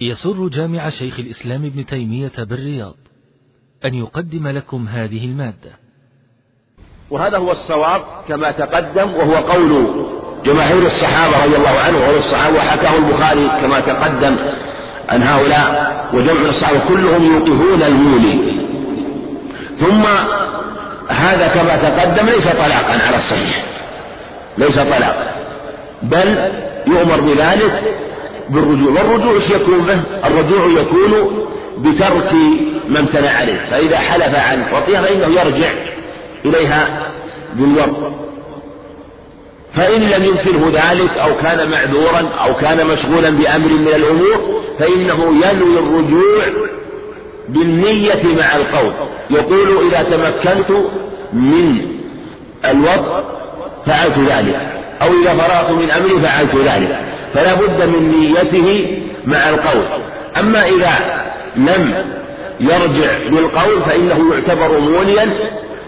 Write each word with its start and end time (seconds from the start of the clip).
يسر 0.00 0.48
جامع 0.48 0.88
شيخ 0.88 1.18
الإسلام 1.18 1.64
ابن 1.64 1.86
تيمية 1.86 2.32
بالرياض 2.38 2.94
أن 3.84 3.94
يقدم 3.94 4.48
لكم 4.48 4.88
هذه 4.88 5.24
المادة. 5.24 5.70
وهذا 7.10 7.38
هو 7.38 7.52
الصواب 7.52 8.02
كما 8.28 8.50
تقدم 8.50 9.14
وهو 9.14 9.34
قول 9.34 10.04
جماهير 10.44 10.86
الصحابة 10.86 11.44
رضي 11.44 11.56
الله 11.56 11.78
عنهم 11.80 12.00
وهو 12.00 12.16
الصحابة 12.16 12.56
وحكاه 12.56 12.98
البخاري 12.98 13.48
كما 13.62 13.80
تقدم 13.80 14.36
أن 15.12 15.22
هؤلاء 15.22 16.00
وجمع 16.14 16.48
الصحابة 16.48 16.80
كلهم 16.88 17.24
يوقفون 17.24 17.82
المولي. 17.82 18.60
ثم 19.80 20.02
هذا 21.08 21.48
كما 21.48 21.76
تقدم 21.76 22.26
ليس 22.26 22.48
طلاقا 22.48 23.06
على 23.06 23.16
الصحيح 23.16 23.64
ليس 24.58 24.78
طلاق 24.78 25.34
بل 26.02 26.52
يؤمر 26.86 27.20
بذلك 27.20 27.82
بالرجوع. 28.50 28.92
والرجوع 28.92 29.32
إيش 29.34 29.50
يكون 29.50 29.78
به؟ 29.78 30.00
الرجوع 30.26 30.66
يكون 30.80 31.40
بترك 31.78 32.32
ما 32.88 32.98
امتنع 32.98 33.30
عليه. 33.30 33.70
فإذا 33.70 33.98
حلف 33.98 34.48
عن 34.48 34.62
وطيها 34.72 35.02
فإنه 35.02 35.40
يرجع 35.40 35.70
إليها 36.44 37.12
بالوضع. 37.54 38.10
فإن 39.74 40.00
لم 40.02 40.24
يمكنه 40.24 40.66
ذلك 40.66 41.10
أو 41.10 41.36
كان 41.36 41.70
معذورا 41.70 42.28
أو 42.44 42.54
كان 42.54 42.86
مشغولا 42.86 43.30
بأمر 43.30 43.68
من 43.68 43.88
الأمور 43.88 44.62
فإنه 44.78 45.34
ينوي 45.46 45.78
الرجوع 45.78 46.44
بالنية 47.48 48.22
مع 48.24 48.56
القول. 48.56 48.92
يقول 49.30 49.86
إذا 49.86 50.02
تمكنت 50.02 50.70
من 51.32 51.82
الوضع 52.64 53.22
فعلت 53.86 54.18
ذلك. 54.18 54.60
أو 55.02 55.08
إذا 55.22 55.34
فرغت 55.34 55.70
من 55.70 55.90
أمري 55.90 56.20
فعلت 56.20 56.56
ذلك. 56.56 57.09
فلا 57.34 57.54
بد 57.54 57.82
من 57.82 58.10
نيته 58.10 58.98
مع 59.24 59.48
القول. 59.48 59.84
أما 60.38 60.66
إذا 60.66 61.20
لم 61.56 62.04
يرجع 62.60 63.28
بالقول 63.30 63.82
فإنه 63.82 64.34
يعتبر 64.34 64.80
موليا 64.80 65.24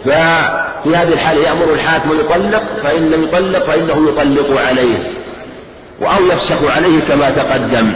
ففي 0.04 0.96
هذه 0.96 1.12
الحالة 1.12 1.42
يأمر 1.42 1.72
الحاكم 1.72 2.10
يطلق 2.20 2.82
فإن 2.82 3.10
لم 3.10 3.22
يطلق 3.22 3.66
فإنه 3.66 4.08
يطلق 4.08 4.60
عليه 4.60 5.12
أو 6.00 6.26
يفسخ 6.26 6.76
عليه 6.76 7.00
كما 7.00 7.30
تقدم. 7.30 7.92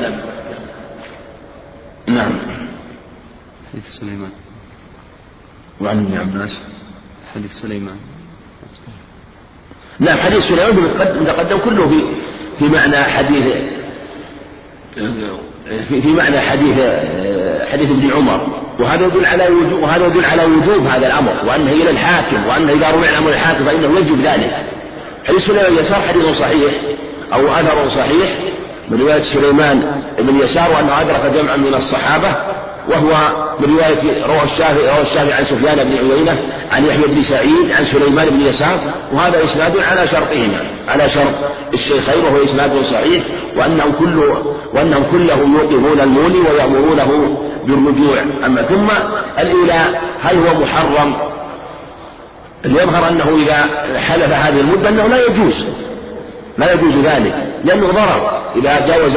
نعم. 2.07 2.39
حديث 3.73 3.89
سليمان. 3.89 4.31
وعن 5.81 5.99
ابن 5.99 6.19
عباس. 6.19 6.61
حديث 7.35 7.53
سليمان. 7.53 7.97
نعم 9.99 10.19
حديث 10.19 10.49
سليمان 10.49 10.77
متقدم 11.21 11.59
كله 11.59 11.89
في 11.89 12.05
في 12.59 12.65
معنى 12.65 13.05
حديث 13.05 13.55
في, 15.89 16.09
معنى 16.09 16.41
حديث 16.41 16.79
حديث 17.73 17.91
ابن 17.91 18.11
عمر. 18.17 18.63
وهذا 18.79 19.07
يدل 19.07 19.27
على 19.27 19.49
وجوب 19.49 19.83
وهذا 19.83 20.07
يدل 20.07 20.25
على 20.25 20.45
وجوب 20.45 20.87
هذا 20.87 21.07
الأمر 21.07 21.41
وأنه 21.49 21.73
إلى 21.73 21.91
الحاكم 21.91 22.47
وأنه 22.47 22.73
إذا 22.73 22.91
رفع 22.91 23.11
الامر 23.11 23.31
الحاكم 23.31 23.65
فإنه 23.65 23.99
يجب 23.99 24.21
ذلك. 24.21 24.67
حديث 25.29 25.47
سليمان 25.47 25.75
يسار 25.75 26.01
حديث 26.01 26.39
صحيح 26.39 26.73
أو 27.33 27.49
أثر 27.49 27.89
صحيح 27.89 28.39
من 28.89 29.01
رواية 29.01 29.21
سليمان 29.21 30.03
بن 30.19 30.41
يسار 30.41 30.71
وأنه 30.71 31.01
أدرك 31.01 31.33
جمعا 31.35 31.57
من 31.57 31.75
الصحابة 31.75 32.37
وهو 32.89 33.47
من 33.61 33.77
رواية 33.79 34.27
روى 34.27 34.43
الشافعي 34.43 34.89
روى 34.89 35.03
الشافعي 35.03 35.33
عن 35.33 35.45
سفيان 35.45 35.85
بن 35.85 35.97
عيينة 35.97 36.39
عن 36.73 36.87
يحيى 36.87 37.07
بن 37.07 37.23
سعيد 37.23 37.73
عن 37.79 37.85
سليمان 37.85 38.29
بن 38.29 38.41
يسار 38.41 38.79
وهذا 39.13 39.45
إسناد 39.45 39.73
على 39.79 40.09
شرطهما 40.09 40.65
على 40.89 41.09
شرط 41.09 41.35
الشيخين 41.75 42.25
وهو 42.25 42.45
إسناد 42.45 42.81
صحيح 42.85 43.25
وأنهم 43.57 43.93
كل 43.93 44.33
وأنهم 44.75 45.11
كلهم 45.11 45.55
يوقفون 45.55 46.01
المولي 46.01 46.39
ويأمرونه 46.39 47.39
بالرجوع. 47.65 48.23
أما 48.45 48.63
ثم 48.63 48.89
الإيلاء 49.39 50.03
هل 50.23 50.37
هو 50.37 50.61
محرم؟ 50.61 51.17
يظهر 52.65 53.09
أنه 53.09 53.39
إذا 53.43 53.65
حلف 53.99 54.33
هذه 54.33 54.61
المدة 54.61 54.89
أنه 54.89 55.07
لا 55.07 55.27
يجوز. 55.27 55.67
لا 56.59 56.73
يجوز 56.73 56.97
ذلك 56.97 57.35
لأنه 57.65 57.87
ضرر. 57.87 58.53
إذا 58.57 58.87
جاوز 58.87 59.17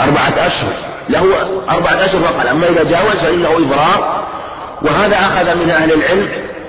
أربعة 0.00 0.46
أشهر 0.46 0.89
له 1.10 1.24
أربعة 1.70 2.04
أشهر 2.04 2.20
فقط 2.20 2.46
أما 2.46 2.68
إذا 2.68 2.82
جاوز 2.82 3.16
فإنه 3.22 3.48
إبرار. 3.48 4.24
وهذا 4.82 5.16
أخذ 5.16 5.64
من 5.64 5.70
أهل 5.70 5.92
العلم 5.92 6.28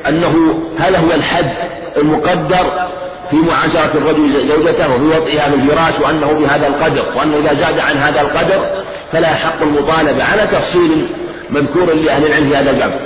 أنه 0.10 0.64
هذا 0.80 1.00
هو 1.00 1.12
الحد 1.12 1.52
المقدر 1.98 2.90
في 3.32 3.36
معاشرة 3.36 3.92
الرجل 3.96 4.48
زوجته 4.48 4.96
وفي 4.96 5.06
وطئها 5.06 5.50
في 5.50 5.56
الفراش 5.56 5.94
وأنه 6.04 6.32
بهذا 6.32 6.68
القدر 6.68 7.06
وأنه 7.16 7.38
إذا 7.38 7.54
زاد 7.54 7.80
عن 7.80 7.98
هذا 7.98 8.22
القدر 8.22 8.84
فلا 9.12 9.28
حق 9.28 9.62
المطالبة 9.62 10.24
على 10.24 10.48
تفصيل 10.52 11.08
مذكور 11.50 11.94
لأهل 11.94 12.26
العلم 12.26 12.50
في 12.50 12.56
هذا 12.56 12.70
الباب. 12.72 13.00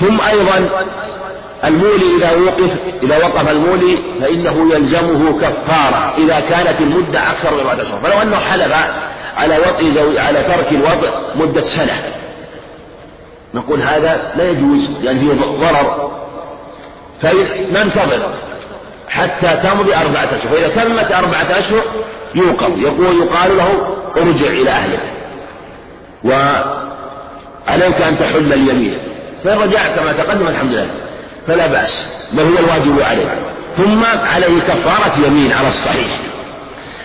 ثم 0.00 0.20
أيضا 0.20 0.84
المولي 1.64 2.16
إذا 2.18 2.30
وقف 2.46 2.70
إذا 3.02 3.16
وقف 3.16 3.50
المولي 3.50 3.98
فإنه 4.20 4.74
يلزمه 4.74 5.38
كفارة 5.40 6.14
إذا 6.18 6.40
كانت 6.40 6.80
المدة 6.80 7.30
أكثر 7.30 7.54
من 7.54 7.60
أربعة 7.60 7.82
أشهر 7.82 8.00
فلو 8.02 8.22
أنه 8.22 8.36
حلف 8.36 8.74
على 9.36 9.58
وطئ 9.58 9.92
زوج 9.94 10.16
على 10.16 10.42
ترك 10.42 10.72
الوضع 10.72 11.34
مدة 11.34 11.62
سنة. 11.62 12.02
نقول 13.54 13.82
هذا 13.82 14.32
لا 14.36 14.50
يجوز 14.50 14.90
لأن 15.02 15.16
يعني 15.16 15.38
فيه 15.38 15.46
ضرر. 15.46 16.10
فننتظر 17.22 18.34
حتى 19.08 19.56
تمضي 19.62 19.94
أربعة 19.94 20.24
أشهر. 20.24 20.50
فإذا 20.50 20.68
تمت 20.68 21.12
أربعة 21.12 21.58
أشهر 21.58 21.82
يوقف 22.34 22.78
يقول 22.78 23.22
يقال 23.22 23.56
له 23.56 23.96
ارجع 24.16 24.46
إلى 24.46 24.70
أهلك. 24.70 25.00
وعليك 26.24 28.02
أن 28.02 28.18
تحل 28.18 28.52
اليمين؟ 28.52 28.98
فإن 29.44 29.58
رجعت 29.58 29.98
كما 29.98 30.12
تقدم 30.12 30.48
الحمد 30.48 30.72
لله. 30.72 30.90
فلا 31.46 31.66
بأس. 31.66 32.06
بل 32.32 32.42
هو 32.42 32.58
الواجب 32.58 33.02
عليه. 33.02 33.52
ثم 33.76 34.04
عليه 34.04 34.60
كفارة 34.60 35.26
يمين 35.26 35.52
على 35.52 35.68
الصحيح. 35.68 36.18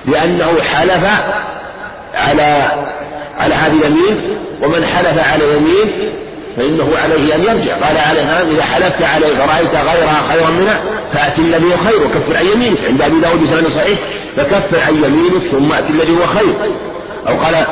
لأنه 0.06 0.62
حلف 0.62 1.06
على 2.16 2.72
على 3.38 3.56
هذه 3.56 3.74
اليمين 3.74 4.38
ومن 4.64 4.86
حلف 4.86 5.34
على 5.34 5.44
يمين 5.56 6.16
فإنه 6.58 6.98
عليه 6.98 7.36
أن 7.36 7.44
يرجع. 7.44 7.74
قال 7.74 7.98
عليها 7.98 8.44
إذا 8.44 8.64
حلفت 8.64 9.04
عليه 9.04 9.36
فرأيت 9.36 9.76
غيرها 9.76 10.22
خيرا 10.30 10.50
منها 10.50 10.82
فأتي 11.14 11.42
الذي 11.42 11.66
هو 11.66 11.78
خير 11.78 12.08
وكفر 12.08 12.38
عن 12.38 12.46
يمينك. 12.46 12.86
عند 12.86 13.02
أبي 13.02 13.20
داود 13.20 13.42
بسند 13.42 13.68
صحيح 13.68 14.00
فكفر 14.38 14.80
عن 14.88 14.96
يمينك 14.96 15.44
ثم 15.52 15.74
أتي 15.74 15.94
الذي 15.94 16.12
هو 16.12 16.26
خير. 16.26 16.76
أو 17.28 17.38
قال 17.38 17.66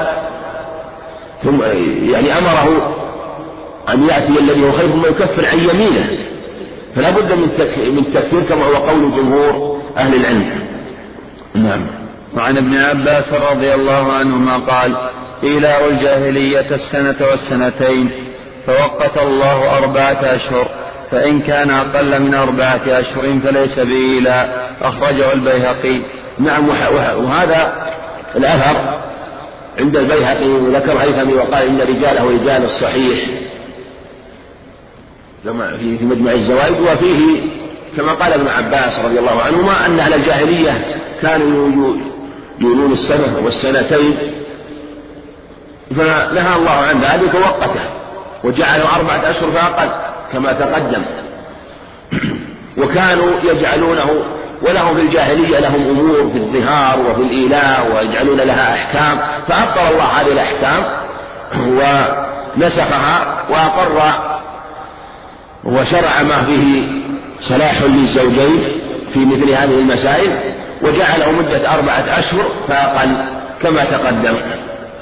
ثم 1.44 1.62
يعني 2.12 2.38
أمره 2.38 2.96
أن 3.90 4.04
يأتي 4.10 4.40
الذي 4.40 4.66
هو 4.66 4.72
خير 4.72 4.90
ثم 4.90 5.06
يكفر 5.06 5.46
عن 5.46 5.60
يمينه. 5.60 6.06
فلا 6.96 7.10
بد 7.10 7.34
من 7.34 7.50
من 7.94 7.98
التكفير 8.00 8.42
كما 8.50 8.66
هو 8.66 8.76
قول 8.76 9.12
جمهور 9.12 9.82
أهل 9.98 10.16
العلم. 10.16 10.60
نعم. 11.56 12.03
وعن 12.38 12.58
ابن 12.58 12.78
عباس 12.78 13.34
رضي 13.34 13.74
الله 13.74 14.14
عنهما 14.14 14.58
قال 14.58 14.98
إيلاء 15.44 15.90
الجاهلية 15.90 16.76
السنة 16.76 17.16
والسنتين 17.22 18.12
فوقت 18.68 19.18
الله 19.18 19.78
أربعة 19.78 20.20
أشهر 20.36 20.68
فإن 21.12 21.42
كان 21.42 21.70
أقل 21.70 22.22
من 22.22 22.34
أربعة 22.34 22.82
أشهر 22.88 23.40
فليس 23.44 23.80
بإيلاء. 23.80 24.74
أخرجه 24.82 25.34
البيهقي. 25.34 26.02
نعم 26.40 26.70
وهذا 27.18 27.92
الأثر 28.36 28.76
عند 29.80 29.98
البيهقي 29.98 30.48
وذكر 30.48 30.98
هيثمي 30.98 31.34
وقال 31.34 31.68
إن 31.68 31.82
رجاله 31.82 32.30
رجال 32.30 32.64
الصحيح. 32.64 33.20
في 35.80 35.98
مجمع 36.02 36.32
الزوائد 36.32 36.80
وفيه 36.80 37.42
كما 37.98 38.14
قال 38.14 38.34
ابن 38.34 38.48
عباس 38.48 39.00
رضي 39.06 39.20
الله 39.20 39.42
عنهما 39.42 39.86
أن 39.86 40.00
أهل 40.00 40.14
الجاهلية 40.14 40.86
كانوا 41.22 41.96
يولون 42.60 42.92
السنة 42.92 43.46
والسنتين. 43.46 44.18
فنهى 45.90 46.56
الله 46.56 46.72
عن 46.72 47.02
ذلك 47.02 47.34
ووقته 47.34 47.82
وجعله 48.44 48.96
أربعة 48.96 49.30
أشهر 49.30 49.52
فأقل 49.52 49.90
كما 50.34 50.54
تقدم. 50.54 51.06
وكانوا 52.78 53.32
يجعلونه 53.44 54.24
ولهم 54.62 54.96
في 54.96 55.02
الجاهلية 55.02 55.60
لهم 55.60 55.90
أمور 55.90 56.32
في 56.34 56.38
الظهار 56.38 57.00
وفي 57.00 57.22
الإيلاء 57.22 57.92
ويجعلون 57.96 58.38
لها 58.38 58.74
أحكام. 58.74 59.18
فأبطل 59.48 59.94
الله 59.94 60.04
هذه 60.04 60.32
الأحكام 60.32 60.84
ونسخها 62.58 63.44
وأقر 63.50 64.02
وشرع 65.64 66.24
ما 66.24 66.44
فيه 66.44 66.84
صلاح 67.42 67.82
للزوجين 67.82 68.64
في 69.14 69.26
مثل 69.26 69.50
هذه 69.50 69.80
المسائل. 69.80 70.53
وجعله 70.84 71.32
مدة 71.32 71.74
أربعة 71.74 72.20
أشهر 72.20 72.46
فأقل 72.68 73.10
كما 73.62 73.86
تقدم. 73.86 74.36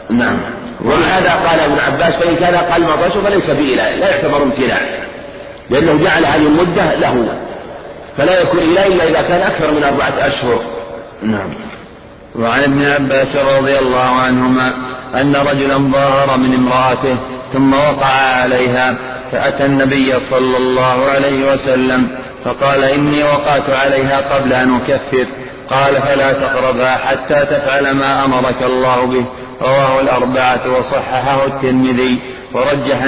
نعم. 0.09 0.37
ولهذا 0.85 1.31
قال 1.31 1.59
ابن 1.59 1.79
عباس 1.79 2.15
فإن 2.15 2.35
كان 2.35 2.53
أقل 2.53 2.81
ما 2.81 3.07
أشهر 3.07 3.21
فليس 3.21 3.49
بإله 3.49 3.95
لا 3.95 4.09
يعتبر 4.09 4.43
امتناع. 4.43 4.77
لأنه 5.69 6.03
جعل 6.03 6.25
هذه 6.25 6.47
المدة 6.47 6.95
له 6.95 7.37
فلا 8.17 8.41
يكون 8.41 8.59
إله 8.59 8.87
إلا 8.87 9.03
إذا 9.03 9.21
كان 9.21 9.41
أكثر 9.41 9.71
من 9.71 9.83
أربعة 9.83 10.27
أشهر. 10.27 10.59
نعم. 11.23 11.49
وعن 12.35 12.63
ابن 12.63 12.85
عباس 12.85 13.35
رضي 13.35 13.79
الله 13.79 14.21
عنهما 14.21 14.73
أن 15.15 15.35
رجلا 15.35 15.91
ظاهر 15.91 16.37
من 16.37 16.53
امرأته 16.53 17.17
ثم 17.53 17.73
وقع 17.73 18.13
عليها 18.41 18.97
فأتى 19.31 19.65
النبي 19.65 20.19
صلى 20.19 20.57
الله 20.57 21.05
عليه 21.05 21.53
وسلم 21.53 22.07
فقال 22.45 22.83
إني 22.83 23.23
وقعت 23.23 23.69
عليها 23.69 24.35
قبل 24.35 24.53
أن 24.53 24.75
أكفر. 24.75 25.25
قال 25.71 26.01
فلا 26.01 26.33
تقربها 26.33 26.97
حتى 26.97 27.45
تفعل 27.45 27.91
ما 27.91 28.25
أمرك 28.25 28.63
الله 28.63 29.05
به. 29.05 29.25
رواه 29.61 30.01
الأربعة 30.01 30.77
وصححه 30.77 31.45
الترمذي 31.45 32.21
ورجح 32.53 33.03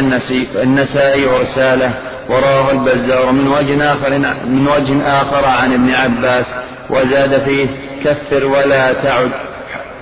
النسائي 0.56 1.26
ورساله 1.26 1.94
ورواه 2.30 2.72
البزار 2.72 3.32
من 3.32 3.48
وجه 3.48 3.94
آخر 3.94 4.18
من 4.46 4.68
وجه 4.68 5.22
آخر 5.22 5.46
عن 5.46 5.74
ابن 5.74 5.94
عباس. 5.94 6.56
وزاد 6.90 7.44
فيه 7.44 7.68
كفر 8.04 8.46
ولا 8.46 8.94
تعد. 8.94 9.32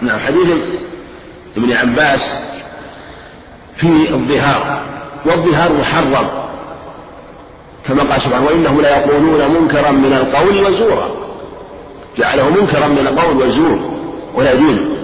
نعم 0.02 0.20
حديث 0.20 0.48
ابن 1.58 1.74
عباس 1.74 2.34
في 3.76 4.14
الظهار. 4.14 4.82
والظهار 5.26 5.74
محرم 5.74 6.28
كما 7.88 8.04
قال 8.04 8.22
سبحانه 8.22 8.46
وإنهم 8.46 8.82
ليقولون 8.82 9.62
منكرا 9.62 9.92
من 9.92 10.14
القول 10.14 10.66
وزورا. 10.66 11.21
جعله 12.18 12.50
منكرا 12.50 12.88
من 12.88 13.08
القول 13.08 13.38
وزور 13.38 13.80
ولا 14.36 14.54
دين 14.54 14.98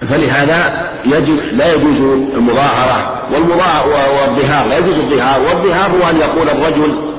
فلهذا 0.00 0.90
يجب 1.04 1.38
لا 1.52 1.74
يجوز 1.74 1.96
المظاهرة 2.34 3.22
والظهار 3.32 4.68
لا 4.68 4.78
يجوز 4.78 4.98
الظهار. 4.98 5.40
والظهار 5.40 5.90
هو 5.90 6.10
أن 6.10 6.16
يقول 6.16 6.48
الرجل 6.48 7.14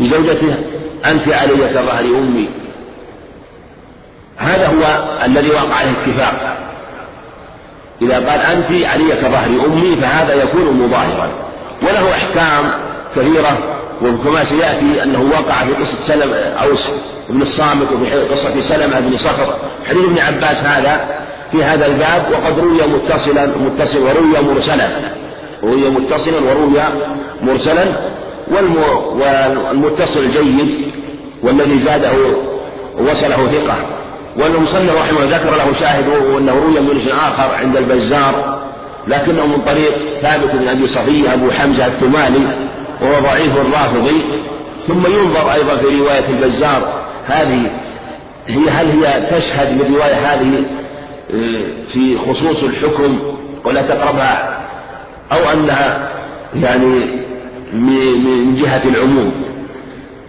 لزوجته 0.00 0.54
أنت 1.06 1.28
علي 1.28 1.68
كظهر 1.68 2.00
أمي. 2.00 2.50
هذا 4.36 4.66
هو 4.66 5.08
الذي 5.24 5.50
وقع 5.50 5.74
عليه 5.74 5.90
اتفاق 5.90 6.58
إذا 8.02 8.14
قال 8.14 8.40
أنت 8.40 8.86
علي 8.86 9.16
كظهر 9.16 9.66
أمي 9.66 9.96
فهذا 9.96 10.34
يكون 10.34 10.86
مظاهرا. 10.86 11.30
وله 11.82 12.10
أحكام 12.10 12.72
كثيرة 13.16 13.77
وكما 14.02 14.44
سيأتي 14.44 15.02
أنه 15.02 15.30
وقع 15.32 15.64
في 15.64 15.72
قصة 15.72 16.02
سلم 16.02 16.32
أوس 16.32 16.90
بن 17.30 17.42
الصامت 17.42 17.92
وفي 17.92 18.10
قصة 18.10 18.62
سلمة 18.62 19.00
بن 19.00 19.16
صخر. 19.16 19.54
حديث 19.88 20.04
ابن 20.04 20.18
عباس 20.18 20.64
هذا 20.64 21.24
في 21.52 21.64
هذا 21.64 21.86
الباب 21.86 22.30
وقد 22.32 22.58
روي 22.58 22.86
متصلا 22.86 23.46
متصل 23.46 23.98
وروي 23.98 24.54
مرسلا. 24.54 24.88
روي 25.62 25.90
متصلا 25.90 26.40
وروي 26.50 26.82
مرسلا. 27.42 27.84
والمتصل 28.50 30.30
جيد 30.30 30.92
والذي 31.42 31.78
زاده 31.78 32.12
وصله 32.98 33.48
ثقة. 33.52 33.76
والمصنف 34.36 34.94
رحمه 34.94 35.22
الله 35.22 35.36
ذكر 35.36 35.56
له 35.56 35.72
شاهد 35.80 36.08
وانه 36.08 36.52
روي 36.52 36.80
من 36.80 36.88
وجه 36.96 37.14
آخر 37.14 37.54
عند 37.54 37.76
البزار 37.76 38.58
لكنه 39.08 39.46
من 39.46 39.62
طريق 39.66 40.20
ثابت 40.22 40.56
بن 40.56 40.68
أبي 40.68 40.86
صفية 40.86 41.32
أبو 41.32 41.50
حمزة 41.50 41.86
الثمالي 41.86 42.68
وهو 43.00 43.20
ضعيف 43.20 43.56
الرافضي. 43.56 44.22
ثم 44.88 45.06
ينظر 45.06 45.52
أيضا 45.52 45.76
في 45.76 46.00
رواية 46.00 46.28
البزار. 46.28 47.02
هذه 47.26 47.70
هي 48.48 48.70
هل 48.70 49.04
هي 49.04 49.26
تشهد 49.30 49.82
للروايه 49.82 50.14
هذه 50.14 50.64
آه، 51.30 51.64
في 51.92 52.18
خصوص 52.18 52.62
الحكم 52.62 53.20
ولا 53.64 53.82
تقربها 53.82 54.58
أو 55.32 55.52
أنها 55.52 56.10
يعني 56.54 57.18
من 57.72 58.54
جهة 58.54 58.82
العموم؟ 58.84 59.32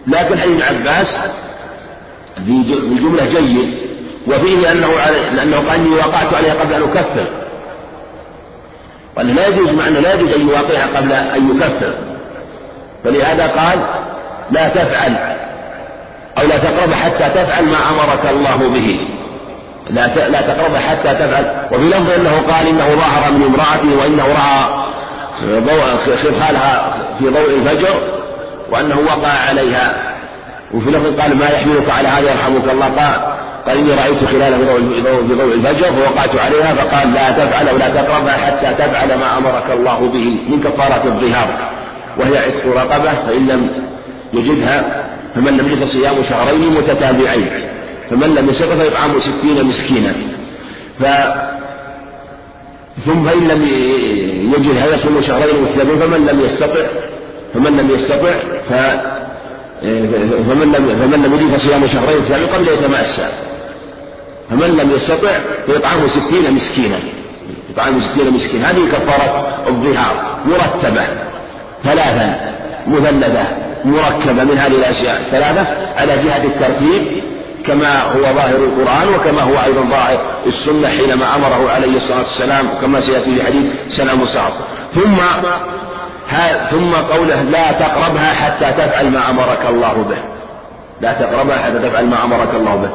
لكن 0.07 0.39
حديث 0.39 0.63
عباس 0.63 1.17
بجمله 2.37 3.25
جيد 3.25 3.79
وفيه 4.27 4.71
أنه 4.71 4.87
لأنه 5.35 5.57
قال 5.57 5.79
إني 5.79 5.95
وقعت 5.95 6.33
عليها 6.33 6.53
قبل 6.53 6.73
أن 6.73 6.81
أكفر. 6.81 7.27
وأنه 9.17 9.33
لا 9.33 9.47
يجوز 9.47 9.71
مع 9.71 9.87
أنه 9.87 9.99
لا 9.99 10.13
يجوز 10.13 10.33
أن 10.33 10.41
يواقعها 10.41 10.97
قبل 10.97 11.13
أن 11.13 11.49
يكفر. 11.49 11.93
فلهذا 13.03 13.47
قال 13.47 13.79
لا 14.51 14.67
تفعل 14.67 15.15
أو 16.37 16.47
لا 16.47 16.57
تقرب 16.57 16.93
حتى 16.93 17.29
تفعل 17.29 17.65
ما 17.65 17.77
أمرك 17.89 18.25
الله 18.31 18.57
به. 18.57 18.87
لا 19.89 20.07
لا 20.29 20.41
تقرب 20.41 20.75
حتى 20.75 21.13
تفعل. 21.13 21.67
وفي 21.71 21.83
لفظ 21.83 22.11
أنه 22.11 22.41
قال 22.51 22.67
إنه 22.67 22.85
ظهر 22.85 23.31
من 23.31 23.43
امرأته 23.43 24.01
وإنه 24.01 24.23
رأى 24.23 24.79
خلالها 26.39 26.93
في 27.19 27.29
ضوء 27.29 27.49
الفجر 27.49 28.19
وأنه 28.71 28.99
وقع 28.99 29.31
عليها. 29.49 29.93
وفي 30.73 30.89
لفظ 30.89 31.21
قال 31.21 31.37
ما 31.37 31.49
يحملك 31.49 31.89
على 31.89 32.07
هذا 32.07 32.31
يرحمك 32.31 32.69
الله. 32.71 32.85
قال 32.85 33.39
قال 33.67 33.77
إني 33.77 33.91
رأيت 33.93 34.25
خلاله 34.25 34.57
في 35.27 35.33
ضوء 35.35 35.53
الفجر 35.53 35.85
فوقعت 35.85 36.35
عليها 36.35 36.73
فقال 36.73 37.13
لا 37.13 37.31
تفعل 37.31 37.67
أو 37.67 37.77
لا 37.77 37.89
تقربها 37.89 38.37
حتى 38.37 38.73
تفعل 38.83 39.19
ما 39.19 39.37
أمرك 39.37 39.71
الله 39.71 39.99
به 39.99 40.39
من 40.49 40.61
كفارة 40.63 41.01
الظهار. 41.05 41.47
وهي 42.19 42.37
عتق 42.37 42.67
رقبة 42.75 43.13
فإن 43.13 43.47
لم 43.47 43.69
يجدها 44.33 45.05
فمن 45.35 45.57
لم 45.57 45.67
يجد 45.67 45.83
صيام 45.83 46.15
شهرين 46.29 46.73
متتابعين. 46.73 47.69
فمن 48.09 48.35
لم 48.35 48.49
يستطع 48.49 48.75
فيطعم 48.75 49.19
ستين 49.19 49.65
مسكينا. 49.65 50.13
ف 50.99 51.05
ثم 53.05 53.25
فإن 53.25 53.47
لم 53.47 53.67
يجدها 54.53 54.93
يصوم 54.93 55.21
شهرين 55.21 55.63
متتابعين 55.63 55.99
فمن 55.99 56.25
لم 56.25 56.39
يستطع 56.39 56.85
فمن 57.53 57.77
لم 57.77 57.89
يستطع 57.89 58.33
ف 58.69 58.73
فمن 60.49 60.71
لم 60.77 60.97
فمن 60.99 61.23
لم 61.23 61.33
يجد 61.33 61.55
فصيام 61.55 61.87
شهرين 61.87 62.17
متتابعين 62.17 62.49
قبل 62.49 62.67
يتمأسى. 62.67 63.29
فمن 64.49 64.69
لم 64.77 64.91
يستطع 64.91 65.39
فيطعمه 65.65 66.07
ستين 66.07 66.53
مسكينا. 66.53 66.99
يطعمه 67.69 67.99
ستين 67.99 68.33
مسكين. 68.33 68.61
هذه 68.61 68.87
كفارة 68.91 69.57
الظهار 69.67 70.39
مرتبة. 70.45 71.28
ثلاثا 71.83 72.55
مثلثة 72.87 73.43
مركبة 73.85 74.43
من 74.43 74.57
هذه 74.57 74.75
الأشياء 74.75 75.21
الثلاثة 75.21 75.67
على 75.97 76.15
جهة 76.17 76.43
الترتيب 76.43 77.23
كما 77.65 78.01
هو 78.01 78.21
ظاهر 78.21 78.55
القرآن 78.55 79.07
وكما 79.15 79.41
هو 79.41 79.63
أيضا 79.65 79.81
ظاهر 79.89 80.25
السنة 80.47 80.87
حينما 80.87 81.35
أمره 81.35 81.71
عليه 81.71 81.97
الصلاة 81.97 82.17
والسلام 82.17 82.67
كما 82.81 83.01
سيأتي 83.01 83.35
في 83.35 83.43
حديث 83.43 83.65
سلام 83.89 84.25
صعب 84.25 84.51
ثم 84.95 85.15
ثم 86.71 86.95
قوله 86.95 87.41
لا 87.41 87.71
تقربها 87.71 88.33
حتى 88.33 88.71
تفعل 88.71 89.09
ما 89.09 89.29
أمرك 89.29 89.65
الله 89.69 90.05
به. 90.09 90.17
لا 91.01 91.13
تقربها 91.13 91.57
حتى 91.57 91.79
تفعل 91.89 92.05
ما 92.05 92.23
أمرك 92.23 92.55
الله 92.55 92.75
به. 92.75 92.89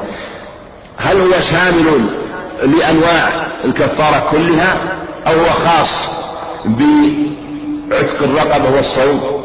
هل 0.97 1.21
هو 1.21 1.41
شامل 1.41 2.11
لأنواع 2.63 3.29
الكفارة 3.65 4.31
كلها 4.31 4.77
أو 5.27 5.33
هو 5.33 5.51
خاص 5.67 6.15
بعتق 7.95 8.23
الرقبة 8.23 8.77
والصوم. 8.77 9.45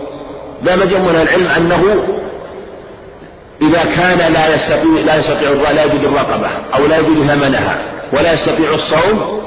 ذهب 0.65 0.89
جمع 0.89 0.99
من 0.99 1.15
العلم 1.21 1.47
أنه 1.47 1.83
إذا 3.61 3.83
كان 3.95 4.33
لا 4.33 4.55
يستطيع 4.55 5.01
لا 5.05 5.15
يستطيع 5.15 5.49
لا 5.49 5.83
يجد 5.83 6.03
الرقبة 6.03 6.47
أو 6.75 6.85
لا 6.85 6.97
يجد 6.97 7.27
ثمنها 7.27 7.77
ولا 8.13 8.33
يستطيع 8.33 8.73
الصوم 8.73 9.41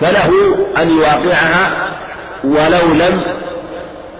فله 0.00 0.30
أن 0.78 0.90
يواقعها 0.90 1.94
ولو 2.44 2.94
لم 2.94 3.20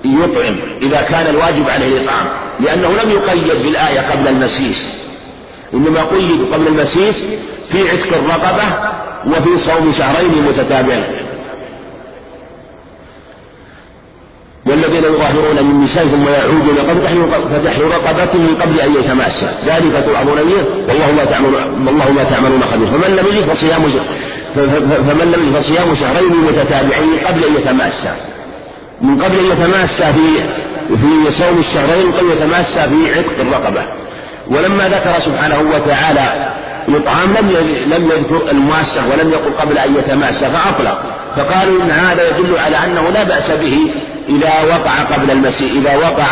يطعم 0.05 0.57
إذا 0.83 1.03
كان 1.03 1.27
الواجب 1.27 1.69
عليه 1.69 1.97
الإطعام. 1.97 2.27
لأنه 2.61 2.89
لم 2.89 3.11
يقيد 3.11 3.63
بالآية 3.63 4.01
قبل 4.01 4.29
المسيس. 4.29 5.05
إنما 5.75 6.01
قيد 6.01 6.53
قبل 6.53 6.67
المسيس 6.67 7.25
في 7.73 7.91
عتق 7.91 8.17
الرقبة 8.17 8.65
وفي 9.27 9.59
صوم 9.59 9.93
شهرين 9.93 10.43
متتابعين. 10.49 11.05
والذين 14.67 15.05
يظاهرون 15.05 15.67
من 15.67 15.85
نسائهم 15.85 16.09
ثم 16.09 16.29
يعودون 16.29 16.79
قد 16.89 16.99
فتحروا 17.53 17.89
رقبة 17.89 18.39
من 18.39 18.57
قبل 18.63 18.81
أن 18.81 18.93
يتماسى 18.93 19.49
ذلك 19.67 20.05
توعظون 20.07 20.37
به. 20.37 20.65
والله 20.89 21.13
ما 21.13 21.25
تعملون 21.25 21.87
والله 21.87 22.13
ما 22.13 22.25
تعملون 22.25 22.61
خبير. 22.73 22.87
فمن 22.87 23.17
لم 23.17 23.27
يجد 23.27 23.45
فصيام 23.45 23.83
فمن 25.09 25.33
لم 25.33 25.47
يجد 25.47 25.57
فصيام 25.57 25.95
شهرين 25.95 26.33
متتابعين 26.49 27.19
قبل 27.27 27.45
أن 27.45 27.55
يتماسى 27.55 28.13
من 29.03 29.23
قبل 29.23 29.39
أن 29.39 29.45
يتماسى 29.45 30.05
في 30.05 30.29
في 30.97 31.33
صوم 31.33 31.59
الشهرين 31.59 32.13
قبل 32.13 32.31
يتماسى 32.31 32.81
في 32.81 33.19
عتق 33.19 33.41
الرقبة. 33.41 33.83
ولما 34.51 34.89
ذكر 34.89 35.21
سبحانه 35.21 35.59
وتعالى 35.75 36.55
الإطعام 36.89 37.35
لم 37.35 37.49
لم 37.95 38.05
يذكر 38.05 38.51
المواسة 38.51 39.03
ولم 39.13 39.31
يقل 39.31 39.53
قبل 39.61 39.79
أن 39.79 39.97
يتماسى 39.97 40.47
فأطلق. 40.51 41.03
فقالوا 41.37 41.83
إن 41.83 41.91
هذا 41.91 42.29
يدل 42.29 42.59
على 42.59 42.77
أنه 42.77 43.11
لا 43.11 43.25
بأس 43.25 43.51
به 43.51 43.79
إذا 44.29 44.63
وقع 44.63 45.17
قبل 45.17 45.31
المسيح 45.31 45.73
إذا 45.73 45.97
وقع 45.97 46.27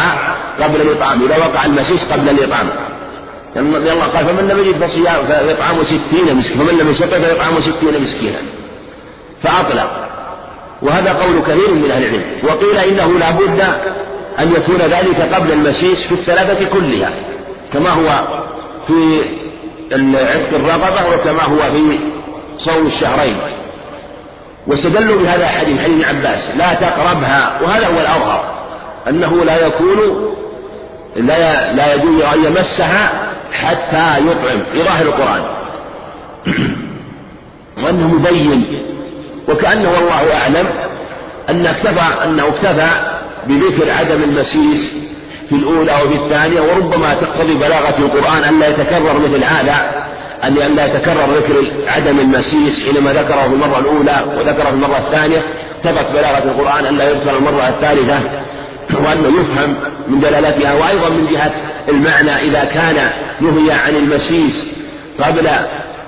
قبل 0.61 0.81
الإطعام 0.81 1.23
إذا 1.23 1.37
وقع 1.37 1.65
المسيس 1.65 2.13
قبل 2.13 2.29
الإطعام. 2.29 2.69
الله 3.57 4.05
قال 4.05 4.27
فمن 4.27 4.49
لم 4.49 4.59
يجد 4.59 4.85
فصيام 4.85 5.27
فيطعم 5.27 5.83
ستين 5.83 6.37
مسكينا 6.37 6.65
فمن 6.65 6.79
لم 6.79 6.91
يستطع 6.91 7.19
فيطعم 7.19 7.61
ستين 7.61 8.03
مسكينا. 8.03 8.39
فأطلق. 9.43 10.09
وهذا 10.83 11.13
قول 11.13 11.43
كثير 11.43 11.75
من 11.75 11.91
أهل 11.91 12.05
العلم. 12.05 12.23
وقيل 12.45 12.77
إنه 12.77 13.19
لا 13.19 13.31
بد 13.31 13.61
أن 14.39 14.53
يكون 14.53 14.77
ذلك 14.77 15.35
قبل 15.35 15.53
المسيس 15.53 16.07
في 16.07 16.13
الثلاثة 16.13 16.69
كلها 16.69 17.13
كما 17.73 17.91
هو 17.91 18.43
في 18.87 19.23
عتق 20.17 20.55
الرقبة 20.55 21.15
وكما 21.15 21.43
هو 21.43 21.73
في 21.73 22.01
صوم 22.57 22.87
الشهرين. 22.87 23.37
واستدلوا 24.67 25.23
بهذا 25.23 25.45
الحديث 25.45 25.83
حديث 25.83 26.09
ابن 26.09 26.19
عباس 26.19 26.57
لا 26.57 26.75
تقربها 26.75 27.59
وهذا 27.63 27.87
هو 27.87 28.01
الأظهر 28.01 28.65
أنه 29.09 29.45
لا 29.45 29.67
يكون 29.67 29.99
لا 31.17 31.73
لا 31.73 31.95
يجوز 31.95 32.23
أن 32.23 32.45
يمسها 32.45 33.33
حتى 33.53 34.19
يطعم 34.19 34.63
في 34.73 34.83
ظاهر 34.83 35.07
القرآن. 35.07 35.43
وأنه 37.85 38.07
مبين 38.09 38.83
وكأنه 39.49 39.91
والله 39.91 40.35
أعلم 40.43 40.67
أن 41.51 41.67
اكتفى 41.67 42.25
أنه 42.25 42.49
اكتفى 42.49 42.89
بذكر 43.47 43.91
عدم 43.91 44.23
المسيس 44.23 45.12
في 45.53 45.59
الأولى 45.59 45.93
وفي 46.05 46.17
الثانية 46.25 46.61
وربما 46.61 47.15
تقتضي 47.15 47.55
بلاغة 47.55 47.99
القرآن 47.99 48.45
أن 48.45 48.59
لا 48.59 48.69
يتكرر 48.69 49.19
مثل 49.19 49.45
هذا 49.45 50.03
أن 50.45 50.55
لا 50.55 50.87
يتكرر 50.87 51.27
ذكر 51.37 51.73
عدم 51.87 52.19
المسيس 52.19 52.89
حينما 52.89 53.13
ذكره 53.13 53.41
في 53.41 53.47
المرة 53.47 53.79
الأولى 53.79 54.25
وذكره 54.39 54.65
في 54.65 54.71
المرة 54.71 54.99
الثانية. 54.99 55.43
ثبت 55.83 56.07
بلاغة 56.13 56.45
القرآن 56.45 56.87
أن 56.87 56.97
لا 56.99 57.11
يذكر 57.11 57.37
المرة 57.37 57.69
الثالثة 57.69 58.21
وأنه 58.95 59.41
يفهم 59.41 59.77
من 60.09 60.21
دلالتها 60.21 60.75
وأيضا 60.75 61.09
من 61.09 61.27
جهة 61.27 61.53
المعنى 61.89 62.31
إذا 62.31 62.65
كان 62.65 63.11
نهي 63.41 63.73
عن 63.73 63.97
المسيس 63.97 64.73
قبل 65.21 65.49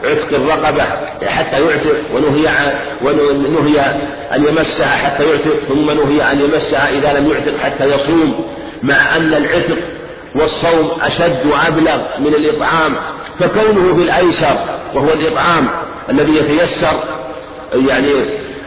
عتق 0.05 0.29
الرقبة 0.33 0.85
حتى 1.27 1.63
يعتق 1.65 1.97
ونهي 2.15 2.49
ونهي 3.03 3.81
أن 4.37 4.45
يمسها 4.45 4.87
حتى 4.87 5.23
يعتق 5.25 5.59
ثم 5.69 5.91
نهي 5.91 6.33
أن 6.33 6.41
يمسها 6.41 6.89
إذا 6.89 7.13
لم 7.13 7.31
يعتق 7.31 7.59
حتى 7.65 7.85
يصوم. 7.85 8.45
مع 8.85 9.17
أن 9.17 9.35
العتق 9.35 9.79
والصوم 10.35 10.91
أشد 11.03 11.47
وأبلغ 11.47 12.19
من 12.19 12.35
الإطعام 12.35 12.97
فكونه 13.41 13.95
بالأيسر 13.95 14.57
وهو 14.95 15.13
الإطعام 15.13 15.69
الذي 16.11 16.37
يتيسر 16.37 16.93
يعني 17.75 18.11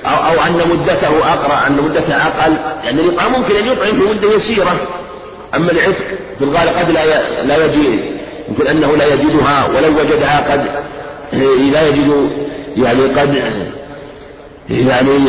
أو, 0.05 0.15
أو 0.15 0.43
أن 0.47 0.69
مدته 0.69 1.33
أقرأ 1.33 1.67
أن 1.67 1.81
مدته 1.81 2.15
أقل 2.15 2.57
يعني 2.83 3.01
الإطعام 3.01 3.31
ممكن 3.31 3.55
أن 3.55 3.67
يطعم 3.67 3.99
في 3.99 4.09
مدة 4.09 4.35
يسيرة. 4.35 4.87
أما 5.55 5.71
العتق 5.71 6.05
في 6.37 6.43
الغالب 6.43 6.77
قد 6.77 6.91
لا 6.91 7.43
لا 7.43 7.65
يجد 7.65 7.99
يمكن 8.49 8.67
أنه 8.67 8.97
لا 8.97 9.05
يجدها 9.05 9.69
ولو 9.75 9.99
وجدها 9.99 10.51
قد 10.51 10.65
لا 11.71 11.87
يجد 11.87 12.29
يعني 12.77 13.01
قد 13.01 13.43
يعني 14.69 15.19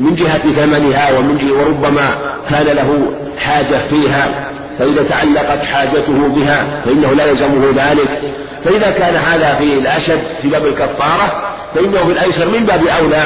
من 0.00 0.14
جهة 0.14 0.52
ثمنها 0.52 1.18
ومن 1.18 1.38
جهة 1.38 1.52
وربما 1.52 2.14
كان 2.50 2.66
له 2.66 3.12
حاجة 3.38 3.78
فيها 3.90 4.48
فإذا 4.78 5.02
تعلقت 5.02 5.64
حاجته 5.64 6.28
بها 6.28 6.82
فإنه 6.84 7.12
لا 7.12 7.24
يلزمه 7.24 7.70
ذلك. 7.76 8.34
فإذا 8.64 8.90
كان 8.90 9.16
هذا 9.16 9.54
في 9.54 9.64
الأشد 9.64 10.20
في 10.42 10.48
باب 10.48 10.66
الكفارة 10.66 11.54
فإنه 11.74 11.98
في 11.98 12.12
الأيسر 12.12 12.48
من 12.48 12.66
باب 12.66 12.86
أولى 12.86 13.22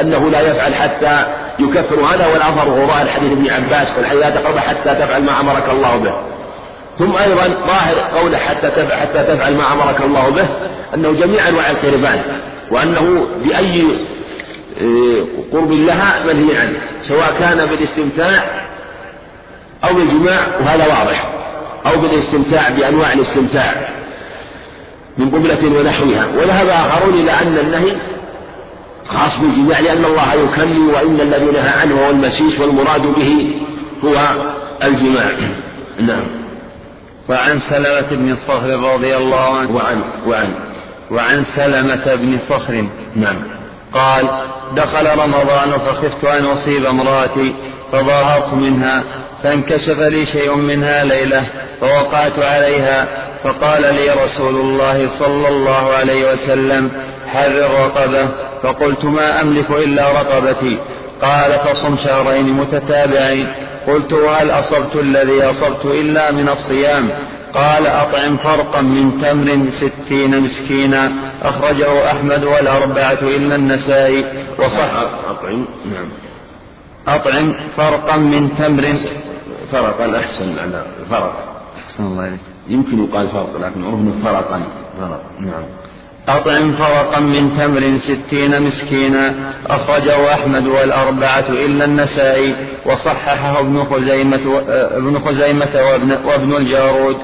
أنه 0.00 0.30
لا 0.30 0.40
يفعل 0.40 0.74
حتى 0.74 1.26
يكفر 1.58 1.94
هذا 1.94 2.26
والأظهر 2.26 2.68
هو 2.68 2.86
ظاهر 2.86 3.06
حديث 3.06 3.32
ابن 3.32 3.50
عباس 3.50 3.90
قال 3.90 4.20
لا 4.20 4.30
تقرب 4.30 4.58
حتى 4.58 4.94
تفعل 4.94 5.22
ما 5.22 5.40
أمرك 5.40 5.70
الله 5.70 5.96
به. 5.96 6.14
ثم 6.98 7.16
أيضا 7.16 7.66
ظاهر 7.66 8.00
قوله 8.18 8.38
حتى 8.38 8.70
تفعل, 8.70 9.00
حتى 9.00 9.22
تفعل 9.22 9.54
ما 9.54 9.72
أمرك 9.72 10.00
الله 10.00 10.30
به 10.30 10.46
أنه 10.94 11.12
جميع 11.12 11.48
أنواع 11.48 11.70
القربان 11.70 12.22
وأنه 12.70 13.26
بأي 13.44 13.84
قرب 15.52 15.72
لها 15.72 16.24
منهي 16.26 16.56
عنه 16.56 16.78
سواء 17.00 17.34
كان 17.38 17.66
بالاستمتاع 17.66 18.66
أو 19.84 19.94
بالجماع 19.94 20.46
وهذا 20.60 20.86
واضح 20.86 21.30
أو 21.86 22.00
بالاستمتاع 22.00 22.68
بأنواع 22.68 23.12
الاستمتاع 23.12 23.88
من 25.18 25.30
قبلة 25.30 25.80
ونحوها. 25.80 26.26
وذهب 26.26 26.68
آخرون 26.68 27.14
إلى 27.14 27.30
أن 27.30 27.58
النهي 27.58 27.96
خاص 29.08 29.38
بالجماع 29.38 29.80
لأن 29.80 30.04
الله 30.04 30.34
يكلم 30.34 30.88
وإن 30.88 31.20
الذي 31.20 31.44
نهى 31.44 31.80
عنه 31.80 32.06
هو 32.06 32.10
المسيس 32.10 32.60
والمراد 32.60 33.02
به 33.02 33.60
هو 34.04 34.16
الجماع. 34.82 35.30
نعم. 36.08 36.26
وعن 37.28 37.60
سلمة 37.60 38.10
بن 38.10 38.34
صخر 38.34 38.94
رضي 38.94 39.16
الله 39.16 39.58
عنه. 39.58 39.76
وعن 39.76 40.02
وعن 40.26 40.54
وعن 41.10 41.44
سلمة 41.44 42.14
بن 42.14 42.38
صخر. 42.48 42.88
نعم. 43.16 43.36
قال 43.94 44.28
دخل 44.76 45.18
رمضان 45.18 45.70
فخفت 45.86 46.24
أن 46.24 46.44
أصيب 46.44 46.86
امرأتي 46.86 47.54
فظاهرت 47.92 48.54
منها 48.54 49.04
فانكشف 49.42 49.98
لي 49.98 50.26
شيء 50.26 50.54
منها 50.54 51.04
ليلة 51.04 51.46
فوقعت 51.80 52.38
عليها 52.38 53.08
فقال 53.44 53.82
لي 53.94 54.10
رسول 54.24 54.54
الله 54.54 55.08
صلى 55.08 55.48
الله 55.48 55.92
عليه 55.98 56.32
وسلم 56.32 56.90
حرر 57.26 57.70
رقبة 57.84 58.28
فقلت 58.62 59.04
ما 59.04 59.40
أملك 59.40 59.70
إلا 59.70 60.12
رقبتي. 60.12 60.78
قال 61.22 61.58
فصم 61.58 61.96
شهرين 61.96 62.52
متتابعين. 62.52 63.52
قلت 63.86 64.12
وهل 64.12 64.50
أصبت 64.50 64.96
الذي 64.96 65.42
أصبت 65.42 65.84
إلا 65.84 66.30
من 66.30 66.48
الصيام؟ 66.48 67.10
قال 67.54 67.86
أطعم 67.86 68.36
فرقا 68.36 68.80
من 68.80 69.20
تمر 69.22 69.70
ستين 69.70 70.40
مسكينا. 70.40 71.12
أخرجه 71.42 72.10
أحمد 72.10 72.44
والأربعة 72.44 73.18
إلا 73.22 73.54
النسائي. 73.56 74.24
وصح 74.58 74.90
أطعم 75.30 75.64
نعم. 75.92 76.08
أطعم 77.08 77.54
فرقا 77.76 78.16
من 78.16 78.56
تمر 78.56 78.94
فرقا 79.72 80.18
أحسن 80.18 80.58
على 80.58 80.84
فرق. 81.10 81.64
أحسن 81.84 82.04
الله 82.04 82.28
إليك. 82.28 82.40
يمكن 82.68 83.04
يقال 83.04 83.28
فرق 83.28 83.56
لكن 83.56 83.84
عرفنا 83.84 84.12
فرقا. 84.24 84.62
فرق 84.98 85.22
نعم. 85.40 85.64
أطعم 86.28 86.72
فرقا 86.72 87.20
من 87.20 87.56
تمر 87.58 87.96
ستين 87.96 88.62
مسكينا. 88.62 89.34
أخرجه 89.66 90.34
أحمد 90.34 90.66
والأربعة 90.66 91.48
إلا 91.48 91.84
النسائي. 91.84 92.56
وصححه 92.86 93.60
ابن 93.60 93.84
خزيمة 93.84 94.62
ابن 94.96 95.18
خزيمة 95.18 95.74
وابن, 95.74 96.12
وابن 96.12 96.56
الجارود. 96.56 97.16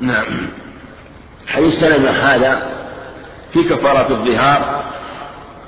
نعم. 0.00 0.26
حديث 1.46 1.80
سلمة 1.80 2.10
هذا 2.10 2.72
في 3.52 3.62
كفارة 3.62 4.06
الظهار 4.10 4.82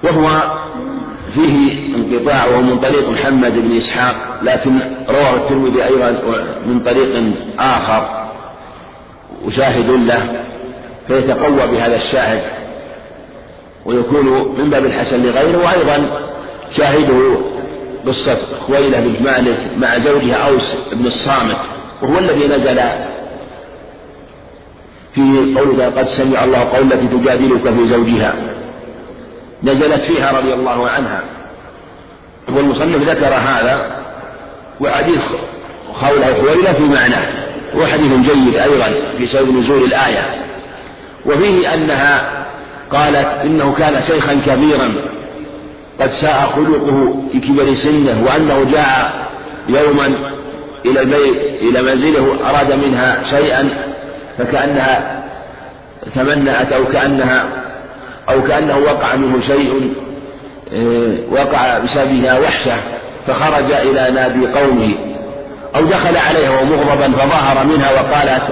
وهو 0.02 0.56
فيه 1.34 1.86
انقطاع 1.96 2.46
وهو 2.46 2.62
من 2.62 2.78
طريق 2.78 3.08
محمد 3.08 3.52
بن 3.52 3.76
إسحاق 3.76 4.14
لكن 4.42 4.80
رواه 5.08 5.34
الترمذي 5.34 5.84
أيضا 5.84 6.10
من 6.66 6.80
طريق 6.80 7.34
آخر. 7.58 8.28
وشاهد 9.44 9.90
له 9.90 10.44
فيتقوى 11.06 11.66
بهذا 11.66 11.96
الشاهد. 11.96 12.42
ويكون 13.84 14.54
من 14.58 14.70
باب 14.70 14.84
الحسن 14.84 15.22
لغيره 15.22 15.58
وأيضا 15.64 16.28
شاهده 16.76 17.38
قصة 18.06 18.38
خويلة 18.60 19.00
بن 19.00 19.24
مالك 19.24 19.58
مع 19.76 19.98
زوجها 19.98 20.48
أوس 20.48 20.76
بن 20.92 21.06
الصامت 21.06 21.56
وهو 22.02 22.18
الذي 22.18 22.48
نزل 22.48 22.80
في 25.16 25.54
قوله 25.58 25.84
قد 25.86 26.06
سمع 26.06 26.44
الله 26.44 26.58
قول 26.58 26.92
التي 26.92 27.08
تجادلك 27.08 27.74
في 27.74 27.88
زوجها. 27.88 28.34
نزلت 29.62 30.00
فيها 30.00 30.38
رضي 30.38 30.54
الله 30.54 30.88
عنها. 30.88 31.20
والمصنف 32.48 33.08
ذكر 33.08 33.34
هذا 33.34 34.02
وحديث 34.80 35.20
خولة 35.92 36.34
خويلة 36.34 36.72
في 36.72 36.82
معناه 36.82 37.28
وحديث 37.76 38.12
جيد 38.12 38.56
أيضا 38.56 38.94
في 39.18 39.26
سبب 39.26 39.56
نزول 39.56 39.84
الآية. 39.84 40.46
وفيه 41.26 41.74
أنها 41.74 42.44
قالت 42.92 43.26
إنه 43.44 43.72
كان 43.72 44.02
شيخا 44.02 44.34
كبيرا 44.46 44.94
قد 46.00 46.10
ساء 46.10 46.52
خلقه 46.56 47.22
في 47.32 47.40
كبر 47.40 47.74
سنه 47.74 48.24
وأنه 48.26 48.64
جاء 48.72 49.26
يوما 49.68 50.06
إلى 50.86 51.00
البيت 51.00 51.62
إلى 51.62 51.82
منزله 51.82 52.38
أراد 52.50 52.72
منها 52.72 53.22
شيئا 53.30 53.95
فكأنها 54.38 55.22
تمنأت 56.14 56.72
أو 56.72 56.84
كأنها 56.84 57.44
أو 58.28 58.42
كأنه 58.42 58.78
وقع 58.78 59.14
منه 59.14 59.40
شيء 59.40 59.94
آه، 60.74 61.14
وقع 61.30 61.78
بسببها 61.78 62.38
وحشة 62.38 62.74
فخرج 63.26 63.72
إلى 63.72 64.10
نادي 64.10 64.46
قومه 64.46 64.94
أو 65.76 65.84
دخل 65.84 66.16
عليها 66.16 66.50
وهو 66.50 66.64
مغضبا 66.64 67.12
فظهر 67.12 67.66
منها 67.66 67.92
وقالت 67.92 68.42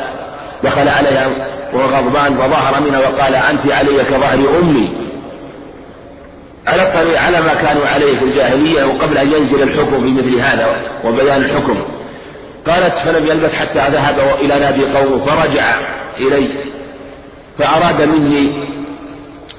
دخل 0.64 0.88
عليها 0.88 1.28
وهو 1.72 1.86
غضبان 1.86 2.36
فظهر 2.38 2.82
منها 2.86 2.98
وقال 2.98 3.34
أنت 3.34 3.72
علي 3.72 4.04
كظهر 4.04 4.58
أمي. 4.62 5.04
على 6.66 6.82
على 7.18 7.40
ما 7.40 7.54
كانوا 7.54 7.86
عليه 7.86 8.18
في 8.18 8.24
الجاهلية 8.24 8.84
وقبل 8.84 9.18
أن 9.18 9.32
ينزل 9.32 9.62
الحكم 9.62 10.00
في 10.00 10.12
مثل 10.12 10.38
هذا 10.40 10.68
وبيان 11.04 11.42
الحكم. 11.42 11.84
قالت 12.66 12.94
فلم 12.94 13.26
يلبث 13.26 13.54
حتى 13.54 13.78
ذهب 13.78 14.18
إلى 14.40 14.60
نادي 14.60 14.84
قومه 14.84 15.26
فرجع 15.26 15.64
إلي 16.20 16.48
فأراد 17.58 18.02
مني 18.02 18.64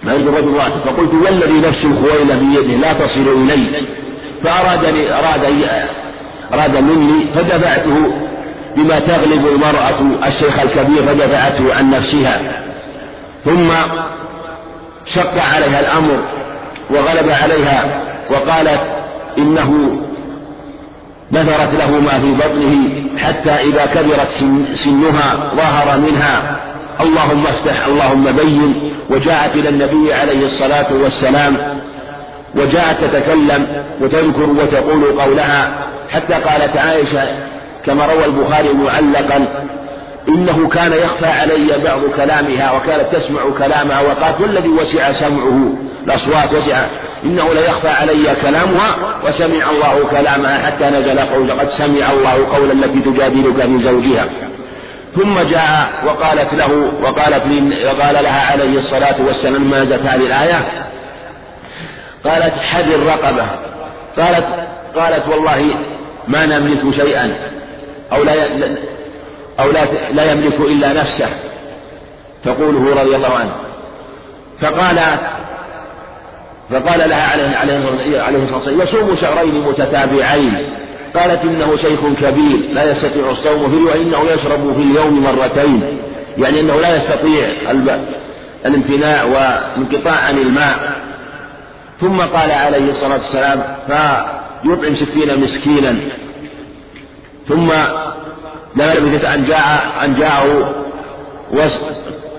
ما 0.04 0.14
يريد 0.14 0.28
الرجل 0.28 0.54
رأسه 0.54 0.80
فقلت 0.86 1.14
والذي 1.14 1.60
نفس 1.60 1.86
الخويلة 1.86 2.36
بيده 2.36 2.74
لا 2.74 2.94
تصل 2.94 3.28
إلي. 3.28 3.88
فأرادني 4.44 5.14
أراد 5.14 5.46
أراد 6.54 6.78
مني 6.78 7.26
فدفعته 7.36 8.14
بما 8.76 9.00
تغلب 9.00 9.48
المرأة 9.48 10.28
الشيخ 10.28 10.60
الكبير 10.60 11.04
فدفعته 11.04 11.76
عن 11.76 11.90
نفسها. 11.90 12.42
ثم 13.46 13.72
شق 15.06 15.42
عليها 15.54 15.80
الأمر 15.80 16.24
وغلب 16.90 17.30
عليها 17.30 18.02
وقالت 18.32 18.82
إنه 19.38 20.02
نذرت 21.32 21.74
له 21.80 22.00
ما 22.00 22.20
في 22.20 22.32
بطنه 22.32 23.04
حتى 23.18 23.50
إذا 23.50 23.86
كبرت 23.86 24.30
سنها 24.74 25.52
ظهر 25.56 25.98
منها. 25.98 26.60
اللهم 27.02 27.48
افتح 27.48 27.86
اللهم 27.86 28.32
بين. 28.32 28.92
وجاءت 29.10 29.56
إلى 29.56 29.70
النبي 29.70 30.14
عليه 30.14 30.46
الصلاة 30.46 30.94
والسلام. 31.04 31.58
وجاءت 32.56 33.04
تتكلم 33.04 33.84
وتذكر 34.02 34.50
وتقول 34.50 35.20
قولها. 35.22 35.88
حتى 36.10 36.34
قالت 36.34 36.78
عائشة 36.78 37.28
كما 37.86 38.06
روى 38.06 38.26
البخاري 38.26 38.74
معلقا 38.74 39.68
إنه 40.30 40.68
كان 40.68 40.94
يخفى 40.94 41.26
علي 41.26 41.78
بعض 41.78 42.00
كلامها 42.16 42.72
وكانت 42.72 43.16
تسمع 43.16 43.42
كلامها 43.58 44.02
وقالت 44.02 44.42
والذي 44.42 44.70
وسع 44.70 45.12
سمعه 45.12 45.74
الأصوات 46.06 46.54
وسع. 46.54 46.86
إنه 47.24 47.54
ليخفى 47.54 47.88
علي 47.88 48.36
كلامها 48.42 48.96
وسمع 49.28 49.70
الله 49.70 50.08
كلامها 50.12 50.66
حتى 50.66 50.86
نزل 50.86 51.20
قول 51.20 51.52
قد 51.52 51.70
سمع 51.70 52.12
الله 52.12 52.56
قول 52.56 52.72
التي 52.72 53.00
تجادلك 53.00 53.66
في 53.66 53.80
زوجها. 53.80 54.26
ثم 55.16 55.40
جاء 55.40 56.04
وقالت 56.06 56.54
له 56.54 56.92
وقالت 57.04 57.46
لي 57.46 57.86
وقال 57.86 58.24
لها 58.24 58.52
عليه 58.52 58.78
الصلاة 58.78 59.16
والسلام 59.28 59.70
ما 59.70 59.86
زالت 59.86 60.02
هذه 60.02 60.26
الآية؟ 60.26 60.90
قالت 62.24 62.54
حد 62.54 62.92
الرقبة. 62.92 63.46
قالت 64.18 64.46
قالت 64.96 65.28
والله 65.28 65.76
ما 66.28 66.46
نملك 66.46 66.96
شيئا. 66.96 67.52
أو 68.12 68.24
لا 68.24 68.34
أو 69.60 69.72
لا 69.72 69.86
لا 70.12 70.32
يملك 70.32 70.60
إلا 70.62 70.94
نفسه. 70.94 71.30
تقوله 72.44 73.02
رضي 73.02 73.16
الله 73.16 73.34
عنه. 73.34 73.56
فقال 74.62 75.00
فقال 76.70 77.10
لها 77.10 77.32
عليه 77.32 77.58
عليه 78.20 78.44
الصلاة 78.44 78.58
والسلام 78.58 78.82
يصوم 78.82 79.16
شهرين 79.16 79.62
متتابعين. 79.62 80.56
قالت 81.16 81.44
إنه 81.44 81.76
شيخ 81.76 82.00
كبير 82.22 82.70
لا 82.72 82.84
يستطيع 82.92 83.30
الصوم 83.32 83.70
في 83.72 83.78
رواية 83.78 84.02
إنه 84.02 84.32
يشرب 84.32 84.74
في 84.74 84.82
اليوم 84.82 85.24
مرتين. 85.24 86.02
يعني 86.38 86.60
أنه 86.60 86.82
لا 86.82 86.96
يستطيع 86.96 87.50
الامتناع 88.66 89.24
وانقطاع 89.24 90.16
عن 90.28 90.38
الماء. 90.38 90.96
ثم 92.02 92.22
قال 92.22 92.52
عليه 92.52 92.90
الصلاة 92.90 93.14
والسلام 93.14 93.64
فيطعم 93.88 94.94
ستين 94.94 95.40
مسكينا. 95.40 95.96
ثم 97.48 97.72
لما 98.76 98.94
لبثت 98.94 99.26
أن 99.26 99.44
جاء 99.44 99.94
أن 100.04 100.16
جاءه 100.16 100.76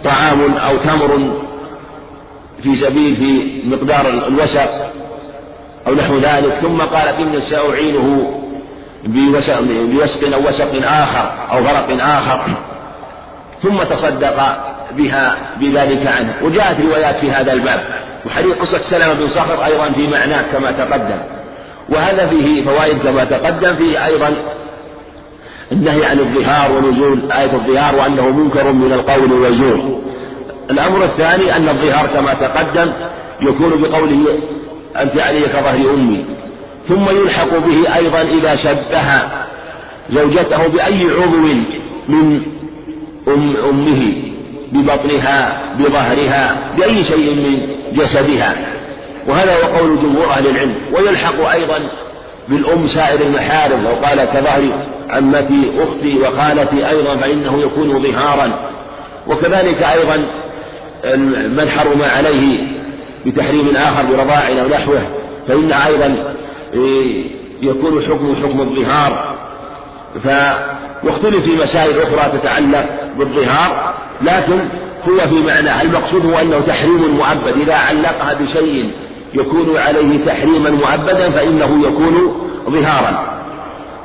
طعام 0.05 0.57
أو 0.57 0.77
تمر 0.77 1.43
في 2.63 2.77
سبيل 2.77 3.17
في 3.17 3.63
مقدار 3.65 4.09
الوسق 4.29 4.71
أو 5.87 5.95
نحو 5.95 6.19
ذلك. 6.19 6.53
ثم 6.63 6.81
قال 6.81 7.09
إني 7.09 7.41
سأعينه 7.41 8.35
بوسق 9.05 10.35
أو 10.35 10.49
وسق 10.49 10.89
آخر 10.89 11.33
أو 11.53 11.59
غرق 11.59 11.97
آخر. 12.01 12.41
ثم 13.63 13.83
تصدق 13.83 14.59
بها 14.97 15.37
بذلك 15.61 16.07
عنه. 16.07 16.45
وجاءت 16.45 16.81
روايات 16.81 17.17
في 17.17 17.31
هذا 17.31 17.53
الباب. 17.53 17.85
وحديث 18.27 18.53
قصة 18.53 18.79
سلمة 18.79 19.13
بن 19.13 19.29
صخر 19.29 19.65
أيضا 19.65 19.91
في 19.91 20.07
معناه 20.07 20.43
كما 20.53 20.71
تقدم. 20.71 21.19
وهذا 21.89 22.27
فيه 22.27 22.65
فوائد 22.65 23.03
كما 23.03 23.25
تقدم. 23.25 23.77
فيه 23.77 24.07
أيضا 24.07 24.37
النهي 25.73 26.05
عن 26.05 26.19
الظهار 26.19 26.73
ونزول 26.73 27.33
آية 27.33 27.53
الظهار 27.53 27.97
وأنه 27.97 28.31
منكر 28.31 28.73
من 28.73 28.93
القول 28.93 29.33
والزور. 29.33 30.01
الأمر 30.71 31.05
الثاني 31.05 31.57
أن 31.57 31.69
الظهار 31.69 32.07
كما 32.07 32.35
تقدم 32.35 32.93
يكون 33.41 33.83
بقوله 33.83 34.39
أنت 34.97 35.19
علي 35.19 35.41
كظهر 35.41 35.95
أمي. 35.95 36.25
ثم 36.89 37.05
يلحق 37.17 37.59
به 37.59 37.97
أيضا 37.97 38.23
إذا 38.23 38.57
شبه 38.57 39.23
زوجته 40.11 40.67
بأي 40.67 41.07
عضو 41.11 41.37
من 42.09 42.43
أم 43.29 43.57
أمه 43.57 44.13
ببطنها 44.73 45.73
بظهرها 45.79 46.73
بأي 46.77 47.05
شيء 47.05 47.35
من 47.35 47.77
جسدها. 47.97 48.57
وهذا 49.29 49.55
هو 49.55 49.79
قول 49.79 49.99
جمهور 50.03 50.31
أهل 50.31 50.47
العلم. 50.47 50.75
ويلحق 50.93 51.51
أيضا 51.51 51.79
بالأم 52.49 52.87
سائر 52.87 53.21
المحارم 53.21 53.85
لو 53.85 54.07
قال 54.07 54.25
كظهر 54.25 54.89
عمتي 55.11 55.73
أختي 55.79 56.19
وخالتي 56.19 56.89
أيضا 56.89 57.17
فإنه 57.17 57.63
يكون 57.63 58.03
ظهارا. 58.03 58.71
وكذلك 59.27 59.83
أيضا 59.83 60.17
من 61.49 61.69
حرم 61.69 62.03
عليه 62.03 62.59
بتحريم 63.27 63.77
آخر 63.77 64.03
برضاع 64.17 64.49
أو 64.49 64.69
نحوه 64.69 65.03
فإن 65.49 65.73
أيضا 65.73 66.35
إيه، 66.75 67.31
يكون 67.63 68.05
حكم 68.05 68.37
حكم 68.43 68.61
الظهار. 68.61 69.37
ف 70.25 70.29
واختلف 71.05 71.45
في 71.45 71.57
مسائل 71.65 72.01
أخرى 72.01 72.39
تتعلق 72.39 72.87
بالظهار 73.19 73.95
لكن 74.23 74.69
هو 75.09 75.19
في 75.19 75.43
معناه 75.47 75.83
المقصود 75.83 76.27
هو 76.27 76.39
أنه 76.39 76.61
تحريم 76.61 77.17
مؤبد 77.17 77.61
إذا 77.61 77.75
علقها 77.75 78.35
بشيء 78.35 78.91
يكون 79.41 79.77
عليه 79.77 80.25
تحريما 80.25 80.71
مؤبدا 80.71 81.31
فإنه 81.31 81.87
يكون 81.87 82.37
ظهارا. 82.71 83.37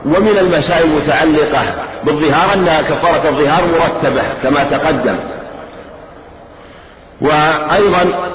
ومن 0.06 0.38
المسائل 0.38 0.92
المتعلقة 0.92 1.74
بالظهار 2.04 2.54
أن 2.54 2.66
كفارة 2.66 3.30
الظهار 3.30 3.64
مرتبة 3.80 4.24
كما 4.44 4.64
تقدم. 4.64 5.16
وأيضا 7.22 8.32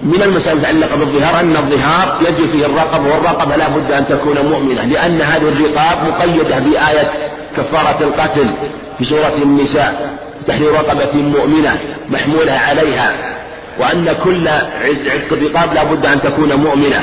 من 0.00 0.22
المسائل 0.22 0.56
المتعلقة 0.56 0.96
بالظهار 0.96 1.40
أن 1.40 1.56
الظهار 1.56 2.18
يجب 2.20 2.50
فيه 2.50 2.66
الرقبة 2.66 3.14
والرقبة 3.14 3.56
لا 3.56 3.68
بد 3.68 3.92
أن 3.92 4.06
تكون 4.06 4.38
مؤمنة 4.38 4.84
لأن 4.84 5.20
هذه 5.20 5.48
الرقاب 5.48 6.08
مقيدة 6.08 6.58
بآية 6.58 7.10
كفارة 7.56 8.04
القتل 8.04 8.50
في 8.98 9.04
سورة 9.04 9.34
النساء 9.42 10.18
تحرير 10.48 10.72
رقبة 10.72 11.12
مؤمنة 11.14 11.78
محمولة 12.08 12.52
عليها. 12.52 13.35
وأن 13.80 14.12
كل 14.24 14.48
عتق 14.48 15.32
الرقاب 15.32 15.74
لا 15.74 15.84
بد 15.84 16.06
أن 16.06 16.20
تكون 16.20 16.54
مؤمنة. 16.54 17.02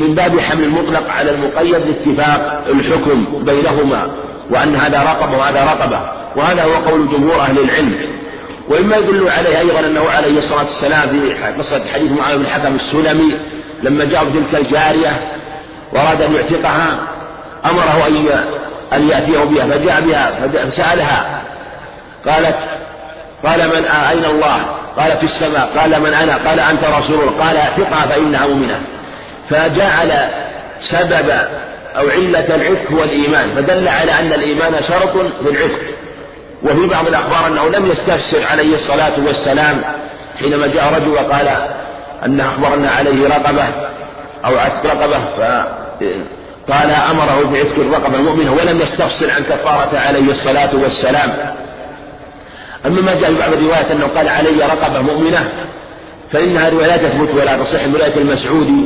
من 0.00 0.14
باب 0.14 0.40
حمل 0.40 0.64
المطلق 0.64 1.10
على 1.10 1.30
المقيد 1.30 1.74
لاتفاق 1.74 2.64
الحكم 2.68 3.44
بينهما 3.44 4.06
وأن 4.50 4.76
هذا 4.76 5.02
رقبة 5.02 5.36
وهذا 5.38 5.64
رقبة. 5.64 6.00
وهذا 6.36 6.64
هو 6.64 6.74
قول 6.74 7.08
جمهور 7.08 7.40
أهل 7.40 7.58
العلم. 7.58 8.14
ومما 8.68 8.96
يدل 8.96 9.28
عليه 9.28 9.58
أيضا 9.58 9.80
أنه 9.80 10.10
عليه 10.10 10.38
الصلاة 10.38 10.64
والسلام 10.64 11.08
في 11.08 11.34
قصة 11.58 11.82
حديث 11.94 12.12
معاوية 12.12 12.36
بن 12.36 12.44
الحكم 12.44 12.74
السلمي 12.74 13.40
لما 13.82 14.04
جاء 14.04 14.24
تلك 14.24 14.60
الجارية 14.60 15.32
وأراد 15.92 16.22
أن 16.22 16.32
يعتقها 16.32 16.98
أمره 17.64 18.06
أن 18.08 18.28
أن 18.92 19.08
يأتيه 19.08 19.38
بها 19.38 19.66
فجاء 19.66 20.00
بها 20.00 20.48
فسألها 20.64 21.42
قالت 22.26 22.56
قال 23.46 23.68
من 23.68 23.84
أين 23.84 24.24
الله؟ 24.24 24.83
قال 24.98 25.16
في 25.18 25.24
السماء 25.24 25.70
قال 25.78 26.00
من 26.00 26.14
أنا؟ 26.14 26.36
قال 26.36 26.60
أنت 26.60 26.84
رسول 26.84 27.20
الله. 27.20 27.44
قال 27.46 27.56
اعتقها 27.56 28.06
فإنها 28.06 28.46
مؤمنة. 28.46 28.82
فجعل 29.50 30.12
سبب 30.80 31.30
أو 31.98 32.08
علة 32.08 32.54
العتق 32.54 32.92
هو 32.92 33.02
الإيمان. 33.02 33.54
فدل 33.54 33.88
على 33.88 34.12
أن 34.12 34.32
الإيمان 34.32 34.72
شرط 34.88 35.14
للعتق 35.16 35.80
وفي 36.62 36.86
بعض 36.86 37.06
الأخبار 37.06 37.46
أنه 37.46 37.68
لم 37.68 37.86
يستفسر 37.86 38.46
عليه 38.50 38.74
الصلاة 38.74 39.12
والسلام 39.26 39.80
حينما 40.40 40.66
جاء 40.66 40.94
رجل 40.94 41.08
وقال 41.08 41.48
أن 42.24 42.40
أخبرنا 42.40 42.90
عليه 42.90 43.28
رقبة 43.28 43.64
أو 44.44 44.58
عتق 44.58 44.86
رقبة 44.86 45.18
فقال 45.36 46.90
أمره 46.90 47.50
بعتق 47.52 47.78
الرقبة 47.78 48.16
المؤمنة 48.16 48.52
ولم 48.52 48.80
يستفسر 48.80 49.30
عن 49.30 49.44
كفارة 49.44 49.98
عليه 49.98 50.30
الصلاة 50.30 50.70
والسلام. 50.76 51.54
أما 52.86 53.00
ما 53.00 53.14
جاء 53.14 53.32
في 53.32 53.38
بعض 53.38 53.52
الروايات 53.52 53.90
أنه 53.90 54.06
قال 54.06 54.28
علي 54.28 54.66
رقبة 54.66 55.00
مؤمنة 55.00 55.68
فإنها 56.32 56.68
روايات 56.68 57.00
تثبت 57.00 57.34
ولا 57.34 57.56
تصح 57.56 57.86
من 57.86 57.94
رواية 57.94 58.16
المسعودي 58.16 58.84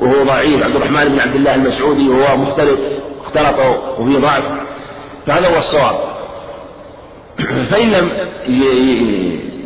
وهو 0.00 0.24
ضعيف 0.24 0.62
عبد 0.62 0.76
الرحمن 0.76 1.08
بن 1.08 1.20
عبد 1.20 1.34
الله 1.34 1.54
المسعودي 1.54 2.08
وهو 2.08 2.36
مختلط 2.36 2.78
اختلط 3.24 3.58
وفي 3.98 4.16
ضعف. 4.16 4.42
فهذا 5.26 5.48
هو 5.48 5.58
الصواب. 5.58 5.94
فإن 7.70 7.90
لم 7.90 8.10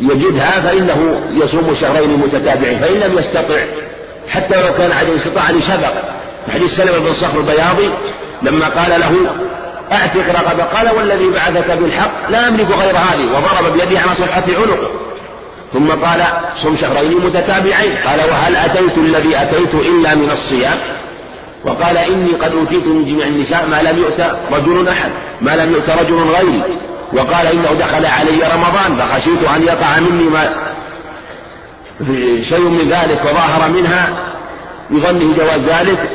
يجدها 0.01 0.61
فإنه 0.61 1.21
يصوم 1.43 1.75
شهرين 1.75 2.19
متتابعين 2.19 2.79
فإن 2.79 3.01
لم 3.01 3.19
يستطع 3.19 3.61
حتى 4.29 4.63
لو 4.63 4.75
كان 4.75 4.93
عليه 4.93 5.17
استطاع 5.17 5.51
لسبق 5.51 5.93
حديث 6.53 6.77
سلمة 6.77 6.99
بن 6.99 7.13
صخر 7.13 7.41
البياضي 7.41 7.91
لما 8.43 8.69
قال 8.69 9.01
له 9.01 9.35
أعتق 9.93 10.29
رقبة. 10.29 10.65
قال 10.65 10.97
والذي 10.97 11.31
بعثك 11.31 11.71
بالحق 11.71 12.31
لا 12.31 12.49
أملك 12.49 12.71
غير 12.71 12.97
هذه 12.97 13.27
وضرب 13.27 13.73
بيده 13.73 14.01
على 14.01 14.15
صفحة 14.15 14.45
عنقه. 14.49 14.91
ثم 15.73 15.91
قال 15.91 16.23
صم 16.55 16.77
شهرين 16.77 17.25
متتابعين. 17.25 17.97
قال 17.97 18.19
وهل 18.31 18.57
أتيت 18.57 18.99
الذي 18.99 19.37
أتيت 19.43 19.75
إلا 19.75 20.15
من 20.15 20.31
الصيام؟ 20.31 20.79
وقال 21.65 21.99
إني 21.99 22.33
قد 22.33 22.53
أوتيت 22.53 22.87
من 22.87 23.05
جميع 23.05 23.27
النساء 23.27 23.67
ما 23.67 23.83
لم 23.83 23.99
يؤت 23.99 24.21
رجل 24.53 24.89
أحد 24.89 25.11
ما 25.41 25.57
لم 25.57 25.73
يؤت 25.73 25.91
رجل 25.91 26.15
غيري. 26.15 26.63
وقال 27.13 27.47
إنه 27.47 27.73
دخل 27.73 28.07
علي 28.07 28.43
رمضان 28.55 28.97
فخشيت 28.97 29.49
أن 29.57 29.63
يقع 29.63 30.01
مني 30.01 30.25
ما 30.25 30.75
شيء 32.43 32.69
من 32.69 32.89
ذلك 32.91 33.21
وظاهر 33.25 33.71
منها 33.71 34.09
بظنه 34.91 35.37
جواز 35.37 35.61
ذلك 35.61 36.11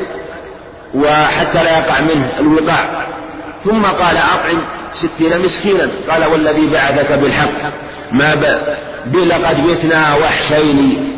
وحتى 0.95 1.63
لا 1.63 1.79
يقع 1.79 2.01
منه 2.01 2.31
الوقاع. 2.39 3.08
ثم 3.65 3.85
قال 3.85 4.17
أطعم 4.17 4.65
ستين 4.93 5.39
مسكينا. 5.39 5.89
قال 6.09 6.25
والذي 6.31 6.67
بعثك 6.67 7.11
بالحق. 7.11 7.71
ما 8.11 8.35
ب... 8.35 9.15
لقد 9.15 9.67
بتنا 9.67 10.15
وحشين. 10.15 11.09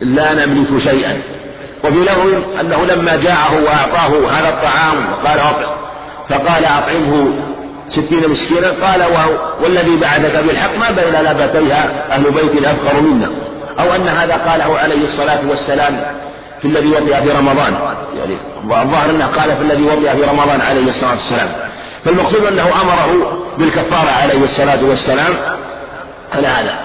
لا 0.00 0.32
نملك 0.32 0.78
شيئا. 0.78 1.22
وفي 1.84 2.10
أنه 2.60 2.84
لما 2.84 3.16
جاءه 3.16 3.62
وأعطاه 3.64 4.30
هذا 4.30 4.48
الطعام 4.48 5.12
وقال 5.12 5.38
أطعم. 5.38 5.76
فقال 6.28 6.64
أطعمه 6.64 7.32
ستين 7.88 8.30
مسكينا. 8.30 8.68
قال 8.68 9.02
والذي 9.62 9.96
بعثك 9.96 10.44
بالحق. 10.44 10.76
ما 10.78 10.90
بين 10.90 11.22
لابتيها 11.22 12.06
أهل 12.10 12.22
بيت 12.22 12.64
أفقر 12.64 13.00
منا. 13.00 13.30
أو 13.80 13.94
أن 13.94 14.08
هذا 14.08 14.34
قاله 14.34 14.78
عليه 14.78 15.04
الصلاة 15.04 15.40
والسلام. 15.48 16.04
في 16.62 16.68
الذي 16.68 16.88
وضع 16.88 17.20
في 17.20 17.28
رمضان. 17.28 17.74
يعني 18.16 18.38
الظاهر 18.64 19.10
أنه 19.10 19.26
قال 19.26 19.56
في 19.56 19.62
الذي 19.62 19.82
وضع 19.82 20.14
في 20.14 20.22
رمضان 20.22 20.60
عليه 20.60 20.88
الصلاة 20.88 21.10
والسلام. 21.10 21.48
فالمقصود 22.04 22.44
أنه 22.44 22.62
أمره 22.62 23.38
بالكفارة 23.58 24.10
عليه 24.22 24.44
الصلاة 24.44 24.84
والسلام 24.84 25.34
على 26.32 26.48
هذا. 26.48 26.78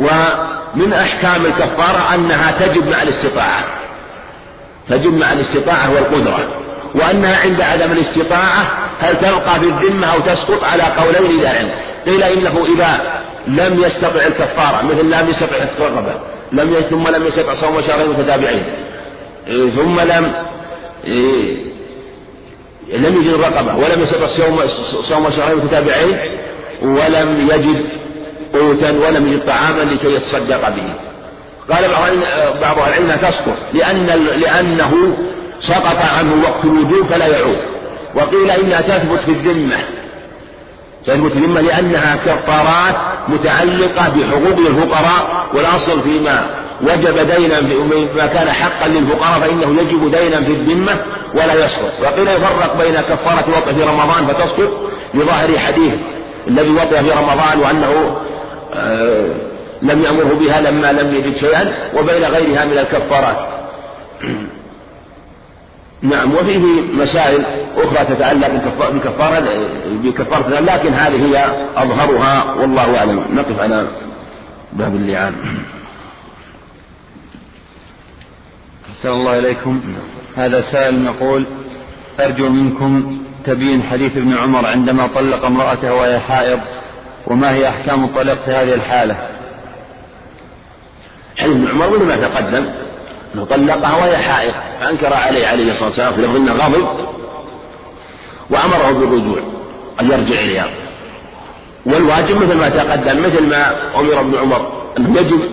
ومن 0.00 0.92
أحكام 0.92 1.46
الكفارة 1.46 2.14
أنها 2.14 2.52
تجب 2.52 2.86
مع 2.86 3.02
الاستطاعة. 3.02 3.64
تجب 4.88 5.14
مع 5.14 5.32
الاستطاعة 5.32 5.94
والقدرة. 5.94 6.48
وأنها 6.94 7.40
عند 7.42 7.60
عدم 7.60 7.92
الاستطاعة 7.92 8.70
هل 9.00 9.16
تبقى 9.18 9.60
في 9.60 9.66
الذمة 9.66 10.06
أو 10.06 10.20
تسقط 10.20 10.64
على 10.64 10.82
قولين 10.82 11.40
إذا 11.40 11.48
علم. 11.48 11.70
قيل 12.06 12.22
إنه 12.22 12.64
إذا 12.74 13.00
لم 13.46 13.84
يستطع 13.84 14.26
الكفارة 14.26 14.82
مثل 14.82 15.10
لم 15.10 15.28
يستطع 15.28 15.56
الرقبة 15.56 16.14
لم 16.52 16.74
ثم 16.90 17.08
لم 17.08 17.26
يستطع 17.26 17.54
صوم 17.54 17.80
شهرين 17.80 18.08
متتابعين. 18.08 18.91
ثم 19.46 20.00
لم 20.00 20.32
إيه، 21.04 21.72
لم 22.92 23.16
يجد 23.16 23.34
الرقبة 23.34 23.76
ولم 23.76 24.02
يستطع 24.02 24.26
صوم 24.26 24.60
صوم 25.02 25.30
شهرين 25.30 25.56
متتابعين 25.58 26.18
ولم 26.82 27.40
يجد 27.40 27.84
قوتا 28.54 28.90
ولم 28.90 29.32
يجد 29.32 29.46
طعاما 29.46 29.82
لكي 29.82 30.14
يتصدق 30.14 30.68
به. 30.68 30.94
قال 31.70 31.90
بعض 32.60 32.78
أهل 32.78 32.88
العلم 32.88 33.28
تسقط 33.28 33.56
لأن 33.74 34.06
لأنه 34.40 35.16
سقط 35.60 35.96
عنه 36.18 36.42
وقت 36.42 36.64
الوجوب 36.64 37.06
فلا 37.06 37.26
يعود. 37.26 37.58
وقيل 38.14 38.50
إنها 38.50 38.80
تثبت 38.80 39.20
في 39.20 39.30
الذمة. 39.30 39.78
تثبت 41.06 41.32
الذمة 41.32 41.60
لأنها 41.60 42.16
كفارات 42.16 42.96
متعلقة 43.28 44.08
بحقوق 44.08 44.58
الفقراء 44.58 45.46
والأصل 45.54 46.02
فيما 46.02 46.50
وجب 46.82 47.18
دينا 47.30 47.60
ما 48.14 48.26
كان 48.26 48.48
حقا 48.48 48.88
للفقراء 48.88 49.40
فإنه 49.40 49.80
يجب 49.80 50.10
دينا 50.10 50.44
في 50.44 50.52
الذمة 50.52 51.00
ولا 51.34 51.64
يسقط. 51.64 51.92
وقيل 52.02 52.28
يفرق 52.28 52.82
بين 52.82 52.94
كفارة 52.94 53.58
وطئ 53.58 53.74
في 53.74 53.82
رمضان 53.82 54.26
فتسقط. 54.26 54.90
لظاهر 55.14 55.58
حديث 55.58 55.94
الذي 56.48 56.70
وطئ 56.70 57.02
في 57.02 57.10
رمضان 57.10 57.58
وأنه 57.60 58.16
آه 58.74 59.34
لم 59.82 60.02
يأمره 60.02 60.34
بها 60.34 60.60
لما 60.60 60.92
لم 60.92 61.14
يجد 61.14 61.36
شيئا 61.36 61.92
وبين 61.94 62.24
غيرها 62.24 62.64
من 62.64 62.78
الكفارات. 62.78 63.36
نعم 66.02 66.34
وفيه 66.34 66.82
مسائل 66.92 67.44
أخرى 67.76 68.14
تتعلق 68.14 68.48
بكفارة 68.90 69.44
بكفارة 69.86 70.60
لكن 70.60 70.92
هذه 70.92 71.26
هي 71.26 71.44
أظهرها 71.76 72.54
والله 72.54 72.98
أعلم. 72.98 73.24
نقف 73.30 73.60
على 73.60 73.86
باب 74.72 74.96
اللعان. 74.96 75.34
أحسن 79.02 79.14
الله 79.14 79.38
إليكم. 79.38 79.80
هذا 80.36 80.60
سائل 80.60 81.06
يقول 81.06 81.46
أرجو 82.20 82.48
منكم 82.48 83.18
تبين 83.44 83.82
حديث 83.82 84.16
ابن 84.16 84.36
عمر 84.36 84.66
عندما 84.66 85.06
طلق 85.06 85.44
امرأته 85.44 85.94
وهي 85.94 86.18
حائض 86.18 86.60
وما 87.26 87.54
هي 87.54 87.68
أحكام 87.68 88.04
الطلاق 88.04 88.44
في 88.44 88.50
هذه 88.50 88.74
الحالة؟ 88.74 89.16
حديث 91.38 91.56
ابن 91.56 91.68
عمر 91.68 91.96
مثل 91.96 92.04
ما 92.04 92.16
تقدم؟ 92.16 92.68
أنه 93.34 93.44
طلقها 93.44 93.96
وهي 93.96 94.16
حائض 94.16 94.54
فأنكر 94.80 95.14
عليه 95.14 95.46
عليه 95.46 95.70
الصلاة 95.70 95.88
والسلام 95.88 96.12
في 96.12 96.22
لفظ 96.22 96.62
غضب 96.62 96.86
وأمره 98.50 98.92
بالرجوع 98.92 99.38
أن 100.00 100.06
يرجع 100.10 100.40
إليها. 100.40 100.68
والواجب 101.86 102.36
مثل 102.36 102.54
ما 102.54 102.68
تقدم 102.68 103.22
مثل 103.22 103.46
ما 103.46 103.90
أمر 104.00 104.20
ابن 104.20 104.38
عمر 104.38 104.72
أنه 104.98 105.20
يجب 105.20 105.50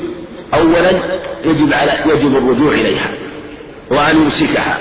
أولا 0.54 1.20
يجب 1.46 1.74
على 1.74 2.04
يجب 2.06 2.38
الرجوع 2.38 2.72
إليها. 2.72 3.29
وأن 3.92 4.22
يمسكها 4.22 4.78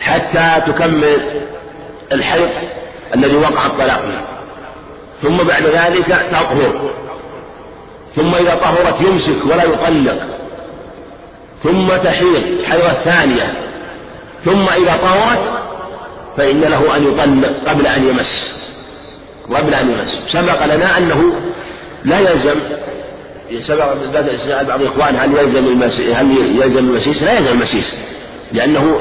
حتى 0.00 0.72
تكمل 0.72 1.42
الحيض 2.12 2.48
الذي 3.14 3.36
وقع 3.36 3.66
الطلاق 3.66 4.00
فيه 4.00 4.32
ثم 5.22 5.36
بعد 5.36 5.62
ذلك 5.62 6.06
تطهر. 6.06 6.90
ثم 8.16 8.34
إذا 8.34 8.54
طهرت 8.54 9.00
يمسك 9.00 9.46
ولا 9.46 9.64
يطلق. 9.64 10.18
ثم 11.62 11.88
تحيض 11.88 12.64
حيضة 12.64 12.92
ثانية. 13.04 13.54
ثم 14.44 14.62
إذا 14.62 14.96
طهرت 15.02 15.62
فإن 16.36 16.60
له 16.60 16.96
أن 16.96 17.02
يطلق 17.08 17.68
قبل 17.68 17.86
أن 17.86 18.08
يمس. 18.08 18.62
قبل 19.54 19.74
أن 19.74 19.90
يمس. 19.90 20.20
سبق 20.26 20.64
لنا 20.64 20.98
أنه 20.98 21.34
لا 22.04 22.18
يلزم 22.18 22.54
سبق 23.60 23.94
بعض 24.68 24.80
الإخوان 24.80 25.16
هل 25.16 25.36
يلزم 25.36 25.66
المس... 25.66 26.00
هل 26.00 26.36
يلزم 26.62 26.78
المسيس؟ 26.78 27.22
لا 27.22 27.32
يلزم 27.32 27.52
المسيس. 27.52 27.98
لأنه 28.52 29.00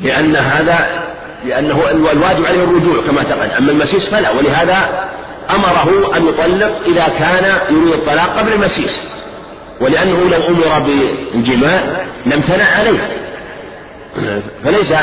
لأن 0.00 0.36
هذا 0.36 1.02
لأنه 1.44 1.90
الواجب 1.90 2.46
عليه 2.46 2.64
الرجوع 2.64 3.02
كما 3.02 3.22
تقدم. 3.22 3.50
أما 3.58 3.72
المسيس 3.72 4.08
فلا 4.08 4.30
ولهذا 4.30 5.08
أمره 5.50 6.16
أن 6.16 6.26
يطلق 6.26 6.80
إذا 6.86 7.08
كان 7.18 7.52
يريد 7.70 7.92
الطلاق 7.92 8.38
قبل 8.38 8.52
المسيس. 8.52 9.02
ولأنه 9.80 10.30
لو 10.30 10.48
أمر 10.48 10.86
بالجماع 10.86 11.82
لامتنع 12.26 12.64
عليه. 12.78 13.08
فليس 14.64 14.94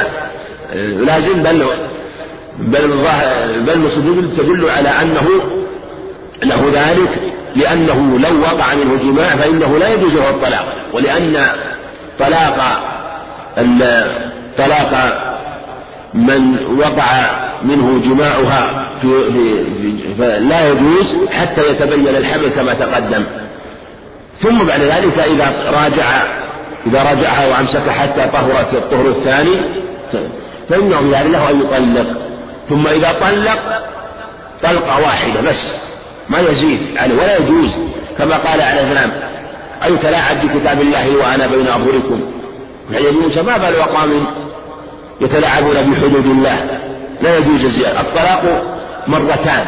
لازم 1.05 1.43
بل 1.43 1.65
بل 2.59 2.87
بل 3.65 3.91
تدل 4.37 4.69
على 4.69 4.89
أنه 4.89 5.27
له 6.43 6.71
ذلك 6.73 7.33
لأنه 7.55 8.19
لو 8.19 8.41
وقع 8.41 8.75
منه 8.75 8.95
جماع 8.95 9.35
فإنه 9.35 9.77
لا 9.77 9.93
يجوز 9.93 10.15
له 10.15 10.29
الطلاق. 10.29 10.75
ولأن 10.93 11.47
طلاق 12.19 12.87
طلاق 14.57 15.23
من 16.13 16.65
وقع 16.79 17.47
منه 17.63 18.01
جماعها 18.05 18.89
في, 19.01 19.31
في, 19.31 19.65
في 20.17 20.39
لا 20.39 20.69
يجوز 20.69 21.29
حتى 21.31 21.61
يتبين 21.69 22.07
الحمل 22.07 22.47
كما 22.47 22.73
تقدم. 22.73 23.23
ثم 24.41 24.57
بعد 24.57 24.81
ذلك 24.81 25.19
إذا 25.19 25.71
راجع 25.71 26.05
إذا 26.87 27.03
راجعها 27.03 27.47
وأمسك 27.47 27.89
حتى 27.89 28.29
طهرت 28.33 28.73
الطهر 28.73 29.07
الثاني 29.07 29.61
فإنه 30.69 31.11
يعني 31.11 31.29
له 31.29 31.49
أن 31.49 31.61
يطلق. 31.61 32.07
ثم 32.69 32.87
إذا 32.87 33.11
طلق 33.21 33.59
طلقة 34.63 35.01
واحدة 35.01 35.41
بس 35.41 35.75
ما 36.29 36.39
يزيد 36.39 36.79
يعني 36.95 37.13
ولا 37.13 37.37
يجوز. 37.37 37.77
كما 38.17 38.37
قال 38.37 38.61
عليه 38.61 38.81
السلام 38.81 39.11
أيتلاعب 39.85 40.47
بكتاب 40.47 40.81
الله 40.81 41.15
وأنا 41.15 41.47
بين 41.47 41.67
أظهركم. 41.67 42.36
يعني 42.91 43.11
موسى 43.11 43.41
ما 43.41 43.57
بال 43.57 43.79
أقوام 43.79 44.27
يتلاعبون 45.21 45.73
بحدود 45.73 46.25
الله. 46.25 46.79
لا 47.21 47.37
يجوز 47.37 47.85
الطلاق 47.85 48.63
مرتان. 49.07 49.65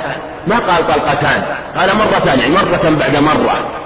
ما 0.47 0.55
قال 0.55 0.87
طلقتان. 0.87 1.43
قال 1.77 1.89
مرتان 1.95 2.39
يعني 2.39 2.53
مرة 2.53 2.95
بعد 2.99 3.17
مرة. 3.17 3.79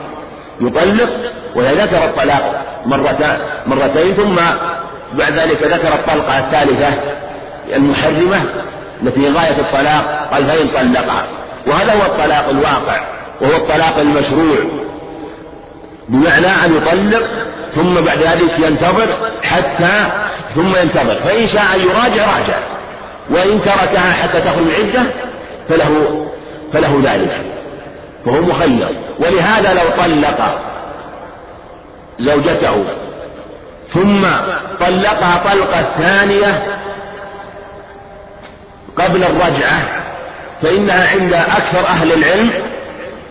يطلق 0.61 1.09
وذكر 1.55 2.05
الطلاق 2.05 2.65
مرتان 2.85 3.39
مرتين 3.67 4.13
ثم 4.13 4.35
بعد 5.13 5.39
ذلك 5.39 5.63
ذكر 5.63 5.93
الطلقة 5.93 6.39
الثالثة 6.39 6.93
المحرمة 7.75 8.41
التي 9.03 9.29
غاية 9.29 9.59
الطلاق 9.59 10.29
قال 10.31 10.47
فإن 10.47 10.67
طلقها 10.67 11.25
وهذا 11.67 11.93
هو 11.93 12.05
الطلاق 12.05 12.49
الواقع 12.49 13.01
وهو 13.41 13.55
الطلاق 13.55 13.99
المشروع. 13.99 14.57
بمعنى 16.09 16.47
أن 16.47 16.75
يطلق 16.77 17.23
ثم 17.75 17.93
بعد 17.93 18.17
ذلك 18.17 18.59
ينتظر 18.59 19.39
حتى 19.43 20.11
ثم 20.55 20.75
ينتظر. 20.75 21.15
فإن 21.15 21.47
شاء 21.47 21.63
أن 21.75 21.81
يراجع 21.81 22.25
راجع. 22.37 22.59
وإن 23.29 23.61
تركها 23.61 24.13
حتى 24.13 24.41
تخرج 24.41 24.67
عدة 24.79 25.03
فله 25.69 26.25
فله 26.73 27.01
ذلك. 27.03 27.41
وهو 28.25 28.41
مخير. 28.41 28.97
ولهذا 29.19 29.73
لو 29.73 29.89
طلق 30.03 30.59
زوجته 32.19 32.85
ثم 33.93 34.21
طلقها 34.79 35.41
طلقة 35.45 35.85
ثانية 35.99 36.63
قبل 38.97 39.23
الرجعة 39.23 39.81
فإنها 40.61 41.09
عند 41.09 41.33
أكثر 41.33 41.87
أهل 41.87 42.11
العلم 42.13 42.51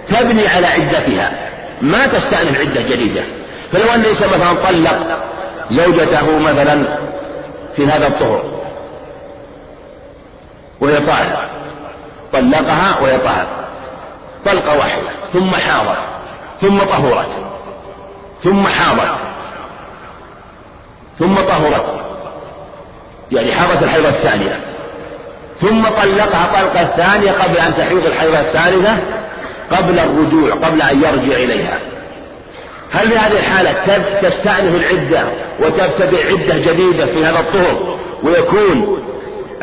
تبني 0.09 0.49
على 0.49 0.67
عدتها. 0.67 1.52
ما 1.83 2.07
تستأنف 2.07 2.61
عدة 2.61 2.81
جديدة. 2.81 3.23
فلو 3.73 3.95
أن 3.95 4.01
الإنسان 4.01 4.29
مثلا 4.29 4.53
طلق 4.53 5.19
زوجته 5.71 6.39
مثلا 6.39 6.99
في 7.77 7.87
هذا 7.87 8.07
الطهر 8.07 8.45
وهي 10.81 11.01
طاهرة. 11.01 11.51
طلقها 12.33 13.01
وهي 13.03 13.19
طاهرة. 13.19 13.49
طلقة 14.47 14.79
واحدة 14.79 15.09
ثم 15.33 15.51
حاضت 15.51 15.99
ثم 16.61 16.79
طهرت 16.79 17.29
ثم 18.43 18.67
حاضت 18.67 19.19
ثم 21.19 21.35
طهرت. 21.35 21.85
يعني 23.33 23.53
حاضت 23.53 23.83
الحيضة 23.83 24.09
الثانية. 24.09 24.61
ثم 25.61 25.83
طلقها 25.83 26.47
طلقة 26.47 26.85
ثانية 26.97 27.33
قبل 27.33 27.57
أن 27.57 27.77
تحيض 27.77 28.07
الحيضة 28.07 28.41
الثالثة 28.41 28.99
قبل 29.77 29.99
الرجوع 29.99 30.51
قبل 30.51 30.83
أن 30.83 31.03
يرجع 31.03 31.37
إليها. 31.37 31.79
هل 32.93 33.09
في 33.09 33.19
هذه 33.19 33.33
الحالة 33.33 33.73
تستأنف 34.23 34.75
العدة 34.75 35.25
وتبتدئ 35.61 36.27
عدة 36.27 36.73
جديدة 36.73 37.07
في 37.07 37.25
هذا 37.25 37.39
الطهر 37.39 37.99
ويكون 38.23 39.03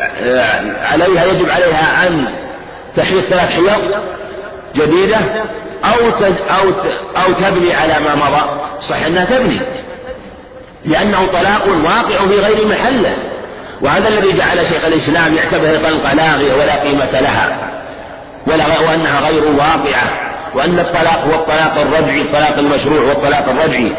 آه، 0.00 0.86
عليها 0.92 1.24
يجب 1.24 1.50
عليها 1.50 2.06
أن 2.06 2.24
تحيض 2.96 3.20
ثلاث 3.20 3.54
حيض 3.54 3.80
جديدة 4.76 5.18
أو 5.84 6.08
أو 6.50 6.68
أو 7.16 7.32
تبني 7.32 7.74
على 7.74 7.94
ما 8.04 8.14
مضى. 8.14 8.60
صح 8.80 9.06
أنها 9.06 9.24
تبني. 9.24 9.60
لأنه 10.84 11.26
طلاق 11.26 11.66
واقع 11.84 12.28
في 12.28 12.40
غير 12.40 12.66
محله. 12.66 13.16
وهذا 13.82 14.08
الذي 14.08 14.32
جعل 14.32 14.66
شيخ 14.66 14.84
الإسلام 14.84 15.34
يعتبر 15.34 15.88
طلقة 15.88 16.14
لاغية 16.14 16.54
ولا 16.54 16.82
قيمة 16.82 17.20
لها. 17.20 17.70
ولا 18.50 18.80
وأنها 18.80 19.20
غير 19.20 19.44
واقعة 19.44 20.30
وأن 20.54 20.78
الطلاق 20.78 21.24
هو 21.24 21.34
الطلاق 21.34 21.78
الرجعي 21.80 22.22
الطلاق 22.22 22.58
المشروع 22.58 23.00
هو 23.00 23.10
الطلاق 23.10 23.48
الرجعي 23.48 23.92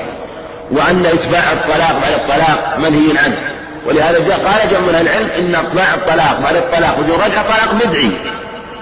وأن 0.71 1.05
إتباع 1.05 1.51
الطلاق 1.51 2.01
بعد 2.01 2.13
الطلاق 2.13 2.77
منهي 2.77 3.17
عنه. 3.17 3.37
ولهذا 3.85 4.19
جاء 4.19 4.39
قال 4.39 4.71
جمع 4.71 4.79
من 4.79 4.95
العلم 4.95 5.29
إن 5.29 5.55
إتباع 5.55 5.93
الطلاق 5.93 6.39
بعد 6.39 6.55
الطلاق 6.55 6.99
بدون 6.99 7.15
رجعة 7.15 7.43
طلاق 7.43 7.73
بدعي 7.73 8.11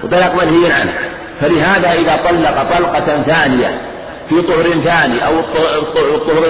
وطلاق 0.04 0.34
منهي 0.34 0.72
عنه. 0.72 0.92
فلهذا 1.40 1.92
إذا 1.92 2.16
طلق 2.28 2.62
طلقة 2.62 3.22
ثانية 3.22 3.80
في 4.28 4.42
طهر 4.42 4.64
ثاني 4.84 5.26
أو 5.26 5.38
الطهر 6.14 6.44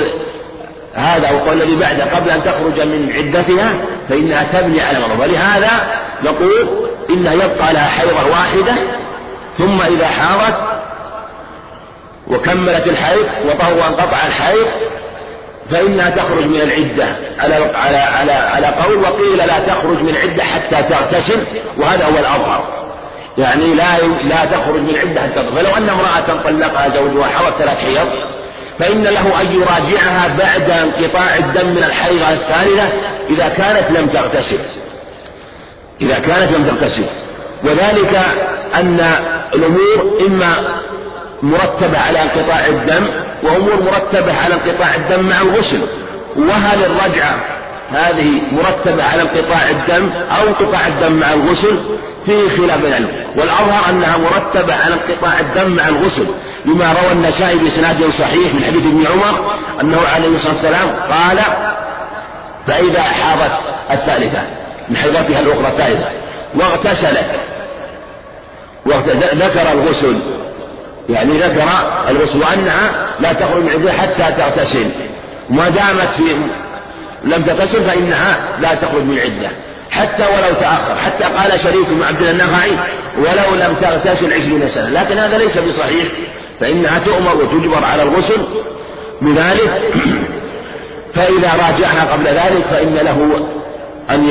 هذا 0.94 1.28
أو 1.28 1.52
الذي 1.52 1.76
بعده 1.76 2.04
قبل 2.04 2.30
أن 2.30 2.42
تخرج 2.42 2.80
من 2.80 3.12
عدتها 3.16 3.72
فإنها 4.08 4.42
تبني 4.52 4.80
على 4.80 4.98
مرض. 4.98 5.20
ولهذا 5.20 5.70
نقول 6.24 6.88
إنها 7.10 7.32
يبقى 7.32 7.72
لها 7.72 7.88
حيضة 7.88 8.30
واحدة 8.30 8.74
ثم 9.60 9.82
إذا 9.82 10.06
حارت 10.06 10.54
وكملت 12.28 12.86
الحيض 12.86 13.28
وطهر 13.46 13.72
وانقطع 13.72 14.26
الحيض 14.26 14.66
فإنها 15.70 16.10
تخرج 16.10 16.44
من 16.44 16.60
العدة. 16.60 17.16
على 17.38 17.54
على 17.74 17.96
على 17.96 18.32
على 18.32 18.66
قول 18.66 19.02
وقيل 19.02 19.38
لا 19.38 19.58
تخرج 19.58 20.02
من 20.02 20.08
العدة 20.08 20.44
حتى 20.44 20.82
تغتسل 20.82 21.38
وهذا 21.78 22.04
هو 22.04 22.18
الأظهر. 22.18 22.80
يعني 23.38 23.74
لا 23.74 23.98
لا 24.24 24.44
تخرج 24.44 24.80
من 24.80 24.96
عدة 25.00 25.20
حتى 25.20 25.50
فلو 25.56 25.76
أن 25.76 25.88
امرأة 25.88 26.42
طلقها 26.44 26.88
زوجها 26.88 27.26
حوت 27.26 27.52
ثلاث 27.58 27.78
حيض 27.78 28.08
فإن 28.78 29.04
له 29.04 29.40
أن 29.40 29.52
يراجعها 29.52 30.28
بعد 30.38 30.70
انقطاع 30.70 31.36
الدم 31.36 31.66
من 31.66 31.84
الحيضة 31.84 32.32
الثالثة 32.32 32.88
إذا 33.30 33.48
كانت 33.48 33.98
لم 33.98 34.06
تغتسل. 34.06 34.58
إذا 36.00 36.18
كانت 36.18 36.52
لم 36.52 36.64
تغتسل. 36.64 37.04
وذلك 37.64 38.20
أن 38.74 39.00
الأمور 39.54 40.18
إما 40.26 40.80
مرتبة 41.42 41.98
على 41.98 42.22
انقطاع 42.22 42.66
الدم 42.66 43.06
وأمور 43.42 43.82
مرتبة 43.82 44.32
على 44.44 44.54
انقطاع 44.54 44.94
الدم 44.94 45.28
مع 45.28 45.40
الغسل 45.40 45.80
وهل 46.36 46.84
الرجعة 46.84 47.36
هذه 47.90 48.42
مرتبة 48.52 49.04
على 49.04 49.22
انقطاع 49.22 49.70
الدم 49.70 50.10
أو 50.12 50.48
انقطاع 50.48 50.86
الدم 50.86 51.12
مع 51.12 51.32
الغسل؟ 51.32 51.78
فيه 52.26 52.48
خلاف 52.48 52.84
العلم 52.84 53.08
والأظهر 53.36 53.90
أنها 53.90 54.16
مرتبة 54.18 54.74
على 54.74 54.94
انقطاع 54.94 55.40
الدم 55.40 55.70
مع 55.76 55.88
الغسل 55.88 56.26
لما 56.64 56.92
روى 56.92 57.12
النسائي 57.12 57.58
بإسناد 57.58 58.06
صحيح 58.08 58.54
من 58.54 58.64
حديث 58.66 58.86
ابن 58.86 59.06
عمر 59.06 59.52
أنه 59.80 59.98
عليه 60.14 60.28
الصلاة 60.28 60.54
والسلام 60.54 60.88
قال 61.10 61.38
فإذا 62.66 63.02
حاضت 63.02 63.52
الثالثة 63.90 64.42
من 64.88 64.96
حيضتها 64.96 65.40
الأخرى 65.40 65.68
الثالثة 65.68 66.08
واغتسلت 66.54 67.40
ذكر 69.34 69.72
الغسل. 69.72 70.18
يعني 71.08 71.32
ذكر 71.32 71.64
الغسل 72.08 72.38
وأنها 72.38 73.14
لا 73.20 73.32
تخرج 73.32 73.62
من 73.62 73.68
عندها 73.68 73.92
حتى 73.92 74.34
تغتسل. 74.38 74.90
ما 75.50 75.68
دامت 75.68 76.12
في 76.16 76.22
لم 77.24 77.42
تغتسل 77.42 77.84
فإنها 77.84 78.56
لا 78.60 78.74
تخرج 78.74 79.02
من 79.02 79.18
عدة 79.18 79.50
حتى 79.90 80.22
ولو 80.22 80.54
تأخر. 80.60 80.96
حتى 80.96 81.24
قال 81.24 81.60
شريك 81.60 81.88
بن 81.88 82.02
عبد 82.02 82.22
النخعي 82.22 82.70
ولو 83.18 83.66
لم 83.66 83.76
تغتسل 83.80 84.32
عشرين 84.32 84.68
سنة. 84.68 84.88
لكن 84.88 85.18
هذا 85.18 85.38
ليس 85.38 85.58
بصحيح. 85.58 86.06
فإنها 86.60 86.98
تؤمر 86.98 87.36
وتجبر 87.36 87.84
على 87.92 88.02
الغسل. 88.02 88.40
بذلك 89.22 89.70
فإذا 91.14 91.50
راجعها 91.52 92.12
قبل 92.12 92.24
ذلك 92.24 92.64
فإن 92.70 92.94
له 92.94 93.46
أن 94.10 94.24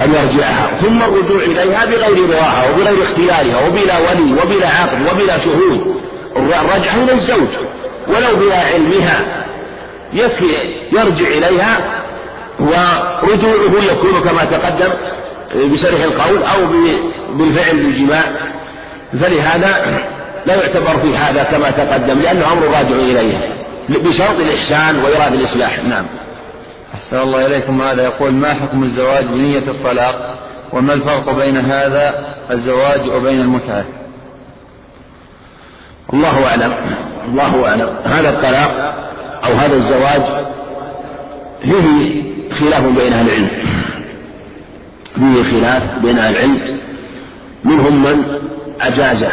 أن 0.00 0.14
يرجعها 0.14 0.76
ثم 0.80 1.02
الرجوع 1.02 1.42
إليها 1.42 1.84
بغير 1.84 2.24
رضاها 2.24 2.70
وبغير 2.70 3.02
اختيارها 3.02 3.66
وبلا 3.66 3.98
ولي 3.98 4.32
وبلا 4.32 4.68
عقد 4.68 4.98
وبلا 5.12 5.38
شهود. 5.38 5.96
الرجعة 6.36 6.96
من 6.96 7.10
الزوج 7.10 7.48
ولو 8.08 8.36
بلا 8.36 8.58
علمها. 8.58 9.46
يكفي 10.12 10.46
يرجع 10.92 11.26
إليها 11.26 12.02
ورجوعه 12.60 13.92
يكون 13.92 14.20
كما 14.20 14.44
تقدم 14.44 14.92
بشرح 15.54 16.02
القول 16.02 16.42
أو 16.42 16.66
بالفعل 17.36 17.76
بالجماع. 17.76 18.22
فلهذا 19.20 20.00
لا 20.46 20.54
يعتبر 20.54 20.98
في 20.98 21.16
هذا 21.16 21.42
كما 21.42 21.70
تقدم 21.70 22.20
لأنه 22.20 22.52
أمر 22.52 22.62
راجع 22.62 22.96
إليه 22.96 23.56
بشرط 23.88 24.40
الإحسان 24.40 24.98
وإرادة 24.98 25.34
الإصلاح. 25.34 25.78
نعم. 25.84 26.04
أحسن 26.96 27.18
الله 27.18 27.46
إليكم 27.46 27.82
هذا. 27.82 28.02
يقول 28.02 28.32
ما 28.32 28.54
حكم 28.54 28.82
الزواج 28.82 29.24
بنية 29.24 29.70
الطلاق؟ 29.70 30.38
وما 30.72 30.94
الفرق 30.94 31.30
بين 31.30 31.56
هذا 31.56 32.34
الزواج 32.50 33.08
وبين 33.08 33.40
المتعة؟ 33.40 33.84
الله 36.12 36.46
أعلم. 36.46 36.74
الله 37.28 37.68
أعلم. 37.68 37.88
هذا 38.04 38.30
الطلاق 38.30 38.94
أو 39.44 39.52
هذا 39.52 39.74
الزواج 39.74 40.22
فيه 41.62 42.22
خلاف 42.52 42.84
بين 42.84 43.12
أهل 43.12 43.26
العلم. 43.26 43.50
فيه 45.14 45.42
خلاف 45.42 45.98
بين 46.02 46.18
أهل 46.18 46.36
العلم. 46.36 46.80
منهم 47.64 48.02
من 48.02 48.24
أجازه 48.80 49.32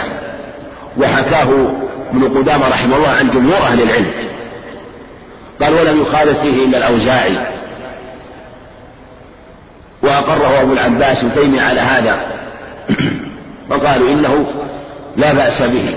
وحكاه 0.98 1.48
ابن 2.12 2.38
قدامة 2.38 2.68
رحمه 2.68 2.98
الله 2.98 3.10
عن 3.10 3.30
جمهور 3.30 3.58
أهل 3.58 3.82
العلم. 3.82 4.23
قال 5.62 5.74
ولم 5.74 6.02
يخالف 6.02 6.40
فيه 6.40 6.66
إلا 6.66 6.78
الأوزاعي. 6.78 7.38
وأقره 10.04 10.62
أبو 10.62 10.74
العباس 10.74 11.24
ابن 11.24 11.60
على 11.60 11.82
هذا. 11.82 12.28
وقالوا 13.70 14.10
إنه 14.10 14.46
لا 15.18 15.34
بأس 15.34 15.62
به. 15.62 15.96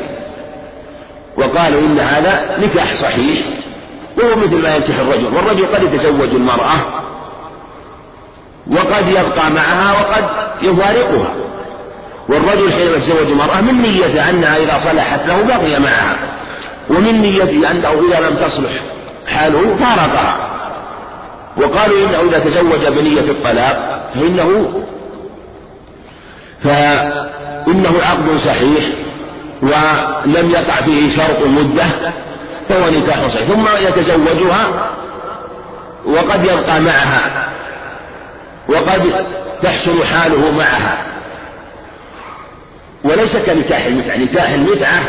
وقالوا 1.37 1.81
إن 1.81 2.01
هذا 2.01 2.57
نكاح 2.59 2.95
صحيح. 2.95 3.47
وهو 4.19 4.37
مثل 4.37 4.63
ما 4.63 4.77
ينكح 4.77 4.99
الرجل. 4.99 5.35
والرجل 5.35 5.67
قد 5.67 5.83
يتزوج 5.83 6.35
المرأة. 6.35 6.77
وقد 8.67 9.09
يبقى 9.09 9.51
معها 9.51 9.93
وقد 9.93 10.25
يفارقها. 10.63 11.35
والرجل 12.29 12.73
حينما 12.73 12.97
يتزوج 12.97 13.27
المرأة 13.31 13.61
من 13.61 13.83
نيته 13.83 14.31
أنها 14.31 14.57
إذا 14.57 14.79
صلحت 14.79 15.27
له 15.27 15.43
بقي 15.43 15.81
معها. 15.81 16.17
ومن 16.91 17.21
نيته 17.21 17.71
أنه 17.71 17.89
إذا 17.89 18.29
لم 18.29 18.37
تصلح 18.37 18.96
حاله 19.27 19.77
فارقها 19.77 20.37
وقالوا 21.57 22.07
إنه 22.07 22.21
إذا 22.29 22.39
تزوج 22.39 22.87
بنية 22.87 23.21
الطلاق 23.31 24.03
فإنه 24.15 24.83
فإنه 26.63 27.95
عقد 28.03 28.37
صحيح 28.37 28.85
ولم 29.63 30.51
يقع 30.51 30.75
فيه 30.75 31.11
شرط 31.11 31.43
مدة 31.47 31.85
فهو 32.69 32.91
نكاح 32.91 33.27
صحيح. 33.27 33.47
ثم 33.49 33.67
يتزوجها 33.87 34.91
وقد 36.07 36.45
يبقى 36.45 36.81
معها 36.81 37.49
وقد 38.69 39.27
تحسن 39.63 40.05
حاله 40.05 40.51
معها. 40.51 41.07
وليس 43.05 43.37
كنكاح 43.37 43.85
المتعة. 43.85 44.17
نكاح 44.17 44.51
المتعة 44.51 45.01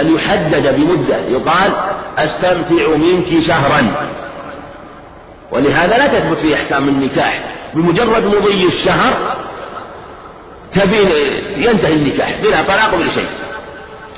أن 0.00 0.14
يحدد 0.14 0.74
بمدة 0.74 1.16
يقال 1.16 1.72
أستمتع 2.18 2.96
منك 2.96 3.42
شهرا. 3.46 4.10
ولهذا 5.52 5.98
لا 5.98 6.06
تثبت 6.06 6.38
في 6.38 6.54
أحكام 6.54 6.88
النكاح 6.88 7.44
بمجرد 7.74 8.24
مضي 8.24 8.66
الشهر 8.66 9.36
تبين 10.72 11.08
ينتهي 11.56 11.92
النكاح 11.92 12.34
بلا 12.42 12.62
طلاق 12.62 12.94
ولا 12.94 13.06
شيء. 13.06 13.28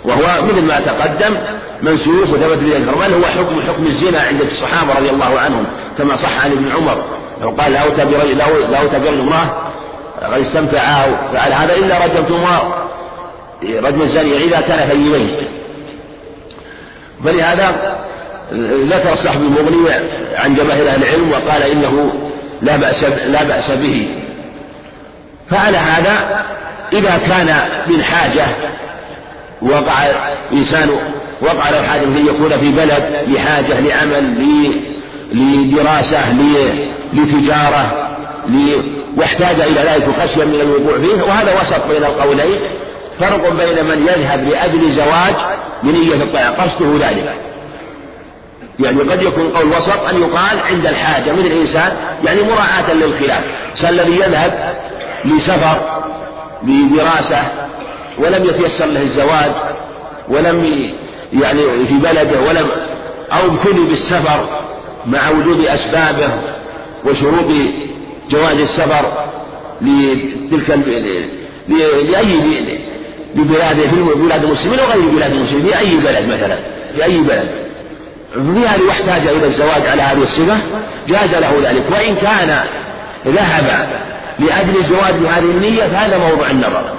وهو 0.04 0.42
مثل 0.42 0.64
ما 0.64 0.80
تقدم 0.80 1.36
منسوخ 1.82 2.30
وثبت 2.30 2.58
به 2.58 2.78
بل 2.78 3.14
هو 3.14 3.24
حكم 3.24 3.60
حكم 3.68 3.86
الزنا 3.86 4.20
عند 4.20 4.40
الصحابة 4.40 4.98
رضي 4.98 5.10
الله 5.10 5.40
عنهم 5.40 5.66
كما 5.98 6.16
صح 6.16 6.44
عن 6.44 6.52
ابن 6.52 6.72
عمر. 6.72 7.02
قال 7.58 7.72
لا 7.72 7.78
أوتى 7.78 8.04
برجل 8.04 8.38
لا 8.38 8.80
أوتى 8.80 8.98
برجل 8.98 9.20
امرأة 9.20 9.72
قد 10.22 10.40
استمتع 10.40 10.80
فعل 11.32 11.52
هذا 11.52 11.74
إلا 11.74 12.04
رجمتموها 12.04 12.88
رجم 13.62 14.02
الزانية 14.02 14.36
إذا 14.36 14.60
كان 14.60 14.88
ثيبين 14.88 15.48
فلهذا 17.24 17.96
ذكر 18.90 19.14
صاحب 19.14 19.40
المغني 19.40 19.90
عن 20.36 20.54
جماهير 20.54 20.90
أهل 20.90 21.04
العلم 21.04 21.32
وقال 21.32 21.62
إنه 21.62 22.12
لا 22.62 22.76
بأس 22.76 23.04
لا 23.04 23.42
بأس 23.42 23.70
به. 23.70 24.16
فعلى 25.50 25.76
هذا 25.76 26.44
إذا 26.92 27.20
كان 27.28 27.54
من 27.88 28.02
حاجة 28.02 28.44
وقع 29.62 29.94
إنسان 30.52 30.88
وقع 31.42 31.70
له 31.70 31.82
حاجة 31.82 32.04
أن 32.04 32.26
يكون 32.26 32.50
في 32.50 32.72
بلد 32.72 33.24
لحاجة 33.28 33.80
لعمل 33.80 34.38
لدراسة 35.32 36.32
لتجارة 37.12 38.08
واحتاج 39.16 39.60
إلى 39.60 39.80
ذلك 39.80 40.08
خشيا 40.20 40.44
من 40.44 40.60
الوقوع 40.60 40.98
فيه 40.98 41.22
وهذا 41.22 41.60
وسط 41.60 41.86
بين 41.86 42.04
القولين. 42.04 42.58
فرق 43.22 43.48
بين 43.48 43.84
من 43.84 44.02
يذهب 44.02 44.48
لأجل 44.48 44.92
زواج 44.92 45.34
بنية 45.82 46.22
الطاعة 46.22 46.62
قصده 46.62 47.08
ذلك. 47.08 47.36
يعني 48.78 49.00
قد 49.00 49.22
يكون 49.22 49.50
قول 49.50 49.68
وسط 49.68 50.04
أن 50.08 50.20
يقال 50.20 50.58
عند 50.58 50.86
الحاجة 50.86 51.32
مثل 51.32 51.46
الإنسان 51.46 51.92
يعني 52.24 52.42
مراعاة 52.42 52.94
للخلاف. 52.94 53.44
الذي 53.88 54.12
يذهب 54.12 54.76
لسفر 55.24 56.02
لدراسة 56.62 57.42
ولم 58.18 58.44
يتيسر 58.44 58.86
له 58.86 59.02
الزواج 59.02 59.52
ولم 60.28 60.64
يعني 61.32 61.86
في 61.86 61.94
بلده 61.94 62.40
ولم 62.40 62.70
أو 63.32 63.46
ابتلي 63.46 63.84
بالسفر 63.84 64.44
مع 65.06 65.30
وجود 65.30 65.64
أسبابه 65.64 66.30
وشروط 67.04 67.46
جواز 68.30 68.60
السفر 68.60 69.12
لتلك 69.80 70.70
لأي 71.68 72.40
لبلاد 73.34 73.76
في 73.76 74.02
بلاد 74.16 74.44
المسلمين 74.44 74.80
وغير 74.80 75.10
بلاد 75.10 75.32
المسلمين 75.32 75.66
في 75.66 75.78
أي 75.78 75.96
بلد 75.96 76.28
مثلا؟ 76.28 76.58
في 76.96 77.04
أي 77.04 77.20
بلد؟ 77.20 77.48
في 78.32 78.68
هذه 78.68 78.82
واحتاج 78.88 79.26
إلى 79.26 79.46
الزواج 79.46 79.86
على 79.86 80.02
هذه 80.02 80.22
الصفة؟ 80.22 80.56
جاز 81.08 81.34
له 81.34 81.52
ذلك. 81.62 81.84
وإن 81.90 82.14
كان 82.14 82.64
ذهب 83.26 83.88
لأجل 84.38 84.76
الزواج 84.76 85.14
بهذه 85.14 85.44
النية 85.44 85.82
فهذا 85.82 86.18
موضع 86.18 86.50
النظر. 86.50 86.94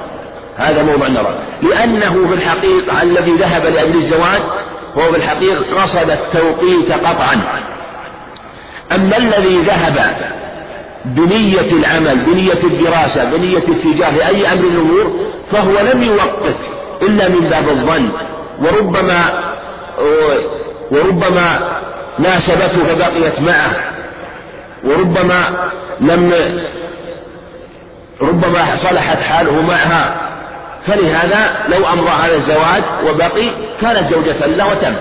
هذا 0.58 0.84
موضع 0.84 1.08
النظر. 1.08 1.39
لأنه 1.63 2.28
في 2.28 2.34
الحقيقة 2.34 3.02
الذي 3.02 3.32
ذهب 3.32 3.65
لأجل 3.65 3.96
الزواج 3.96 4.41
هو 4.98 5.12
في 5.12 5.17
الحقيقة 5.17 5.82
قصد 5.84 6.10
التوقيت 6.10 6.91
قطعا. 6.91 7.41
أما 8.96 9.17
الذي 9.17 9.62
ذهب 9.62 10.15
بنية 11.06 11.72
العمل 11.72 12.18
بنية 12.18 12.63
الدراسة 12.63 13.24
بنية 13.24 13.58
التجارة 13.58 14.12
لأي 14.12 14.52
أمر 14.54 14.63
الأمور 14.63 15.26
فهو 15.52 15.80
لم 15.80 16.04
يوقت 16.04 16.60
إلا 17.02 17.30
من 17.30 17.39
باب 17.39 17.70
الظن. 17.70 18.12
وربما 18.62 19.22
وربما 20.92 21.80
ناسبته 22.20 22.84
فبقيت 22.84 23.42
معه. 23.42 23.76
وربما 24.84 25.70
لم 26.02 26.34
ربما 28.22 28.76
صلحت 28.76 29.18
حاله 29.18 29.62
معها. 29.62 30.20
فلهذا 30.88 31.66
لو 31.68 31.88
أمر 31.94 32.08
على 32.24 32.36
الزواج 32.36 32.84
وبقي 33.06 33.76
كانت 33.82 34.08
زوجة 34.08 34.46
له 34.46 34.72
وتم. 34.72 34.96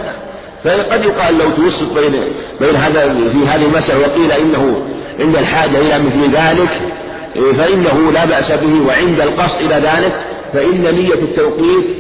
فقد 0.65 1.05
يقال 1.05 1.39
لو 1.39 1.51
توسط 1.51 1.99
بين 1.99 2.33
بين 2.61 2.77
هذا 2.77 3.15
في 3.33 3.47
هذه 3.47 3.65
المسألة 3.65 4.01
وقيل 4.01 4.33
إنه 4.33 4.87
عند 5.21 5.37
الحاجة 5.37 5.79
إلى 5.79 6.05
مثل 6.05 6.31
ذلك 6.31 6.81
فإنه 7.35 8.13
لا 8.13 8.25
بأس 8.25 8.53
به 8.53 8.87
وعند 8.87 9.21
القصد 9.21 9.61
إلى 9.61 9.75
ذلك 9.75 10.25
فإن 10.53 10.95
نية 10.95 11.15
التوقيت 11.15 11.97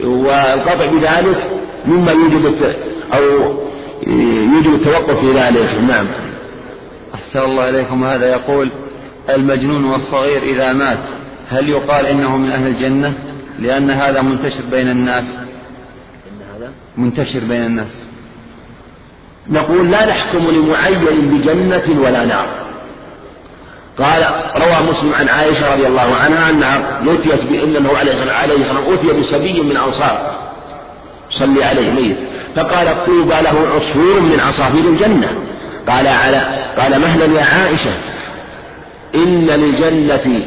والقطع 0.00 0.86
بذلك 0.86 1.50
مما 1.86 2.12
يوجب 2.12 2.54
أو 3.14 3.22
يوجب 4.54 4.74
التوقف 4.74 5.20
في 5.20 5.32
ذلك. 5.32 5.78
نعم. 5.88 6.06
أحسن 7.14 7.40
الله 7.40 7.68
إليكم. 7.68 8.04
هذا 8.04 8.30
يقول 8.30 8.70
المجنون 9.30 9.84
والصغير 9.84 10.42
إذا 10.42 10.72
مات 10.72 11.04
هل 11.48 11.68
يقال 11.68 12.06
إنه 12.06 12.36
من 12.36 12.50
أهل 12.50 12.66
الجنة؟ 12.66 13.14
لأن 13.58 13.90
هذا 13.90 14.22
منتشر 14.22 14.62
بين 14.70 14.88
الناس. 14.88 15.38
منتشر 16.96 17.40
بين 17.40 17.62
الناس. 17.62 18.05
نقول 19.50 19.90
لا 19.90 20.06
نحكم 20.06 20.38
لمعين 20.38 21.38
بجنة 21.38 22.02
ولا 22.04 22.24
نار. 22.24 22.46
قال 23.98 24.26
روى 24.56 24.90
مسلم 24.90 25.12
عن 25.14 25.28
عائشة 25.28 25.74
رضي 25.74 25.86
الله 25.86 26.14
عنها 26.24 26.50
أنها 26.50 27.00
أتيت 27.06 27.42
بأنه 27.42 27.96
عليه 27.98 28.12
الصلاة 28.12 28.52
والسلام 28.52 28.92
أتي 28.92 29.06
بسبي 29.06 29.60
من 29.60 29.76
أنصار. 29.76 30.34
صلي 31.30 31.64
عليه 31.64 31.90
ميت. 31.90 32.16
فقال 32.56 33.04
طوبى 33.06 33.34
له 33.42 33.68
عصفور 33.74 34.20
من 34.20 34.40
عصافير 34.46 34.84
الجنة. 34.84 35.28
قال 35.88 36.06
على 36.06 36.72
قال 36.78 37.00
مهلا 37.00 37.40
يا 37.40 37.44
عائشة. 37.44 37.90
إن 39.14 39.46
للجنة 39.46 40.46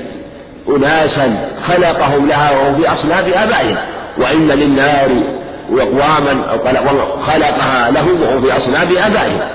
أناسا 0.70 1.52
خلقهم 1.68 2.28
لها 2.28 2.52
وهم 2.52 2.76
في 2.82 2.92
أصلاب 2.92 3.28
آبائهم 3.28 3.78
وإن 4.18 4.48
للنار 4.48 5.39
وأقواما 5.72 6.58
خلقها 7.28 7.92
له 7.92 8.08
وهو 8.22 8.42
في 8.42 8.58
أصلاب 8.58 8.92
آبائه 8.92 9.52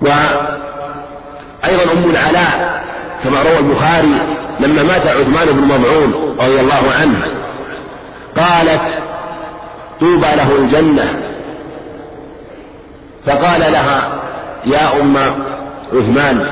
وأيضا 0.00 1.92
أم 1.92 2.10
العلاء 2.10 2.82
كما 3.24 3.42
روى 3.42 3.58
البخاري 3.58 4.38
لما 4.60 4.82
مات 4.82 5.06
عثمان 5.06 5.46
بن 5.46 5.62
مضعون 5.62 6.36
رضي 6.40 6.60
الله 6.60 6.82
عنه 7.00 7.22
قالت 8.36 8.82
طوبى 10.00 10.36
له 10.36 10.56
الجنة. 10.56 11.22
فقال 13.26 13.72
لها 13.72 14.08
يا 14.66 15.00
أم 15.00 15.16
عثمان 15.92 16.46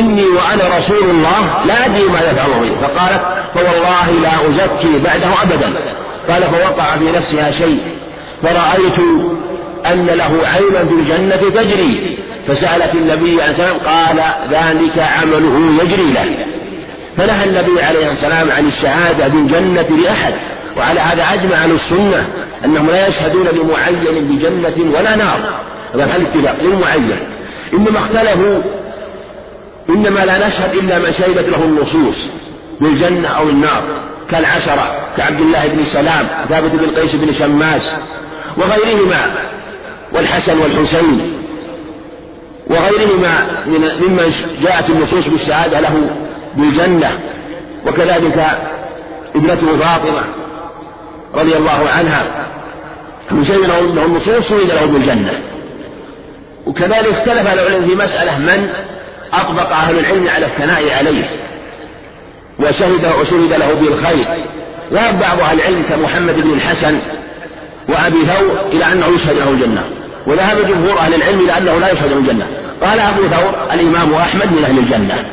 إني 0.00 0.26
وأنا 0.26 0.78
رسول 0.78 1.10
الله 1.10 1.64
لا 1.66 1.86
أدري 1.86 2.08
ما 2.08 2.20
يفعل 2.20 2.60
بي 2.60 2.72
فقالت 2.82 3.22
فوالله 3.54 4.10
لا 4.22 4.48
أزكي 4.48 4.98
بعده 4.98 5.42
أبدا. 5.42 5.72
قال 6.30 6.42
فوقع 6.42 6.84
في 6.84 7.18
نفسها 7.18 7.50
شيء. 7.50 7.80
فرأيت 8.42 8.98
أن 9.86 10.06
له 10.06 10.40
عينا 10.54 10.88
في 10.88 10.94
الجنة 10.94 11.62
تجري. 11.62 12.18
فسألت 12.48 12.94
النبي 12.94 13.42
عليه 13.42 13.52
السلام 13.52 13.76
قال 13.76 14.20
ذلك 14.50 14.98
عمله 14.98 15.82
يجري 15.82 16.12
له. 16.12 16.46
فنهى 17.16 17.44
النبي 17.44 17.82
عليه 17.82 18.10
السلام 18.10 18.50
عن 18.50 18.66
الشهادة 18.66 19.28
بالجنة 19.28 19.96
لأحد. 20.02 20.34
وعلى 20.76 21.00
هذا 21.00 21.24
أجمع 21.34 21.56
أهل 21.56 21.70
السنة 21.70 22.28
أنهم 22.64 22.90
لا 22.90 23.08
يشهدون 23.08 23.46
لمعين 23.46 24.28
بجنة 24.28 24.98
ولا 24.98 25.16
نار. 25.16 25.66
هذا 25.94 26.06
محل 26.06 26.22
اتفاق 26.22 26.56
للمعين 26.60 27.18
إنما 27.72 27.98
اختلفوا 27.98 28.62
إنما 29.88 30.20
لا 30.24 30.46
نشهد 30.46 30.72
إلا 30.72 30.98
ما 30.98 31.10
شهدت 31.10 31.48
له 31.48 31.64
النصوص 31.64 32.30
بالجنة 32.80 33.28
أو 33.28 33.48
النار 33.48 34.04
كالعشرة 34.30 34.96
كعبد 35.16 35.40
الله 35.40 35.66
بن 35.66 35.84
سلام 35.84 36.26
ثابت 36.48 36.70
بن 36.70 37.00
قيس 37.00 37.14
بن 37.14 37.32
شماس 37.32 37.96
وغيرهما 38.56 39.34
والحسن 40.12 40.58
والحسين 40.58 41.32
وغيرهما 42.66 43.64
ممن 43.66 44.32
جاءت 44.62 44.90
النصوص 44.90 45.28
بالشهادة 45.28 45.80
له 45.80 46.10
بالجنة 46.56 47.18
وكذلك 47.86 48.46
ابنته 49.34 49.76
فاطمة 49.76 50.22
رضي 51.34 51.56
الله 51.56 51.88
عنها 51.98 52.46
حسين 53.30 53.60
له 53.60 54.04
النصوص 54.04 54.48
شهد 54.48 54.68
له 54.68 54.86
بالجنة 54.86 55.40
وكذلك 56.66 57.06
اختلف 57.06 57.52
العلم 57.52 57.86
في 57.88 57.94
مسألة 57.94 58.38
من؟ 58.38 58.68
أطبق 59.32 59.72
أهل 59.72 59.98
العلم 59.98 60.28
على 60.28 60.46
الثناء 60.46 60.96
عليه 60.98 61.24
وشهد 62.58 63.12
وشهد 63.20 63.52
له 63.52 63.72
بالخير. 63.74 64.46
ذهب 64.92 65.20
بعض 65.20 65.40
أهل 65.40 65.60
العلم 65.60 65.82
كمحمد 65.82 66.40
بن 66.40 66.50
الحسن 66.50 66.98
وأبي 67.88 68.24
ثور 68.24 68.60
إلى 68.72 68.92
أنه 68.92 69.06
يشهد 69.06 69.36
له 69.36 69.50
الجنة 69.50 69.84
وذهب 70.26 70.66
جمهور 70.66 70.98
أهل 70.98 71.14
العلم 71.14 71.40
إلى 71.40 71.58
أنه 71.58 71.78
لا 71.78 71.92
يشهد 71.92 72.10
له 72.10 72.18
الجنة. 72.18 72.46
قال 72.82 73.00
أبو 73.00 73.22
ثور 73.22 73.72
الإمام 73.72 74.14
أحمد 74.14 74.52
من 74.52 74.64
أهل 74.64 74.78
الجنة. 74.78 75.24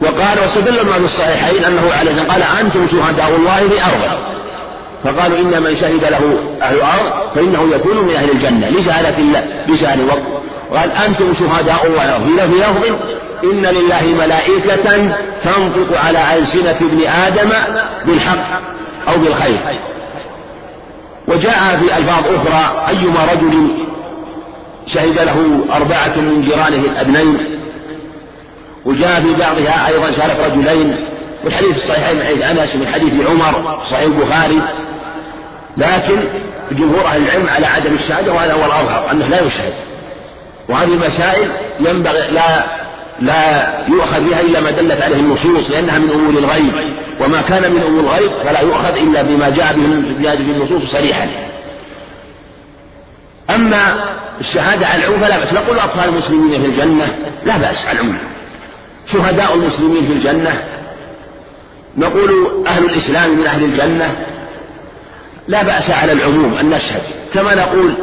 وقال 0.00 0.40
واستدل 0.42 0.86
ما 0.86 0.92
في 0.92 1.04
الصحيحين 1.04 1.64
أنه 1.64 1.92
عليه 2.00 2.22
قال 2.22 2.42
أنتم 2.60 2.86
شهداء 2.88 3.36
الله 3.36 3.68
في 3.68 3.84
أرضه 3.84 4.28
فقالوا 5.04 5.38
إن 5.38 5.62
من 5.62 5.76
شهد 5.76 6.04
له 6.04 6.40
أهل 6.62 6.76
الأرض 6.76 7.34
فإنه 7.34 7.68
يكون 7.74 8.06
من 8.06 8.16
أهل 8.16 8.30
الجنة. 8.30 8.68
لشهادة 8.70 9.18
الله 9.18 10.06
وقت. 10.08 10.37
قال 10.74 10.92
أنتم 10.92 11.34
شهداء 11.34 11.86
الله. 11.86 12.46
في 12.46 12.54
لفظ 12.54 12.84
إن 13.44 13.66
لله 13.66 14.02
ملائكة 14.24 15.12
تنطق 15.44 16.00
على 16.04 16.38
ألسنة 16.38 16.76
ابن 16.80 17.06
آدم 17.06 17.50
بالحق 18.06 18.60
أو 19.08 19.18
بالخير. 19.18 19.80
وجاء 21.28 21.76
في 21.80 21.96
ألفاظ 21.96 22.24
أخرى 22.26 22.88
أيما 22.88 23.24
رجل 23.32 23.70
شهد 24.86 25.18
له 25.18 25.64
أربعة 25.76 26.16
من 26.16 26.42
جيرانه 26.42 26.90
الأبنين. 26.90 27.38
وجاء 28.84 29.20
في 29.20 29.34
بعضها 29.34 29.88
أيضا 29.88 30.12
شارك 30.12 30.36
رجلين. 30.46 30.94
والحديث 31.44 31.76
الصحيحين 31.76 32.16
من 32.16 32.22
حديث 32.22 32.42
أنس 32.42 32.74
ومن 32.74 32.86
حديث 32.86 33.26
عمر 33.26 33.80
صحيح 33.84 34.04
البخاري. 34.04 34.62
لكن 35.76 36.16
جمهور 36.72 37.06
أهل 37.06 37.22
العلم 37.22 37.46
على 37.56 37.66
عدم 37.66 37.94
الشهادة 37.94 38.32
وهذا 38.32 38.52
هو 38.52 38.64
الأظهر 38.64 39.10
أنه 39.10 39.26
لا 39.26 39.42
يشهد. 39.42 39.72
وهذه 40.68 40.92
المسائل 40.92 41.50
ينبغي 41.80 42.30
لا 42.30 42.78
لا 43.20 43.72
يؤخذ 43.88 44.20
بها 44.20 44.40
إلا 44.40 44.60
ما 44.60 44.70
دلت 44.70 45.02
عليه 45.02 45.16
النصوص 45.16 45.70
لأنها 45.70 45.98
من 45.98 46.10
أمور 46.10 46.30
الغيب. 46.30 46.72
وما 47.20 47.40
كان 47.40 47.72
من 47.72 47.82
أمور 47.82 48.00
الغيب 48.00 48.42
فلا 48.42 48.60
يؤخذ 48.60 48.96
إلا 48.96 49.22
بما 49.22 49.48
جاء 50.20 50.36
به 50.36 50.52
النصوص 50.52 50.82
صريحا. 50.92 51.28
أما 53.50 54.04
الشهادة 54.40 54.86
على 54.86 55.04
العموم 55.04 55.20
فلا 55.20 55.38
بأس. 55.38 55.52
نقول 55.52 55.78
أطفال 55.78 56.08
المسلمين 56.08 56.62
في 56.62 56.66
الجنة 56.66 57.14
لا 57.44 57.56
بأس 57.56 57.86
على 57.86 58.00
العموم. 58.00 58.18
شهداء 59.12 59.54
المسلمين 59.54 60.06
في 60.06 60.12
الجنة. 60.12 60.62
نقول 61.96 62.48
أهل 62.66 62.84
الإسلام 62.84 63.38
من 63.38 63.46
أهل 63.46 63.64
الجنة 63.64 64.16
لا 65.48 65.62
بأس 65.62 65.90
على 65.90 66.12
العموم 66.12 66.54
أن 66.60 66.70
نشهد. 66.70 67.02
كما 67.34 67.54
نقول 67.54 67.94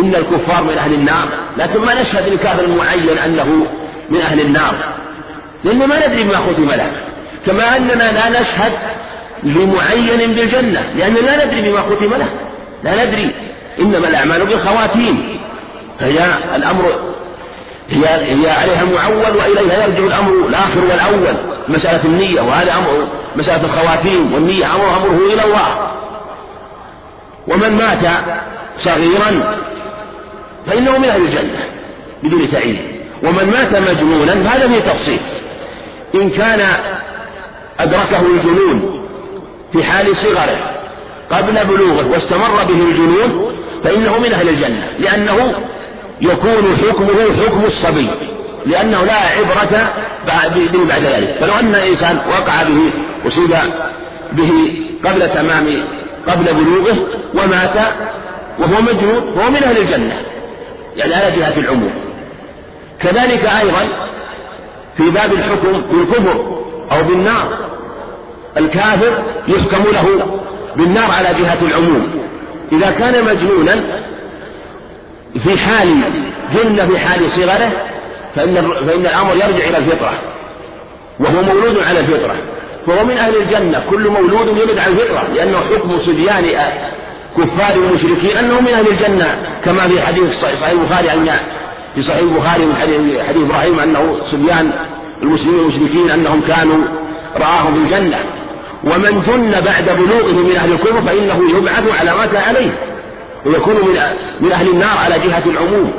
إن 0.00 0.14
الكفار 0.14 0.64
من 0.64 0.78
أهل 0.78 0.94
النار. 0.94 1.28
لكن 1.56 1.80
ما 1.80 2.00
نشهد 2.00 2.28
لكافر 2.28 2.66
معين 2.66 3.18
أنه 3.18 3.66
من 4.10 4.20
أهل 4.20 4.40
النار. 4.40 4.74
لأن 5.64 5.78
ما 5.78 6.06
ندري 6.06 6.22
بما 6.22 6.36
ختم 6.36 6.70
له. 6.70 6.92
كما 7.46 7.76
أننا 7.76 8.12
لا 8.12 8.40
نشهد 8.40 8.72
لمعين 9.42 10.32
بالجنة. 10.34 10.80
لأننا 10.96 11.18
لا 11.18 11.44
ندري 11.44 11.70
بما 11.70 11.80
ختم 11.80 12.14
له. 12.14 12.28
لا 12.84 13.04
ندري. 13.04 13.34
إنما 13.80 14.08
الأعمال 14.08 14.46
بالخواتيم. 14.46 15.40
فهي 16.00 16.18
الأمر 16.54 17.14
هي 17.90 18.04
هي 18.06 18.50
عليها 18.50 18.84
معول 18.84 19.36
وإليها 19.36 19.86
يرجع 19.86 20.04
الأمر 20.04 20.32
الآخر 20.48 20.80
والأول. 20.80 21.36
مسألة 21.68 22.04
النية 22.04 22.40
وهذا 22.40 22.72
أمر 22.72 23.08
مسألة 23.36 23.64
الخواتيم 23.64 24.34
والنية. 24.34 24.74
أمر 24.74 24.96
أمره 24.96 25.32
إلى 25.32 25.44
الله. 25.44 25.90
ومن 27.48 27.76
مات 27.76 28.10
صغيرا 28.76 29.56
فإنه 30.66 30.98
من 30.98 31.08
أهل 31.08 31.22
الجنة 31.22 31.64
بدون 32.22 32.50
تعيين. 32.50 33.00
ومن 33.22 33.50
مات 33.50 33.90
مجنونا 33.90 34.32
هذا 34.32 34.68
فيه 34.68 34.80
تفصيل 34.80 35.18
إن 36.14 36.30
كان 36.30 36.60
أدركه 37.80 38.20
الجنون 38.34 39.06
في 39.72 39.84
حال 39.84 40.16
صغره 40.16 40.70
قبل 41.30 41.66
بلوغه 41.66 42.10
واستمر 42.12 42.64
به 42.68 42.90
الجنون 42.90 43.56
فإنه 43.84 44.18
من 44.18 44.32
أهل 44.32 44.48
الجنة 44.48 44.88
لأنه 44.98 45.54
يكون 46.20 46.76
حكمه 46.76 47.44
حكم 47.46 47.64
الصبي 47.64 48.10
لأنه 48.66 49.04
لا 49.04 49.14
عبرة 49.14 49.92
به 50.26 50.84
بعد 50.88 51.02
ذلك. 51.02 51.36
فلو 51.40 51.52
أن 51.60 51.74
إنسان 51.74 52.16
وقع 52.16 52.62
به 52.62 52.92
أصيب 53.26 53.56
به 54.32 54.50
قبل 55.04 55.28
تمام 55.28 55.66
قبل 56.28 56.54
بلوغه 56.54 56.96
ومات 57.34 57.76
وهو 58.58 58.82
مجنون 58.82 59.34
فهو 59.36 59.50
من 59.50 59.64
أهل 59.64 59.78
الجنة. 59.78 60.20
يعني 60.96 61.14
على 61.14 61.30
جهة 61.30 61.58
العموم. 61.58 61.92
كذلك 63.00 63.44
أيضا 63.44 63.88
في 64.96 65.10
باب 65.10 65.32
الحكم 65.32 65.82
بالكفر 65.92 66.62
أو 66.92 67.02
بالنار 67.02 67.58
الكافر 68.56 69.24
يحكم 69.48 69.82
له 69.92 70.38
بالنار 70.76 71.10
على 71.10 71.28
جهة 71.28 71.58
العموم. 71.62 72.20
إذا 72.72 72.90
كان 72.90 73.24
مجنونا 73.24 74.02
في 75.42 75.58
حال 75.58 75.88
جن 76.54 76.88
في 76.88 76.98
حال 76.98 77.30
صغره 77.30 77.72
فإن 78.36 78.54
فإن 78.86 79.06
الأمر 79.06 79.34
يرجع 79.34 79.68
إلى 79.68 79.78
الفطرة 79.78 80.12
وهو 81.20 81.42
مولود 81.42 81.78
على 81.88 82.00
الفطرة. 82.00 82.34
فهو 82.86 83.04
من 83.04 83.16
أهل 83.16 83.36
الجنة 83.36 83.84
كل 83.90 84.08
مولود 84.08 84.48
يولد 84.48 84.78
على 84.78 84.92
الفطرة 84.92 85.28
لأنه 85.34 85.58
حكم 85.58 85.98
صبيان 85.98 86.44
كفار 87.36 87.74
المشركين 87.74 88.36
أنه 88.36 88.60
من 88.60 88.68
أهل 88.68 88.88
الجنة 88.88 89.38
كما 89.64 89.88
في 89.88 90.00
حديث 90.00 90.40
صحيح 90.40 90.68
البخاري 90.68 91.12
أن 91.12 91.40
في 91.94 92.02
صحيح 92.02 92.20
البخاري 92.20 92.64
من 92.64 92.74
حديث, 93.28 93.44
إبراهيم 93.44 93.80
أنه 93.80 94.18
صبيان 94.22 94.72
المسلمين 95.22 95.60
المشركين 95.60 96.10
أنهم 96.10 96.40
كانوا 96.40 96.78
رآهم 97.36 97.74
في 97.74 97.80
الجنة. 97.80 98.18
ومن 98.84 99.22
جن 99.26 99.60
بعد 99.60 99.98
بلوغه 99.98 100.46
من 100.46 100.56
أهل 100.56 100.72
الكفر 100.72 101.02
فإنه 101.02 101.58
يبعث 101.58 102.00
على 102.00 102.10
ما 102.10 102.26
كان 102.26 102.42
عليه 102.42 102.78
ويكون 103.46 103.74
من 103.74 104.00
من 104.40 104.52
أهل 104.52 104.68
النار 104.68 104.98
على 105.04 105.18
جهة 105.18 105.42
العموم. 105.46 105.92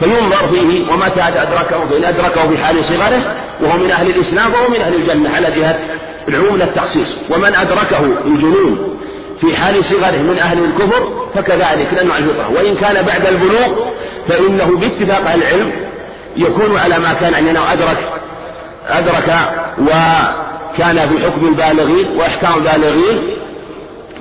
فينظر 0.00 0.48
فيه 0.52 0.92
ومتى 0.92 1.22
أدركه 1.22 1.86
فإن 1.90 2.04
أدركه 2.04 2.48
في 2.48 2.64
حال 2.64 2.84
صغره 2.84 3.36
وهو 3.60 3.78
من 3.78 3.90
أهل 3.90 4.06
الإسلام 4.06 4.52
فهو 4.52 4.68
من 4.68 4.80
أهل 4.80 4.94
الجنة 4.94 5.30
على 5.36 5.50
جهة 5.50 5.78
العموم 6.28 6.56
لا 6.56 6.64
التخصيص. 6.64 7.08
ومن 7.30 7.56
أدركه 7.56 8.04
الجنون 8.26 8.91
في 9.42 9.56
حال 9.56 9.84
صغره 9.84 10.22
من 10.22 10.38
أهل 10.38 10.64
الكفر 10.64 11.28
فكذلك 11.34 11.94
لأنه 11.94 12.14
على 12.14 12.24
الفطرة 12.24 12.50
وإن 12.50 12.74
كان 12.76 13.06
بعد 13.06 13.26
البلوغ 13.26 13.90
فإنه 14.28 14.76
باتفاق 14.76 15.32
العلم 15.32 15.72
يكون 16.36 16.78
على 16.78 16.98
ما 16.98 17.12
كان 17.12 17.34
أنه 17.34 17.72
أدرك 17.72 18.12
أدرك 18.88 19.28
وكان 19.78 21.08
في 21.08 21.24
حكم 21.24 21.46
البالغين 21.46 22.16
وإحكام 22.16 22.54
البالغين 22.54 23.18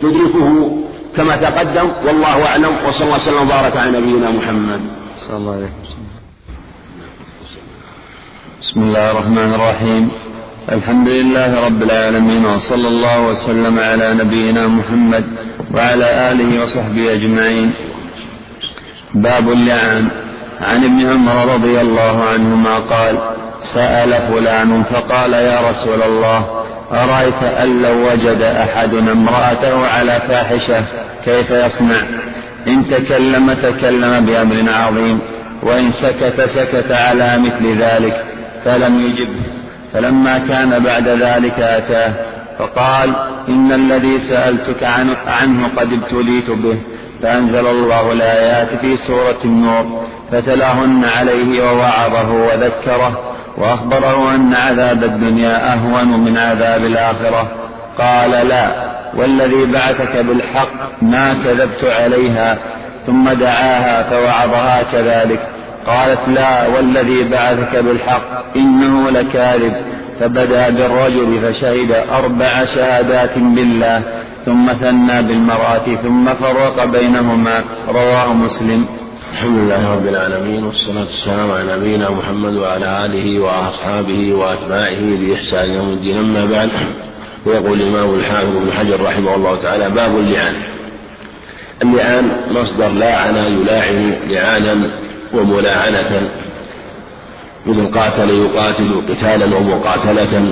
تدركه 0.01 0.77
كما 1.17 1.35
تقدم 1.35 1.91
والله 2.05 2.45
أعلم. 2.45 2.77
وصلى 2.87 3.05
الله 3.05 3.15
وسلم 3.15 3.41
وبارك 3.41 3.77
على 3.77 3.99
نبينا 3.99 4.31
محمد. 4.31 4.81
صلى 5.17 5.37
الله 5.37 5.53
عليه 5.53 5.71
وسلم. 5.83 6.07
بسم 8.61 8.79
الله 8.81 9.11
الرحمن 9.11 9.53
الرحيم. 9.53 10.11
الحمد 10.69 11.07
لله 11.07 11.65
رب 11.65 11.83
العالمين 11.83 12.45
وصلى 12.45 12.87
الله 12.87 13.27
وسلم 13.27 13.79
على 13.79 14.13
نبينا 14.13 14.67
محمد 14.67 15.25
وعلى 15.73 16.31
آله 16.31 16.63
وصحبه 16.63 17.13
أجمعين. 17.13 17.71
باب 19.13 19.51
اللعان 19.51 20.07
عن 20.61 20.83
ابن 20.83 21.05
عمر 21.11 21.53
رضي 21.53 21.81
الله 21.81 22.23
عنهما 22.23 22.77
قال 22.77 23.17
سأل 23.59 24.11
فلان 24.13 24.83
فقال 24.83 25.33
يا 25.33 25.69
رسول 25.69 26.03
الله 26.03 26.65
أرأيت 26.91 27.43
أن 27.43 27.81
لو 27.81 28.11
وجد 28.11 28.41
أحدنا 28.41 29.11
امرأته 29.11 29.87
على 29.87 30.21
فاحشة 30.29 30.85
كيف 31.25 31.51
يصنع؟ 31.51 32.01
إن 32.67 32.87
تكلم 32.87 33.53
تكلم 33.53 34.25
بأمر 34.25 34.71
عظيم 34.73 35.19
وإن 35.63 35.89
سكت 35.89 36.41
سكت 36.41 36.91
على 36.91 37.37
مثل 37.37 37.81
ذلك 37.81 38.25
فلم 38.65 39.01
يجبه. 39.01 39.60
فلما 39.93 40.37
كان 40.37 40.83
بعد 40.83 41.07
ذلك 41.07 41.59
أتاه 41.59 42.13
فقال 42.59 43.15
إن 43.49 43.71
الذي 43.71 44.19
سألتك 44.19 44.83
عنه 45.27 45.67
قد 45.77 45.93
ابتليت 45.93 46.49
به. 46.49 46.77
فأنزل 47.23 47.67
الله 47.67 48.11
الآيات 48.11 48.75
في 48.75 48.97
سورة 48.97 49.39
النور 49.45 50.05
فتلاهن 50.31 51.05
عليه 51.05 51.71
ووعظه 51.71 52.31
وذكره 52.31 53.33
وأخبره 53.57 54.35
أن 54.35 54.53
عذاب 54.53 55.03
الدنيا 55.03 55.73
أهون 55.73 56.19
من 56.19 56.37
عذاب 56.37 56.85
الآخرة. 56.85 57.47
قال 57.97 58.47
لا 58.47 58.91
والذي 59.17 59.65
بعثك 59.65 60.17
بالحق 60.17 61.01
ما 61.01 61.33
كذبت 61.33 61.83
عليها 61.83 62.57
ثم 63.07 63.29
دعاها 63.29 64.03
فوعظها 64.03 64.83
كذلك. 64.83 65.60
قالت 65.87 66.19
لا 66.27 66.67
والذي 66.67 67.23
بعثك 67.23 67.75
بالحق 67.75 68.55
إنه 68.55 69.09
لكاذب. 69.09 69.73
فبدأ 70.19 70.69
بالرجل 70.69 71.41
فشهد 71.41 71.91
أربع 71.91 72.65
شهادات 72.65 73.37
بالله 73.37 74.03
ثم 74.45 74.73
ثنى 74.73 75.21
بالمرأة 75.21 75.95
ثم 76.03 76.25
فرق 76.25 76.85
بينهما. 76.85 77.63
رواه 77.87 78.33
مسلم. 78.33 78.85
الحمد 79.33 79.57
لله 79.57 79.93
رب 79.93 80.07
العالمين 80.07 80.63
والصلاة 80.63 80.99
والسلام 80.99 81.51
على 81.51 81.77
نبينا 81.77 82.09
محمد 82.09 82.53
وعلى 82.53 83.05
آله 83.05 83.39
وأصحابه 83.39 84.33
وأتباعه 84.33 85.01
بإحسان 85.01 85.71
يوم 85.71 85.89
الدين. 85.89 86.17
أما 86.17 86.45
بعد 86.45 86.69
ويقول 87.45 87.81
الإمام 87.81 88.15
الحافظ 88.15 88.55
ابن 88.55 88.71
حجر 88.71 89.03
رحمه 89.03 89.35
الله 89.35 89.61
تعالى 89.61 89.89
باب 89.89 90.15
اللعان. 90.15 90.55
اللعان 91.83 92.31
مصدر 92.51 92.89
لاعن 92.89 93.35
يلاعن 93.35 94.15
لعانا 94.29 94.91
وملاعنة 95.33 96.29
مثل 97.65 97.91
قاتل 97.91 98.29
يقاتل 98.29 99.01
قتالا 99.09 99.57
ومقاتلة 99.57 100.51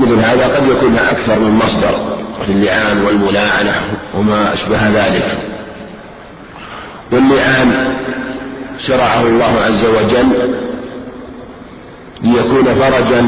ومثل 0.00 0.18
هذا 0.18 0.56
قد 0.56 0.68
يكون 0.68 0.96
أكثر 0.96 1.38
من 1.38 1.50
مصدر 1.64 1.94
في 2.46 2.52
اللعان 2.52 3.04
والملاعنة 3.04 3.74
وما 4.14 4.52
أشبه 4.52 4.88
ذلك. 4.88 5.24
واللعان 7.12 7.96
شرعه 8.86 9.22
الله 9.22 9.60
عز 9.66 9.84
وجل 9.86 10.54
ليكون 12.22 12.64
فرجا 12.64 13.26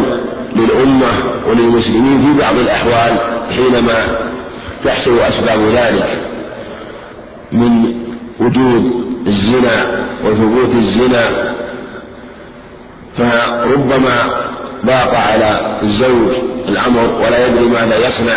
للأمة 0.57 1.09
وللمسلمين 1.49 2.23
في 2.23 2.41
بعض 2.41 2.55
الأحوال 2.57 3.19
حينما 3.51 4.07
تحصل 4.85 5.19
أسباب 5.19 5.59
ذلك. 5.61 6.32
من 7.53 7.95
وجود 8.41 9.07
الزنا 9.27 10.07
وثبوت 10.25 10.75
الزنا 10.75 11.55
فربما 13.19 14.43
ضاق 14.87 15.15
على 15.15 15.79
الزوج 15.83 16.31
الأمر 16.69 17.21
ولا 17.27 17.47
يدري 17.47 17.67
ماذا 17.67 18.07
يصنع 18.07 18.37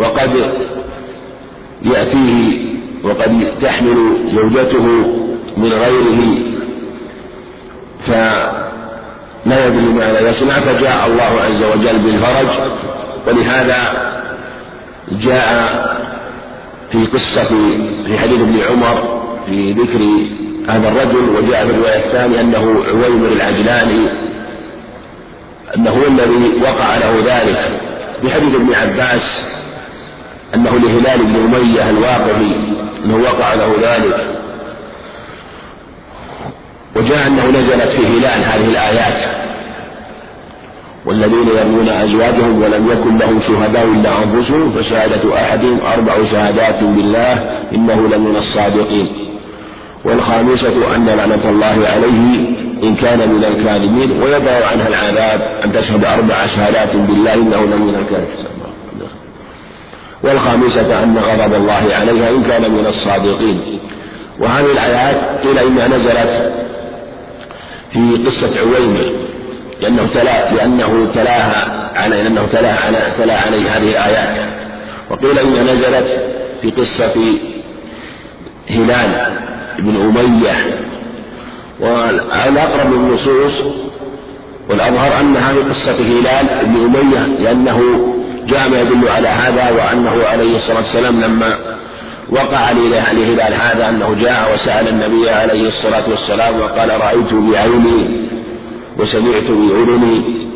وقد 0.00 0.30
يأتيه 1.82 2.68
وقد 3.04 3.58
تحمل 3.60 4.16
زوجته 4.34 4.86
من 5.56 5.72
غيره 5.72 6.48
فلا 8.06 9.66
يدري 9.66 9.88
ماذا 9.92 10.30
يصنع 10.30 10.52
فجاء 10.52 11.06
الله 11.06 11.40
عز 11.48 11.62
وجل 11.62 11.98
بالفرج 11.98 12.70
ولهذا 13.26 14.08
جاء 15.12 15.97
في 16.90 17.06
قصة 17.06 17.44
في 18.06 18.18
حديث 18.18 18.40
ابن 18.40 18.60
عمر 18.70 19.22
في 19.46 19.72
ذكر 19.72 20.28
هذا 20.72 20.88
الرجل 20.88 21.28
وجاء 21.28 21.66
في 21.66 21.70
الرواية 21.70 21.96
الثانية 21.96 22.40
أنه 22.40 22.84
عويمر 22.84 23.28
العجلاني 23.28 24.08
أنه 25.76 25.90
هو 25.90 26.06
الذي 26.06 26.62
وقع 26.62 26.96
له 26.96 27.22
ذلك. 27.26 27.80
في 28.22 28.30
حديث 28.34 28.54
ابن 28.54 28.74
عباس 28.74 29.44
أنه 30.54 30.70
لهلال 30.78 31.24
بن 31.24 31.34
أمية 31.36 31.90
الواقفي 31.90 32.54
أنه 33.04 33.16
وقع 33.16 33.54
له 33.54 33.74
ذلك. 33.82 34.40
وجاء 36.96 37.26
أنه 37.26 37.46
نزلت 37.46 37.88
في 37.88 38.06
هلال 38.06 38.44
هذه 38.44 38.68
الآيات. 38.68 39.47
والذين 41.08 41.48
يرمون 41.48 41.88
أزواجهم 41.88 42.62
ولم 42.62 42.88
يكن 42.90 43.18
لهم 43.18 43.40
شهداء 43.40 43.84
إلا 43.84 44.10
أنفسهم 44.24 44.70
فشهادة 44.70 45.34
أحدهم 45.36 45.80
أربع 45.80 46.24
شهادات 46.24 46.84
بالله 46.84 47.32
إنه 47.74 48.08
لمن 48.08 48.36
الصادقين. 48.36 49.08
والخامسة 50.04 50.96
أن 50.96 51.06
لعنة 51.06 51.50
الله 51.50 51.88
عليه 51.88 52.48
إن 52.82 52.94
كان 52.94 53.18
من 53.18 53.44
الكاذبين 53.44 54.22
ويدعو 54.22 54.62
عنها 54.72 54.88
العذاب 54.88 55.40
أن 55.64 55.72
تشهد 55.72 56.04
أربع 56.04 56.46
شهادات 56.46 56.96
بالله 56.96 57.34
إنه 57.34 57.60
لمن 57.60 57.94
الكاذبين. 57.94 58.46
والخامسة 60.24 61.02
أن 61.02 61.18
غضب 61.18 61.54
الله 61.54 61.82
عليها 62.00 62.30
إن 62.30 62.42
كان 62.42 62.70
من 62.72 62.86
الصادقين. 62.86 63.78
وهذه 64.40 64.72
الآيات 64.72 65.46
قيل 65.46 65.58
إنها 65.58 65.88
نزلت 65.88 66.52
في 67.90 68.24
قصة 68.26 68.60
عويمر 68.60 69.27
لأنه 69.80 70.06
تلا 70.14 70.54
لأنه 70.54 71.10
تلاها 71.14 71.90
على 71.96 72.22
لأنه 72.22 72.46
تلاها 72.46 72.86
على 72.86 73.12
تلا 73.18 73.40
عليه 73.40 73.76
هذه 73.76 73.90
الآيات. 73.90 74.48
وقيل 75.10 75.38
إنها 75.38 75.74
نزلت 75.74 76.24
في 76.62 76.70
قصة 76.70 77.14
هلال 78.70 79.38
بن 79.78 79.96
أمية. 79.96 80.88
والأقرب 81.80 82.92
النصوص 82.92 83.62
والأظهر 84.68 85.20
أنها 85.20 85.52
في 85.52 85.60
قصة 85.60 85.94
هلال 85.94 86.66
بن 86.66 86.76
أمية 86.76 87.38
لأنه 87.38 87.80
جاء 88.46 88.68
ما 88.68 88.80
يدل 88.80 89.08
على 89.08 89.28
هذا 89.28 89.70
وأنه 89.70 90.24
عليه 90.26 90.56
الصلاة 90.56 90.78
والسلام 90.78 91.20
لما 91.20 91.58
وقع 92.30 92.70
لهلال 92.70 93.54
هذا 93.54 93.88
أنه 93.88 94.16
جاء 94.20 94.54
وسأل 94.54 94.88
النبي 94.88 95.30
عليه 95.30 95.68
الصلاة 95.68 96.10
والسلام 96.10 96.60
وقال 96.60 97.00
رأيت 97.00 97.34
بعيني 97.34 98.27
وسمعت 98.98 99.50
بأذني 99.50 100.48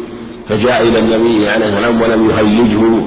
فجاء 0.49 0.83
إلى 0.83 0.99
النبي 0.99 1.49
عليه 1.49 1.67
السلام 1.67 2.03
ولم 2.03 2.31
يهيجه 2.31 3.03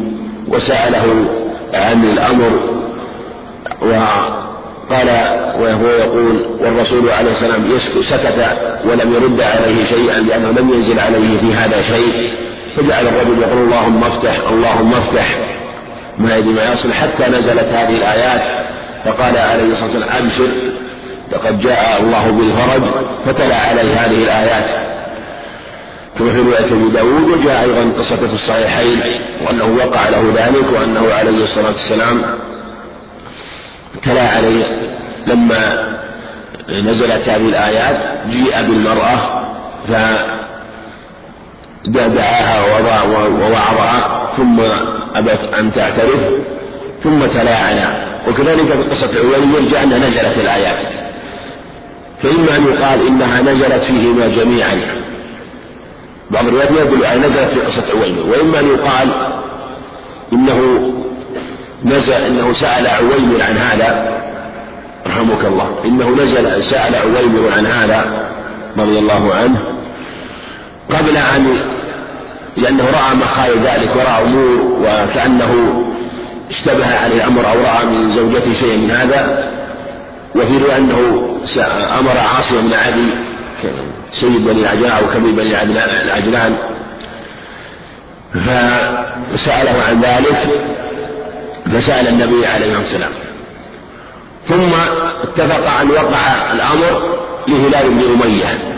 وسأله 0.48 1.26
عن 1.74 2.04
الأمر 2.04 2.52
وقال 3.82 5.10
وهو 5.62 5.88
يقول 5.88 6.46
والرسول 6.62 7.10
عليه 7.10 7.32
السلام 7.32 7.78
سكت 8.02 8.58
ولم 8.86 9.14
يرد 9.14 9.42
عليه 9.42 9.86
شيئا 9.86 10.20
لأنه 10.20 10.52
لم 10.52 10.70
ينزل 10.74 11.00
عليه 11.00 11.38
في 11.38 11.54
هذا 11.54 11.82
شيء. 11.82 12.34
فجعل 12.78 13.08
الرجل 13.08 13.42
يقول 13.42 13.64
اللهم 13.64 14.04
افتح 14.04 14.36
اللهم 14.52 14.94
افتح. 14.94 15.38
ما 16.18 16.38
يدري 16.38 16.54
ما 16.54 16.74
يصل 16.74 16.94
حتى 16.94 17.32
نزلت 17.32 17.68
هذه 17.74 17.98
الآيات 17.98 18.42
فقال 19.06 19.38
عليه 19.38 19.72
الصلاة 19.72 19.90
والسلام 19.94 20.24
أبشر. 20.24 20.48
لقد 21.32 21.60
جاء 21.60 22.02
الله 22.02 22.32
بالفرج 22.32 22.82
فتلا 23.26 23.56
عليه 23.56 23.96
هذه 23.96 24.24
الآيات. 24.24 24.85
كما 26.20 26.32
في 26.34 26.40
رواية 26.40 26.66
أبي 26.66 26.90
داود 26.90 27.24
وجاء 27.24 27.62
أيضا 27.62 27.92
قصة 27.98 28.16
في 28.16 28.34
الصحيحين 28.34 29.02
وأنه 29.46 29.78
وقع 29.78 30.10
له 30.10 30.34
ذلك 30.36 30.66
وأنه 30.74 31.14
عليه 31.14 31.44
الصلاة 31.44 31.68
والسلام 31.68 32.22
تلا 34.04 34.30
عليه 34.30 34.66
لما 35.28 35.96
نزلت 36.70 37.30
هذه 37.30 37.50
الآيات 37.50 37.98
جيء 38.30 38.62
بالمرأة 38.62 39.46
فدعاها 41.88 42.66
ووعظها 43.28 44.30
ثم 44.38 44.60
أبت 45.16 45.44
أن 45.60 45.74
تعترف 45.74 46.30
ثم 47.04 47.26
تلاعنا 47.26 48.16
وكذلك 48.28 48.66
في 48.66 48.84
قصة 48.84 49.10
عويل 49.20 49.56
يرجع 49.56 49.84
أنها 49.84 49.98
نزلت 49.98 50.38
الآيات. 50.38 50.78
فإما 52.24 52.56
أن 52.58 52.64
يقال 52.64 53.08
إنها 53.08 53.42
نزلت 53.42 53.84
فيهما 53.84 54.28
جميعا. 54.28 55.05
بعض 56.32 56.48
الروايات 56.48 56.72
يدل 56.72 57.06
على 57.06 57.20
نزلت 57.20 57.50
في 57.50 57.60
قصة 57.60 57.84
عويمر 57.96 58.30
وإما 58.30 58.60
أن 58.60 58.68
يقال 58.68 59.10
إنه 60.34 60.92
نزل 61.86 62.14
إنه 62.14 62.54
سأل 62.54 62.88
عويمر 62.88 63.42
عن 63.42 63.58
هذا 63.58 64.16
رحمك 65.08 65.46
الله 65.46 65.86
إنه 65.86 66.10
نزل 66.10 66.64
سأل 66.64 66.96
عويمر 66.96 67.52
عن 67.58 67.66
هذا 67.66 68.30
رضي 68.78 69.00
الله 69.00 69.36
عنه 69.36 69.76
قبل 70.90 71.18
أن 71.18 71.76
لأنه 72.58 72.84
رأى 72.84 73.16
مخايل 73.16 73.60
ذلك 73.60 73.96
ورأى 73.96 74.24
أمور 74.24 74.78
وكأنه 74.82 75.84
اشتبه 76.50 77.00
عليه 77.04 77.16
الأمر 77.16 77.42
أو 77.52 77.60
رأى 77.62 77.86
من 77.86 78.12
زوجته 78.12 78.54
شيئا 78.54 78.78
من 78.78 78.92
هذا 78.92 79.52
وفي 80.36 80.78
أنه 80.78 81.30
أمر 82.00 82.18
عاصم 82.18 82.68
بن 82.68 82.74
عدي 82.74 83.10
سيد 84.12 84.46
بني 84.46 84.62
العجلان 84.62 84.92
أو 84.92 85.08
كبير 85.14 85.32
بني 85.32 85.64
العجلان 86.02 86.58
فسأله 88.34 89.84
عن 89.90 90.02
ذلك 90.02 90.48
فسأل 91.74 92.08
النبي 92.08 92.46
عليه 92.46 92.66
الصلاة 92.66 92.80
والسلام 92.80 93.12
ثم 94.48 94.74
اتفق 95.24 95.80
أن 95.82 95.92
وقع 95.92 96.52
الأمر 96.52 97.20
لهلال 97.48 97.90
بن 97.90 98.24
أمية. 98.24 98.76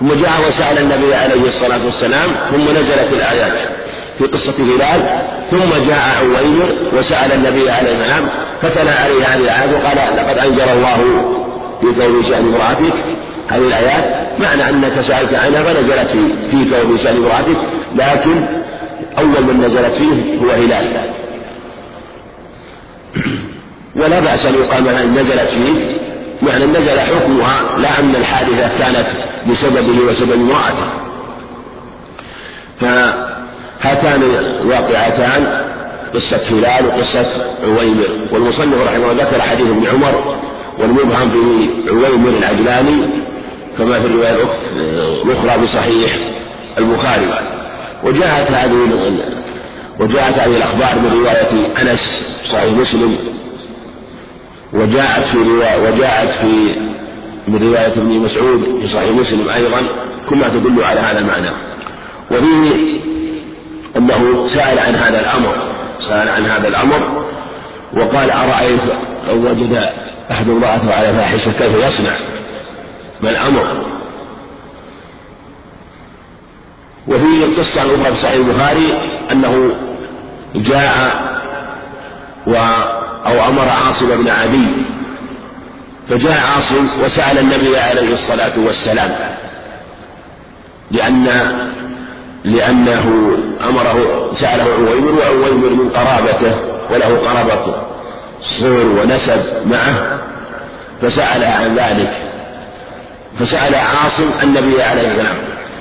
ثم 0.00 0.08
جاء 0.08 0.48
وسأل 0.48 0.78
النبي 0.78 1.14
عليه 1.14 1.46
الصلاة 1.46 1.84
والسلام 1.84 2.30
ثم 2.50 2.70
نزلت 2.70 3.12
الآيات 3.12 3.68
في 4.18 4.24
قصة 4.24 4.54
هلال. 4.58 5.22
ثم 5.50 5.88
جاء 5.88 5.98
عويمر 6.20 6.90
وسأل 6.98 7.32
النبي 7.32 7.70
عليه 7.70 7.92
السلام 7.92 8.28
فتلا 8.62 9.00
عليه 9.00 9.24
هذه 9.24 9.40
الآيات 9.40 9.70
وقال 9.72 10.16
لقد 10.16 10.38
أنزل 10.38 10.68
الله 10.68 10.96
في 11.80 11.86
كون 12.00 12.22
شأن 12.22 12.54
امرأتك 12.54 12.94
هذه 13.48 13.66
الآيات 13.66 14.40
معنى 14.40 14.68
أنك 14.68 15.00
سألت 15.00 15.34
عنها 15.34 15.62
فنزلت 15.62 16.10
في 16.10 16.50
في 16.50 16.82
كون 16.82 16.98
شأن 16.98 17.16
امرأتك 17.16 17.58
لكن 17.94 18.44
أول 19.18 19.44
من 19.44 19.60
نزلت 19.60 19.94
فيه 19.94 20.38
هو 20.38 20.50
هلال. 20.50 21.12
ولا 23.96 24.20
بأس 24.20 24.46
أن 24.46 24.54
يقال 24.54 24.82
مثلا 24.82 25.04
نزلت 25.04 25.50
فيه 25.50 25.94
يعني 26.48 26.66
نزل 26.66 27.00
حكمها 27.00 27.78
لا 27.78 28.00
أن 28.00 28.14
الحادثة 28.16 28.68
كانت 28.78 29.06
بسببه 29.50 30.04
وسبب 30.08 30.32
امرأته. 30.32 30.88
فهاتان 32.80 34.22
واقعتان 34.66 35.64
قصة 36.14 36.58
هلال 36.58 36.86
وقصة 36.86 37.26
عويمر. 37.64 38.28
والمصنف 38.32 38.82
رحمه 38.86 39.10
الله 39.10 39.24
ذكر 39.24 39.40
حديث 39.40 39.66
ابن 39.66 39.86
عمر 39.86 40.36
والمبهم 40.78 41.30
في 41.30 41.38
عويمر 41.90 42.28
العجلاني 42.38 43.24
كما 43.78 44.00
في 44.00 44.06
الرواية 44.06 44.36
الأخرى 45.24 45.62
بصحيح 45.62 46.18
البخاري. 46.78 47.50
وجاءت 48.04 48.50
هذه 48.50 48.88
وجاءت 50.00 50.38
هذه 50.38 50.56
الأخبار 50.56 50.98
من 50.98 51.20
رواية 51.20 51.82
أنس 51.82 52.00
صحيح 52.44 52.72
مسلم. 52.72 53.16
وجاءت 54.72 55.24
في 55.24 55.38
رواية 55.38 55.92
وجاءت 55.92 56.30
في 56.30 56.76
من 57.48 57.68
رواية 57.68 57.86
ابن 57.86 58.18
مسعود 58.18 58.80
في 58.80 58.86
صحيح 58.86 59.10
مسلم 59.10 59.48
أيضا. 59.48 59.82
كلها 60.28 60.48
تدل 60.48 60.84
على 60.84 61.00
هذا 61.00 61.18
المعنى. 61.18 61.50
وفيه 62.30 62.74
أنه 63.96 64.46
سأل 64.46 64.78
عن 64.78 64.94
هذا 64.94 65.20
الأمر. 65.20 65.54
سأل 65.98 66.28
عن 66.28 66.44
هذا 66.44 66.68
الأمر 66.68 67.24
وقال 67.96 68.30
أرأيت 68.30 68.80
لو 69.28 69.50
وجد 69.50 69.88
أحد 70.30 70.48
امرأته 70.48 70.94
على 70.94 71.14
فاحشة 71.14 71.52
كيف 71.52 71.86
يصنع؟ 71.86 72.12
ما 73.20 73.30
الأمر 73.30 73.86
وفي 77.08 77.44
القصة 77.44 77.82
الأخرى 77.82 78.14
في 78.14 78.20
صحيح 78.20 78.34
البخاري 78.34 78.92
أنه 79.32 79.76
جاء 80.54 81.24
و 82.46 82.54
أو 83.26 83.48
أمر 83.48 83.68
عاصم 83.68 84.22
بن 84.22 84.28
عدي. 84.28 84.66
فجاء 86.08 86.40
عاصم 86.40 86.88
وسأل 87.04 87.38
النبي 87.38 87.78
عليه 87.78 88.12
الصلاة 88.12 88.52
والسلام. 88.66 89.10
لأن 90.90 91.24
لأنه 92.44 93.36
أمره 93.68 94.30
سأله 94.34 94.64
عويمر 94.64 95.12
وعويمر 95.20 95.68
من 95.68 95.88
قرابته 95.88 96.54
وله 96.90 97.18
قرابة 97.28 97.74
صور 98.40 98.86
ونسب 98.86 99.40
معه. 99.66 100.18
فسأل 101.02 101.44
عن 101.44 101.76
ذلك. 101.76 102.33
فسأل 103.38 103.74
عاصم 103.74 104.30
النبي 104.42 104.82
عليه 104.82 105.08
السلام 105.08 105.36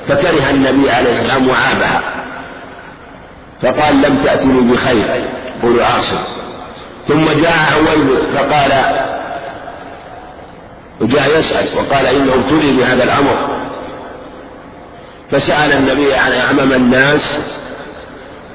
فكره 0.07 0.49
النبي 0.49 0.91
عليه 0.91 1.21
السلام 1.21 1.47
وعابها 1.47 2.01
فقال 3.61 4.01
لم 4.01 4.17
تأتني 4.23 4.71
بخير 4.71 5.25
قول 5.61 5.81
عاصم. 5.81 6.19
ثم 7.07 7.25
جاء 7.25 7.53
عويمر 7.73 8.27
فقال 8.35 8.71
وجاء 11.01 11.39
يسأل 11.39 11.77
وقال 11.77 12.05
إنه 12.05 12.33
ابتلي 12.33 12.71
بهذا 12.71 13.03
الأمر. 13.03 13.47
فسأل 15.31 15.71
النبي 15.71 16.13
عن 16.13 16.31
أمام 16.31 16.73
الناس 16.73 17.37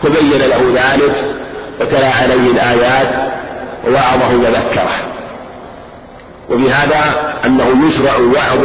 فبين 0.03 0.40
له 0.40 0.72
ذلك 0.74 1.34
وتلا 1.80 2.11
عليه 2.11 2.51
الآيات 2.51 3.32
ووعظه 3.86 4.36
وذكره. 4.36 5.18
وبهذا 6.51 7.32
أنه 7.44 7.86
يشرع 7.88 8.16
وعظ 8.16 8.64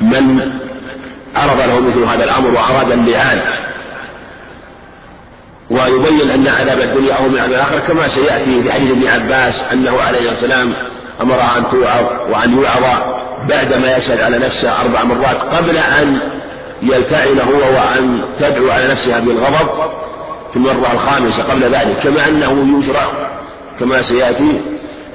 من 0.00 0.52
عرض 1.36 1.60
له 1.60 1.80
مثل 1.80 2.02
هذا 2.04 2.24
الأمر 2.24 2.50
وأراد 2.50 2.90
اللعان. 2.92 3.40
ويبين 5.70 6.30
أن 6.30 6.48
عذاب 6.48 6.80
الدنيا 6.80 7.14
أو 7.14 7.28
من 7.28 7.38
عذاب 7.38 7.50
الآخرة 7.50 7.78
كما 7.78 8.08
سيأتي 8.08 8.62
في 8.62 8.72
حديث 8.72 8.90
ابن 8.90 9.06
عباس 9.06 9.62
أنه 9.72 10.00
عليه 10.00 10.30
السلام 10.30 10.74
أمرها 11.20 11.58
أن 11.58 11.64
توعظ 11.70 12.04
وأن 12.30 12.52
يوعظ 12.52 12.84
بعدما 13.48 13.96
يشهد 13.96 14.20
على 14.20 14.38
نفسه 14.38 14.80
أربع 14.80 15.04
مرات 15.04 15.42
قبل 15.42 15.76
أن 15.76 16.18
يلتعن 16.82 17.40
هو 17.40 17.58
وأن 17.58 18.24
تدعو 18.40 18.70
على 18.70 18.88
نفسها 18.88 19.20
بالغضب 19.20 19.90
في 20.50 20.56
المرة 20.56 20.92
الخامسة 20.92 21.42
قبل 21.42 21.62
ذلك 21.62 21.96
كما 22.02 22.28
أنه 22.28 22.78
يشرع 22.78 23.02
كما 23.80 24.02
سيأتي 24.02 24.60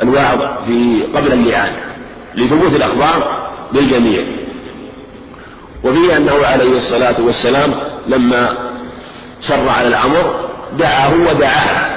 الوعظ 0.03 0.39
في 0.65 1.03
قبل 1.15 1.33
اللعان 1.33 1.73
لثبوت 2.35 2.73
الأخبار 2.75 3.47
للجميع. 3.73 4.23
وفيه 5.83 6.17
أنه 6.17 6.45
عليه 6.45 6.77
الصلاة 6.77 7.21
والسلام 7.21 7.73
لما 8.07 8.57
شر 9.41 9.69
على 9.69 9.87
الأمر 9.87 10.49
دعاه 10.79 11.13
ودعاه 11.13 11.95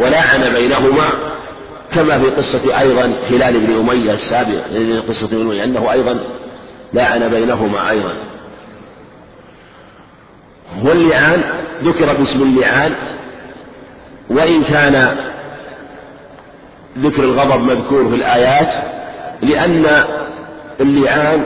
ولعن 0.00 0.52
بينهما 0.54 1.04
كما 1.94 2.18
في 2.18 2.30
قصة 2.30 2.80
أيضا 2.80 3.16
هلال 3.30 3.60
بن 3.60 3.78
أمية 3.78 4.12
السابق 4.12 4.62
قصة 5.08 5.26
ابن 5.26 5.40
أمية 5.40 5.64
أنه 5.64 5.92
أيضا 5.92 6.16
لعن 6.92 7.28
بينهما 7.28 7.90
أيضا. 7.90 8.24
واللعان 10.84 11.42
ذكر 11.82 12.12
باسم 12.12 12.42
اللعان 12.42 12.94
وإن 14.30 14.64
كان 14.64 15.16
ذكر 16.98 17.24
الغضب 17.24 17.64
مذكور 17.64 18.08
في 18.08 18.14
الآيات 18.14 18.72
لأن 19.42 20.04
اللعان 20.80 21.42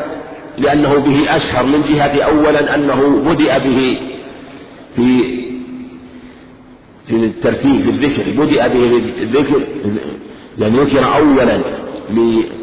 لأنه 0.58 0.94
به 0.94 1.36
أشهر 1.36 1.66
من 1.66 1.82
جهة 1.82 2.22
أولا 2.22 2.74
أنه 2.74 3.22
بدأ 3.26 3.58
به 3.58 3.98
في 4.96 5.36
في 7.06 7.16
الترتيب 7.16 7.82
في 7.82 7.90
الذكر 7.90 8.44
بدأ 8.44 8.68
به 8.68 8.88
في 8.88 9.22
الذكر 9.22 9.62
يعني 10.58 10.78
ذكر 10.78 11.14
أولا 11.16 11.60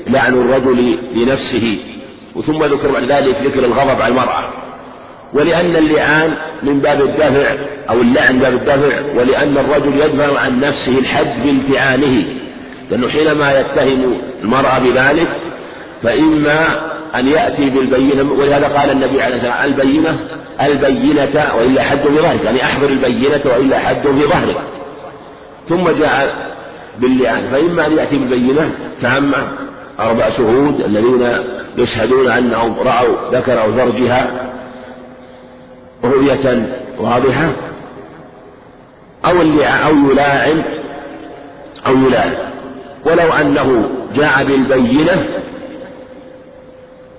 لعن 0.08 0.34
الرجل 0.34 0.98
لنفسه 1.16 1.78
وثم 2.36 2.64
ذكر 2.64 2.92
بعد 2.92 3.12
ذلك 3.12 3.36
ذكر 3.44 3.66
الغضب 3.66 4.02
على 4.02 4.08
المرأة. 4.08 4.50
ولأن 5.34 5.76
اللعان 5.76 6.34
من 6.64 6.80
باب 6.80 7.02
الدفع 7.02 7.56
أو 7.90 8.02
اللعن 8.02 8.40
باب 8.40 8.54
الدفع 8.54 9.02
ولأن 9.16 9.58
الرجل 9.58 10.02
يدفع 10.02 10.40
عن 10.40 10.60
نفسه 10.60 11.00
الحد 11.00 11.44
بالفعاله 11.44 12.43
لأنه 12.94 13.08
حينما 13.08 13.60
يتهم 13.60 14.22
المرأة 14.44 14.80
بذلك 14.80 15.28
فإما 16.04 16.66
أن 17.16 17.28
يأتي 17.28 17.70
بالبينة 17.70 18.32
ولهذا 18.32 18.68
قال 18.68 18.92
النبي 18.92 19.22
عليه 19.22 19.36
الصلاة 19.36 19.62
والسلام 19.62 19.82
البينة 19.82 20.20
البينة 20.62 21.56
وإلا 21.58 21.82
حد 21.82 21.98
في 21.98 22.16
ظهرك 22.16 22.44
يعني 22.46 22.64
أحضر 22.64 22.88
البينة 22.88 23.42
وإلا 23.46 23.80
حد 23.80 24.02
في 24.02 24.26
ظهرك. 24.26 24.58
ثم 25.70 25.90
جاء 25.90 26.36
باللعان 27.00 27.48
فإما 27.48 27.86
أن 27.86 27.98
يأتي 27.98 28.18
بالبينة 28.18 28.72
كعامة 29.02 29.38
أربع 30.00 30.30
شهود 30.30 30.82
الذين 30.82 31.28
يشهدون 31.78 32.32
أنهم 32.32 32.76
رأوا 32.80 33.32
ذكر 33.32 33.62
أو 33.62 33.72
زرجها 33.72 34.50
رؤية 36.04 36.76
واضحة 37.00 37.50
أو 39.26 39.42
أو 39.86 40.12
يلاعن 40.12 40.64
أو 41.88 41.94
يلاعن. 41.98 42.53
ولو 43.06 43.34
أنه 43.34 43.90
جاء 44.16 44.44
بالبينة 44.44 45.26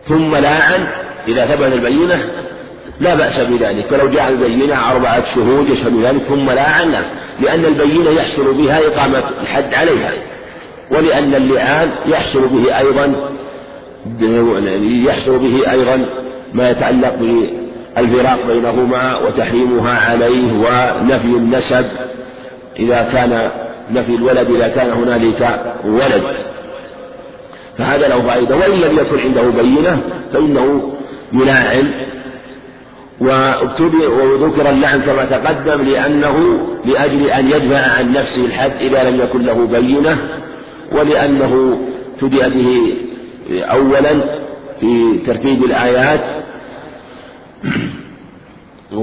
ثم 0.08 0.36
لاعن 0.36 0.86
إذا 1.28 1.46
ثبت 1.46 1.72
البينة 1.72 2.30
لا 3.00 3.14
بأس 3.14 3.40
بذلك. 3.40 3.86
فلو 3.86 4.08
جاء 4.08 4.28
البينة 4.28 4.90
أربعة 4.90 5.24
شهود 5.34 5.70
يشهد 5.70 6.04
ذلك 6.04 6.22
ثم 6.22 6.50
لاعن 6.50 6.94
لأن 7.40 7.64
البينة 7.64 8.10
يحصل 8.10 8.54
بها 8.54 8.78
إقامة 8.78 9.22
الحد 9.40 9.74
عليها. 9.74 10.12
ولأن 10.90 11.34
اللعان 11.34 11.90
يحصل 12.06 12.48
به 12.48 12.78
أيضا 12.78 13.30
يحصل 15.06 15.38
به 15.38 15.72
أيضا 15.72 16.06
ما 16.54 16.70
يتعلق 16.70 17.14
بالفراق 17.96 18.46
بينهما 18.46 19.18
وتحريمها 19.18 20.10
عليه 20.10 20.52
ونفي 20.52 21.28
النسب. 21.28 21.86
إذا 22.78 23.02
كان 23.12 23.50
نفي 23.90 24.14
الولد 24.14 24.50
إذا 24.50 24.68
كان 24.68 24.90
هنالك 24.90 25.74
ولد. 25.84 26.24
فهذا 27.78 28.08
له 28.08 28.22
فائدة. 28.22 28.56
وإن 28.56 28.80
لم 28.80 28.98
يكن 28.98 29.18
عنده 29.18 29.42
بينة 29.42 30.00
فإنه 30.32 30.92
يلاعن. 31.32 32.04
وذكر 33.20 34.70
اللعن 34.70 35.00
كما 35.00 35.24
تقدم 35.24 35.82
لأنه 35.82 36.58
لأجل 36.84 37.30
أن 37.30 37.46
يدفع 37.46 37.92
عن 37.98 38.12
نفسه 38.12 38.44
الحد 38.44 38.72
إذا 38.80 39.10
لم 39.10 39.20
يكن 39.20 39.42
له 39.42 39.66
بينة 39.66 40.18
ولأنه 40.92 41.78
تدئ 42.20 42.48
به 42.48 42.96
أولا 43.50 44.40
في 44.80 45.18
ترتيب 45.26 45.64
الآيات. 45.64 46.20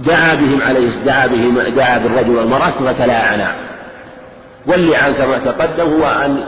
ودعا 0.00 0.34
بهم 0.34 0.62
عليه 0.62 0.88
دعا 1.06 1.26
بهم 1.26 1.58
دعا 1.60 1.98
بالرجل 1.98 2.36
والمرأة 2.36 2.70
فتلاعنا 2.70 3.54
واللعان 4.66 5.14
كما 5.14 5.38
تقدم 5.38 5.92
هو 5.92 6.04
أن 6.06 6.44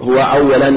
هو 0.00 0.18
أولا 0.18 0.68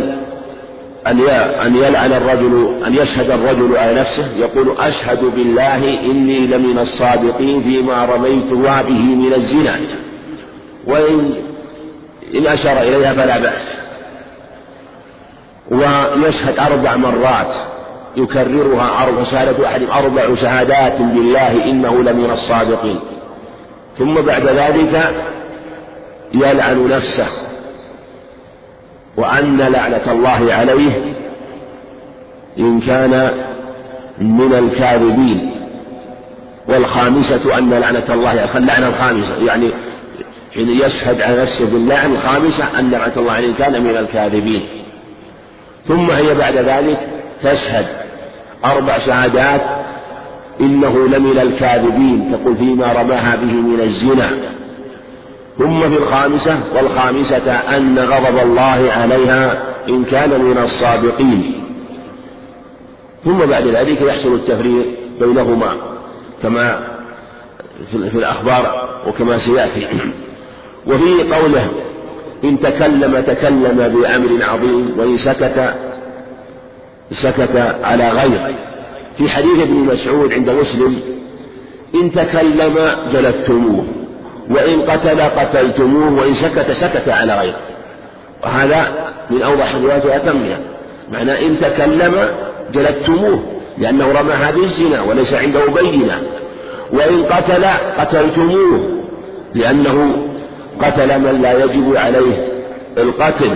أن 1.08 1.22
أن 1.66 1.76
يلعن 1.76 2.14
الرجل 2.14 2.84
أن 2.88 2.94
يشهد 2.94 3.32
الرجل 3.32 3.78
على 3.78 4.00
نفسه. 4.00 4.38
يقول 4.38 4.78
أشهد 4.80 5.26
بالله 5.26 6.00
إني 6.00 6.40
لمن 6.40 6.80
الصادقين 6.80 7.62
فيما 7.62 8.06
رميت 8.06 8.54
به 8.54 9.00
من 9.00 9.34
الزنا. 9.34 9.80
وإن 10.88 11.36
إن 12.36 12.48
أشار 12.48 12.82
إليها 12.82 13.14
فلا 13.14 13.40
بأس. 13.40 13.74
ويشهد 15.72 16.60
أربع 16.60 16.96
مرات. 16.96 17.79
يكررها 18.16 19.04
أربع 19.04 19.24
شهادة 19.24 19.68
أحدهم 19.68 19.92
أربع 19.92 20.36
شهادات 20.36 21.02
بالله 21.02 21.66
إنه 21.66 22.04
لمن 22.04 22.32
الصادقين. 22.32 23.00
ثم 23.98 24.14
بعد 24.14 24.46
ذلك 24.46 25.16
يلعن 26.34 26.88
نفسه 26.88 27.28
وأن 29.18 29.58
لعنة 29.58 30.12
الله 30.12 30.54
عليه 30.54 31.16
إن 32.60 32.80
كان 32.80 33.32
من 34.22 34.54
الكاذبين. 34.54 35.52
والخامسة 36.68 37.58
أن 37.58 37.70
لعنة 37.70 38.14
الله 38.14 38.58
اللعنة 38.58 38.88
الخامسة 38.88 39.46
يعني 39.46 39.72
حين 40.54 40.70
يشهد 40.70 41.22
على 41.22 41.42
نفسه 41.42 41.72
باللعن 41.72 42.12
الخامسة 42.12 42.80
أن 42.80 42.92
لعنة 42.92 43.14
الله 43.18 43.32
عليه 43.32 43.54
كان 43.54 43.84
من 43.84 43.98
الكاذبين. 43.98 44.70
ثم 45.88 46.12
هي 46.12 46.34
بعد 46.34 46.58
ذلك 46.58 47.10
تشهد 47.42 47.99
أربع 48.66 48.98
شهادات 48.98 49.62
إنه 50.62 51.08
لمن 51.08 51.40
الكاذبين. 51.40 52.32
تقول 52.32 52.56
فيما 52.56 52.94
رماها 52.94 53.36
به 53.36 53.54
من 53.54 53.80
الزنا. 53.82 54.30
ثم 55.58 55.80
في 55.80 55.98
الخامسة 55.98 56.60
والخامسة 56.76 57.52
أن 57.52 58.00
غضب 58.00 58.38
الله 58.38 58.92
عليها 58.92 59.64
إن 59.90 60.04
كان 60.04 60.42
من 60.42 60.58
الصادقين. 60.58 61.64
ثم 63.26 63.38
بعد 63.38 63.68
ذلك 63.68 64.02
يحصل 64.02 64.34
التفريق 64.34 64.86
بينهما 65.20 65.72
كما 66.42 66.88
في 67.92 68.18
الأخبار 68.18 68.90
وكما 69.08 69.38
سيأتي. 69.38 69.88
وفي 70.88 71.34
قوله 71.34 71.68
إن 72.44 72.60
تكلم 72.60 73.24
تكلم 73.28 73.78
بأمر 73.78 74.44
عظيم 74.44 75.00
وإن 75.00 75.18
سكت 75.18 75.74
سكت 77.12 77.76
على 77.84 78.10
غير. 78.10 78.56
في 79.18 79.30
حديث 79.30 79.62
ابن 79.62 79.74
مسعود 79.74 80.34
عند 80.34 80.50
مسلم 80.50 81.00
إن 81.96 82.12
تكلم 82.12 82.76
جلدتموه 83.14 83.86
وإن 84.50 84.82
قتل 84.82 85.22
قتلتموه 85.22 86.20
وإن 86.20 86.34
سكت 86.34 86.72
سكت 86.72 87.10
على 87.10 87.40
غيره 87.40 87.60
وهذا 88.44 89.12
من 89.30 89.42
أوضح 89.42 89.76
الروايات 89.76 90.06
وأتمها. 90.06 90.60
معنى 91.12 91.48
إن 91.48 91.60
تكلم 91.62 92.28
جلدتموه 92.74 93.44
لأنه 93.78 94.12
رمى 94.12 94.62
بالزنا 94.62 95.02
وليس 95.02 95.34
عنده 95.34 95.66
بينة. 95.66 96.22
وإن 96.94 97.24
قتل 97.24 97.66
قتلتموه 97.98 99.02
لأنه 99.56 100.28
قتل 100.82 101.20
من 101.20 101.42
لا 101.42 101.64
يجب 101.64 101.96
عليه 101.96 102.48
القتل 102.98 103.56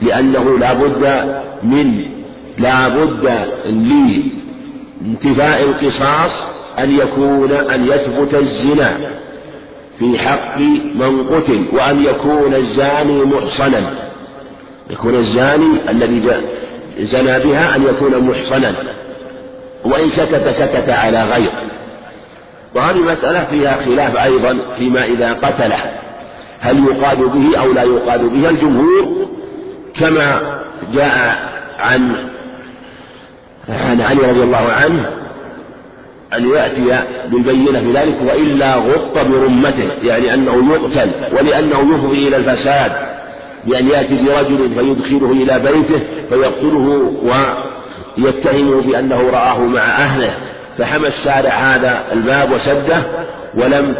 لأنه 0.00 0.58
لا 0.58 0.72
بد 0.72 1.34
من 1.62 2.11
لا 2.62 2.88
بد 2.88 3.30
لانتفاء 5.02 5.64
القصاص 5.64 6.48
أن 6.78 6.98
يكون 6.98 7.52
أن 7.52 7.86
يثبت 7.86 8.34
الزنا 8.34 8.96
في 9.98 10.18
حق 10.18 10.58
من 10.94 11.26
قتل 11.28 11.68
وأن 11.72 12.04
يكون 12.04 12.54
الزاني 12.54 13.24
محصنا. 13.24 13.90
يكون 14.90 15.14
الزاني 15.14 15.90
الذي 15.90 16.22
زنى 16.98 17.38
بها 17.38 17.76
أن 17.76 17.82
يكون 17.82 18.18
محصنا. 18.18 18.74
وإن 19.84 20.08
سكت 20.08 20.48
سكت 20.48 20.90
على 20.90 21.22
غير. 21.22 21.50
وهذه 22.74 22.98
مسألة 22.98 23.44
فيها 23.44 23.78
خلاف 23.84 24.16
أيضا 24.16 24.58
فيما 24.78 25.04
إذا 25.04 25.32
قتله 25.32 25.92
هل 26.60 26.84
يقاد 26.84 27.18
به 27.18 27.58
أو 27.58 27.72
لا 27.72 27.82
يقاد 27.82 28.20
به 28.20 28.50
الجمهور؟ 28.50 29.28
كما 29.94 30.60
جاء 30.92 31.52
عن 31.78 32.31
عن 33.68 34.00
علي 34.00 34.30
رضي 34.30 34.42
الله 34.42 34.72
عنه 34.72 35.10
أن 36.34 36.48
يأتي 36.48 37.06
بالبينة 37.30 37.80
في 37.80 37.92
ذلك 37.92 38.18
وإلا 38.22 38.74
غط 38.74 39.18
برمته 39.26 39.88
يعني 40.02 40.34
أنه 40.34 40.74
يقتل 40.74 41.10
ولأنه 41.32 41.94
يفضي 41.94 42.28
إلى 42.28 42.36
الفساد 42.36 42.92
بأن 43.66 43.88
يأتي 43.88 44.14
برجل 44.14 44.74
فيدخله 44.74 45.32
إلى 45.32 45.58
بيته 45.58 46.02
فيقتله 46.30 47.12
ويتهمه 48.18 48.82
بأنه 48.82 49.30
رآه 49.30 49.58
مع 49.58 49.80
أهله 49.80 50.34
فحمى 50.78 51.08
الشارع 51.08 51.50
هذا 51.50 52.04
الباب 52.12 52.52
وسده 52.52 53.02
ولم 53.54 53.94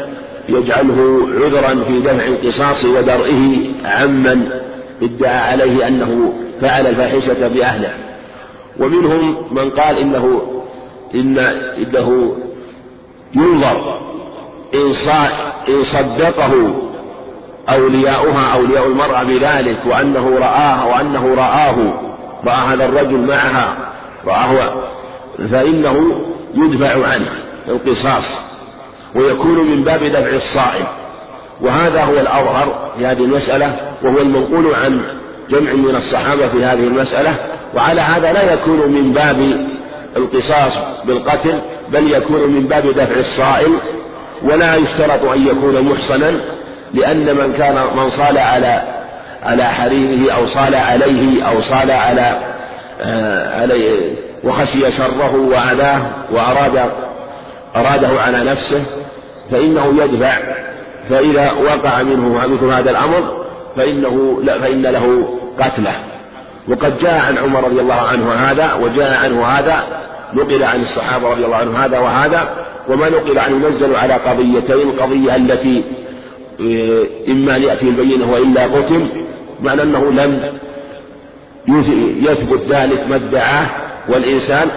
يجعله 0.49 1.29
عذرا 1.45 1.85
في 1.85 2.01
دفع 2.01 2.27
القصاص 2.27 2.85
ودرئه 2.85 3.73
عمن 3.85 4.49
ادعى 5.03 5.39
عليه 5.39 5.89
أنه 5.89 6.33
فعل 6.61 6.87
الفاحشة 6.87 7.49
بأهله. 7.49 7.93
ومنهم 8.81 9.55
من 9.55 9.71
قال 9.71 9.99
إنه 9.99 10.43
إن 11.15 11.39
إنه 11.79 12.37
ينظر 13.35 14.01
إن 14.75 15.83
صدقه 15.83 16.75
أولياؤها 17.69 18.55
أولياء 18.55 18.87
المرأة 18.87 19.23
بذلك 19.23 19.79
وأنه 19.87 20.39
رآه 20.39 20.87
وأنه 20.87 21.35
رآه 21.35 21.77
رأى 22.45 22.75
هذا 22.75 22.85
الرجل 22.85 23.27
معها 23.27 23.77
رآه 24.27 24.73
فإنه 25.51 26.23
يدفع 26.55 27.09
عنه 27.09 27.31
القصاص 27.69 28.39
ويكون 29.15 29.71
من 29.71 29.85
باب 29.85 30.05
دفع 30.05 30.31
الصائم 30.31 30.87
وهذا 31.61 32.05
هو 32.05 32.21
الأظهر 32.21 32.93
في 32.99 33.07
هذه 33.07 33.25
المسألة 33.25 33.77
وهو 34.03 34.19
المنقول 34.19 34.75
عن 34.75 35.01
جمع 35.51 35.73
من 35.73 35.97
الصحابة 35.97 36.49
في 36.49 36.65
هذه 36.65 36.87
المسألة 36.87 37.37
وعلى 37.75 38.01
هذا 38.01 38.33
لا 38.33 38.53
يكون 38.53 38.93
من 38.93 39.13
باب 39.13 39.69
القصاص 40.17 40.79
بالقتل 41.05 41.61
بل 41.89 42.13
يكون 42.13 42.51
من 42.51 42.67
باب 42.67 42.87
دفع 42.87 43.21
الصائل 43.21 43.79
ولا 44.43 44.77
يشترط 44.77 45.25
أن 45.25 45.47
يكون 45.47 45.83
محصنا 45.83 46.33
لأن 46.95 47.37
من 47.37 47.53
كان 47.53 47.75
من 47.97 48.11
صال 48.11 48.39
على 48.39 48.83
على 49.43 49.65
حريمه 49.65 50.33
أو 50.33 50.47
صال 50.47 50.75
عليه 50.75 51.43
أو 51.43 51.61
صال 51.61 51.91
على 51.91 52.39
آه 53.01 53.61
عليه 53.61 54.15
وخشي 54.45 54.91
شره 54.91 55.37
وأذاه 55.37 56.01
وأراد 56.33 56.91
أراده 57.77 58.21
على 58.21 58.45
نفسه 58.45 58.83
فإنه 59.51 60.03
يدفع. 60.03 60.33
فإذا 61.09 61.53
وقع 61.53 62.03
منه 62.03 62.47
مثل 62.47 62.67
هذا 62.67 62.91
الأمر 62.91 63.45
فإنه 63.77 64.43
فإن 64.61 64.83
له 64.83 65.29
قتله. 65.59 65.95
وقد 66.69 66.99
جاء 66.99 67.19
عن 67.19 67.39
عمر 67.39 67.65
رضي 67.65 67.81
الله 67.81 67.95
عنه 67.95 68.33
هذا 68.33 68.75
وجاء 68.75 69.25
عنه 69.25 69.47
هذا 69.47 70.03
نقل 70.35 70.65
عن 70.65 70.81
الصحابة 70.81 71.29
رضي 71.29 71.45
الله 71.45 71.57
عنهم 71.57 71.77
هذا 71.77 71.99
وهذا 71.99 72.67
وما 72.89 73.09
نقل 73.09 73.39
عنه 73.39 73.67
ينزل 73.67 73.97
على 73.97 74.15
قضيتين 74.15 74.91
القضية 74.91 75.37
التي 75.37 75.85
آه، 76.61 77.05
إما 77.29 77.57
أن 77.57 77.63
يأتي 77.63 77.89
البينة 77.89 78.33
وإلا 78.33 78.65
قتل 78.65 79.27
معنى 79.63 79.83
أنه 79.83 80.13
لم 80.13 80.41
يثبت 82.23 82.63
ذلك 82.69 83.07
ما 83.09 83.17
ادعاه 83.17 83.67
والإنسان 84.09 84.69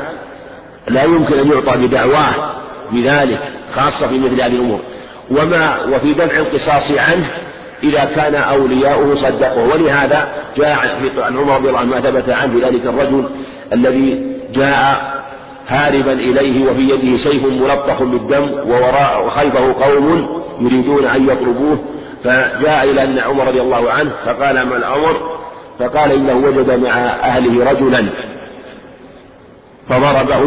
لا 0.88 1.03
يمكن 1.03 1.39
أن 1.39 1.51
يعطى 1.51 1.77
بدعواه 1.77 2.61
بذلك 2.91 3.39
خاصة 3.75 4.07
في 4.07 4.15
مثل 4.15 4.41
هذه 4.41 4.55
الأمور. 4.55 4.79
وما 5.31 5.83
وفي 5.86 6.13
دفع 6.13 6.38
القصاص 6.38 6.91
عنه 6.91 7.27
إذا 7.84 8.05
كان 8.05 8.36
أولياؤه 8.36 9.15
صدقوه 9.15 9.73
ولهذا 9.73 10.28
جاء 10.57 10.99
عن 11.17 11.38
عمر 11.38 11.55
رضي 11.55 11.69
الله 11.69 11.80
عنه 11.80 11.89
ما 11.89 12.01
ثبت 12.01 12.30
عنه 12.30 12.67
ذلك 12.67 12.86
الرجل 12.86 13.30
الذي 13.73 14.36
جاء 14.53 15.15
هاربا 15.67 16.13
إليه 16.13 16.71
وفي 16.71 16.82
يده 16.82 17.17
سيف 17.17 17.45
ملطخ 17.45 18.03
بالدم 18.03 18.51
ووراء 18.69 19.26
وخلفه 19.28 19.86
قوم 19.86 20.28
يريدون 20.61 21.05
أن 21.05 21.30
يطلبوه. 21.30 21.78
فجاء 22.23 22.84
إلى 22.84 23.03
أن 23.03 23.19
عمر 23.19 23.47
رضي 23.47 23.61
الله 23.61 23.91
عنه 23.91 24.11
فقال 24.26 24.55
ما 24.55 24.78
الأمر؟ 24.78 25.38
فقال 25.80 26.11
إنه 26.11 26.47
وجد 26.47 26.84
مع 26.84 26.91
أهله 27.05 27.71
رجلا 27.71 28.05
فضربه 29.89 30.41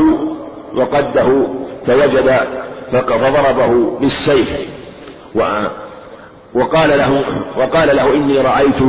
وقده 0.75 1.47
فوجد 1.87 2.41
فضربه 2.93 3.99
بالسيف. 4.01 4.59
وقال 6.55 6.89
له 6.89 7.25
وقال 7.59 7.97
له 7.97 8.15
إني 8.15 8.39
رأيت 8.39 8.83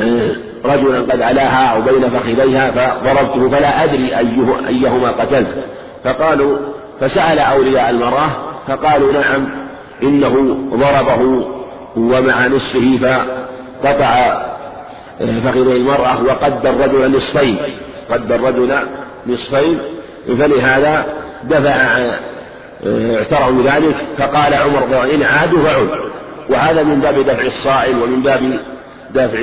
آه، 0.00 0.30
رجلا 0.64 1.00
قد 1.12 1.22
علاها 1.22 1.66
أو 1.66 1.80
بين 1.80 2.08
فخذيها 2.08 2.70
فضربته 2.70 3.48
فلا 3.48 3.84
أدري 3.84 4.18
أيه 4.18 4.68
أيهما 4.68 5.10
قتلت. 5.10 5.64
فقالوا 6.04 6.58
فسأل 7.00 7.38
أولياء 7.38 7.90
المرأة 7.90 8.30
فقالوا 8.68 9.12
نعم 9.12 9.46
إنه 10.02 10.56
ضربه 10.70 11.44
ومع 11.96 12.46
نصفه 12.46 12.98
فقطع 13.82 14.06
آه، 15.20 15.40
فخذي 15.44 15.76
المرأة 15.76 16.22
وقد 16.22 16.66
الرجل 16.66 17.16
نصفين 17.16 17.56
قد 18.10 18.32
الرجل 18.32 18.76
نصفين 19.26 19.78
فلهذا 20.26 21.06
دفع 21.44 21.70
آه، 22.86 23.16
اعتروا 23.16 23.62
بذلك 23.62 23.96
فقال 24.18 24.54
عمر 24.54 25.14
إن 25.14 25.22
عادوا 25.22 25.62
فعد. 25.62 26.10
وهذا 26.50 26.82
من 26.82 27.00
باب 27.00 27.18
دفع 27.18 27.42
الصائل 27.42 28.02
ومن 28.02 28.22
باب 28.22 28.60
دفع 29.14 29.38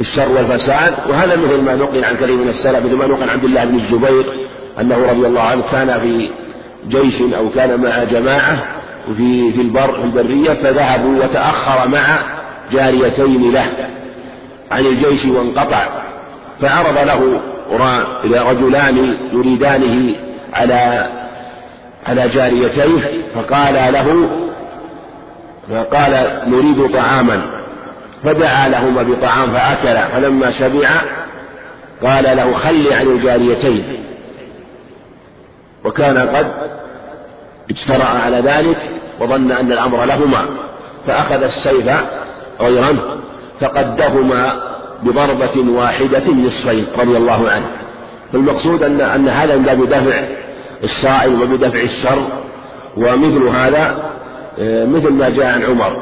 الشر 0.00 0.28
والفساد. 0.32 0.94
وهذا 1.08 1.36
مثل 1.36 1.60
ما 1.60 1.74
نقل 1.74 2.04
عن 2.04 2.16
كثير 2.16 2.36
من 2.36 2.48
السلف 2.48 2.84
مثل 2.86 2.94
ما 2.94 3.06
نقل 3.06 3.22
عن 3.22 3.28
عبد 3.28 3.44
الله 3.44 3.64
بن 3.64 3.74
الزبير 3.74 4.48
أنه 4.80 4.96
رضي 4.96 5.26
الله 5.26 5.40
عنه 5.40 5.62
كان 5.72 6.00
في 6.00 6.30
جيش 6.88 7.22
أو 7.22 7.48
كان 7.50 7.80
مع 7.80 8.04
جماعة 8.04 8.64
في 9.16 9.52
في 9.52 9.60
البر 9.60 9.92
في 9.92 10.04
البرية 10.04 10.52
فذهبوا 10.52 11.24
وتأخر 11.24 11.88
مع 11.88 12.18
جاريتين 12.72 13.52
له 13.52 13.66
عن 14.70 14.86
الجيش 14.86 15.24
وانقطع. 15.24 15.88
فعرض 16.60 16.98
له 16.98 17.40
رجلان 18.24 19.16
يريدانه 19.32 20.14
على 20.52 21.06
على 22.06 22.28
جاريتيه 22.28 23.22
فقال 23.34 23.74
له 23.74 24.30
فقال 25.70 26.42
نريد 26.46 26.92
طعاما. 26.92 27.42
فدعا 28.24 28.68
لهما 28.68 29.02
بطعام 29.02 29.52
فأكلا 29.52 30.08
فلما 30.08 30.50
شبع 30.50 30.88
قال 32.02 32.24
له 32.24 32.52
خل 32.52 32.92
عن 32.92 33.06
الجاريتين. 33.06 34.04
وكان 35.84 36.18
قد 36.18 36.52
اجترأ 37.70 38.04
على 38.04 38.36
ذلك 38.36 38.78
وظن 39.20 39.52
أن 39.52 39.72
الأمر 39.72 40.04
لهما. 40.04 40.46
فأخذ 41.06 41.42
السيف 41.42 41.90
غيرا 42.60 42.96
فقدهما 43.60 44.72
بضربة 45.02 45.70
واحدة 45.70 46.32
نصفين 46.32 46.86
رضي 46.98 47.16
الله 47.16 47.50
عنه. 47.50 47.66
فالمقصود 48.32 48.82
أن 48.82 49.00
أن 49.00 49.28
هذا 49.28 49.56
من 49.56 49.62
باب 49.62 49.88
دفع 49.88 50.24
الصائم 50.84 51.42
وبدفع 51.42 51.80
الشر 51.80 52.28
ومثل 52.96 53.42
هذا 53.42 54.12
مثل 54.58 55.12
ما 55.12 55.28
جاء 55.28 55.46
عن 55.46 55.62
عمر. 55.62 55.96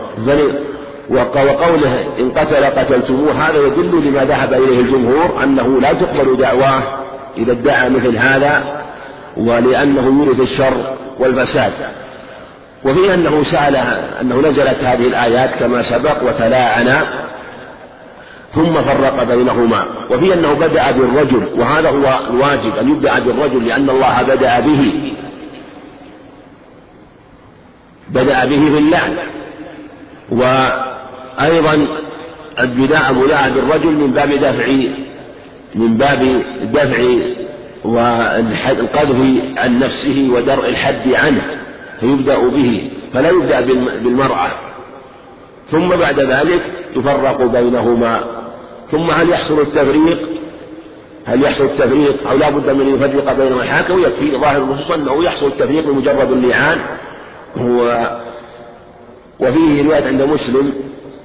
وقوله 1.11 2.07
إن 2.19 2.31
قتل 2.31 2.65
قتلتموه 2.65 3.33
هذا 3.33 3.59
يدل 3.59 4.09
لما 4.09 4.25
ذهب 4.25 4.55
إليه 4.55 4.81
الجمهور 4.81 5.43
أنه 5.45 5.81
لا 5.81 5.93
تقبل 5.93 6.37
دعواه 6.37 6.83
إذا 7.37 7.53
ادعى 7.53 7.91
مثل 7.91 8.17
هذا 8.17 8.83
ولأنه 9.37 10.25
يورث 10.25 10.41
الشر 10.41 10.73
والفساد. 11.19 11.73
وفي 12.85 13.15
أنه 13.15 13.43
سأل 13.43 13.77
أنه 14.21 14.41
نزلت 14.41 14.85
هذه 14.85 15.07
الآيات 15.07 15.51
كما 15.61 15.83
سبق 15.83 16.23
وتلاعنا 16.23 17.07
ثم 18.55 18.75
فرق 18.75 19.25
بينهما. 19.25 19.85
وفي 20.11 20.35
أنه 20.35 20.53
بدأ 20.53 20.91
بالرجل 20.91 21.49
وهذا 21.59 21.89
هو 21.89 22.21
الواجب 22.31 22.77
أن 22.81 22.91
يبدأ 22.91 23.19
بالرجل 23.19 23.69
لأن 23.69 23.91
الله 23.91 24.23
بدأ 24.23 24.61
به. 24.61 25.13
بدأ 28.15 28.45
به 28.45 28.71
في 28.71 28.79
اللعن 28.79 29.17
وأيضا 30.31 31.87
البداء 32.61 33.13
ملاء 33.13 33.51
بالرجل 33.51 33.93
من 33.93 34.13
باب 34.13 34.29
دفع 34.31 34.67
من 35.75 35.97
باب 35.97 36.43
دفع 36.73 37.03
والقذف 37.85 39.17
عن 39.57 39.79
نفسه 39.79 40.31
ودرء 40.35 40.69
الحد 40.69 41.13
عنه 41.13 41.43
فيبدأ 42.01 42.49
به 42.49 42.91
فلا 43.13 43.31
يبدأ 43.31 43.61
بالمرأة. 44.03 44.49
ثم 45.71 45.89
بعد 45.89 46.21
ذلك 46.21 46.63
يفرق 46.97 47.43
بينهما. 47.43 48.25
ثم 48.91 49.11
هل 49.11 49.31
يحصل 49.31 49.61
التفريق؟ 49.61 50.29
هل 51.27 51.43
يحصل 51.43 51.65
التفريق 51.65 52.31
أو 52.31 52.37
لا 52.37 52.51
بد 52.51 52.71
من 52.71 52.81
أن 52.81 52.95
يفرق 52.95 53.33
بينهما 53.33 53.63
الحاكم؟ 53.63 53.99
يكفي 54.03 54.31
ظاهر 54.31 54.63
النصوص 54.63 54.91
أنه 54.91 55.25
يحصل 55.25 55.47
التفريق 55.47 55.87
بمجرد 55.87 56.31
اللعان 56.33 56.79
هو 57.57 58.11
وفيه 59.41 59.85
رواية 59.85 60.07
عند 60.07 60.23
مسلم 60.23 60.73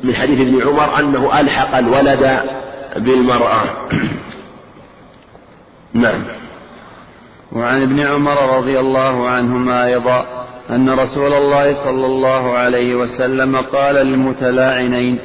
من 0.03 0.15
حديث 0.15 0.41
ابن 0.41 0.67
عمر 0.67 0.99
أنه 0.99 1.39
ألحق 1.39 1.78
الولد 1.78 2.39
بالمرأة. 2.95 3.63
نعم. 5.93 6.23
وعن 7.51 7.82
ابن 7.82 7.99
عمر 7.99 8.57
رضي 8.57 8.80
الله 8.80 9.30
عنهما 9.30 9.86
أيضا 9.86 10.45
أن 10.69 10.89
رسول 10.89 11.34
الله 11.34 11.73
صلى 11.73 12.05
الله 12.05 12.57
عليه 12.57 12.95
وسلم 12.95 13.57
قال 13.57 13.95
للمتلاعنين 13.95 15.19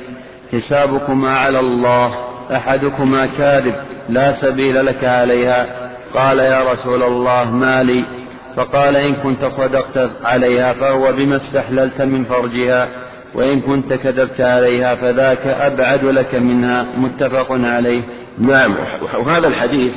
حسابكما 0.53 1.38
على 1.38 1.61
الله 1.61 2.14
أحدكما 2.57 3.26
كاذب 3.26 3.74
لا 4.09 4.32
سبيل 4.32 4.86
لك 4.86 5.05
عليها. 5.05 5.90
قال 6.14 6.38
يا 6.38 6.72
رسول 6.72 7.03
الله 7.03 7.51
ما 7.51 7.82
لي؟ 7.82 8.19
فقال 8.57 8.96
إن 8.96 9.14
كنت 9.14 9.44
صدقت 9.44 10.11
عليها 10.24 10.72
فهو 10.72 11.12
بما 11.12 11.36
استحللت 11.36 12.03
من 12.03 12.24
فرجها 12.24 12.88
وإن 13.34 13.61
كنت 13.61 13.92
كذبت 13.92 14.40
عليها 14.40 14.94
فذاك 14.94 15.46
أبعد 15.46 16.05
لك 16.05 16.34
منها 16.34 16.86
متفق 16.96 17.46
عليه. 17.51 18.03
نعم 18.38 18.74
وهذا 19.18 19.48
الحديث 19.48 19.94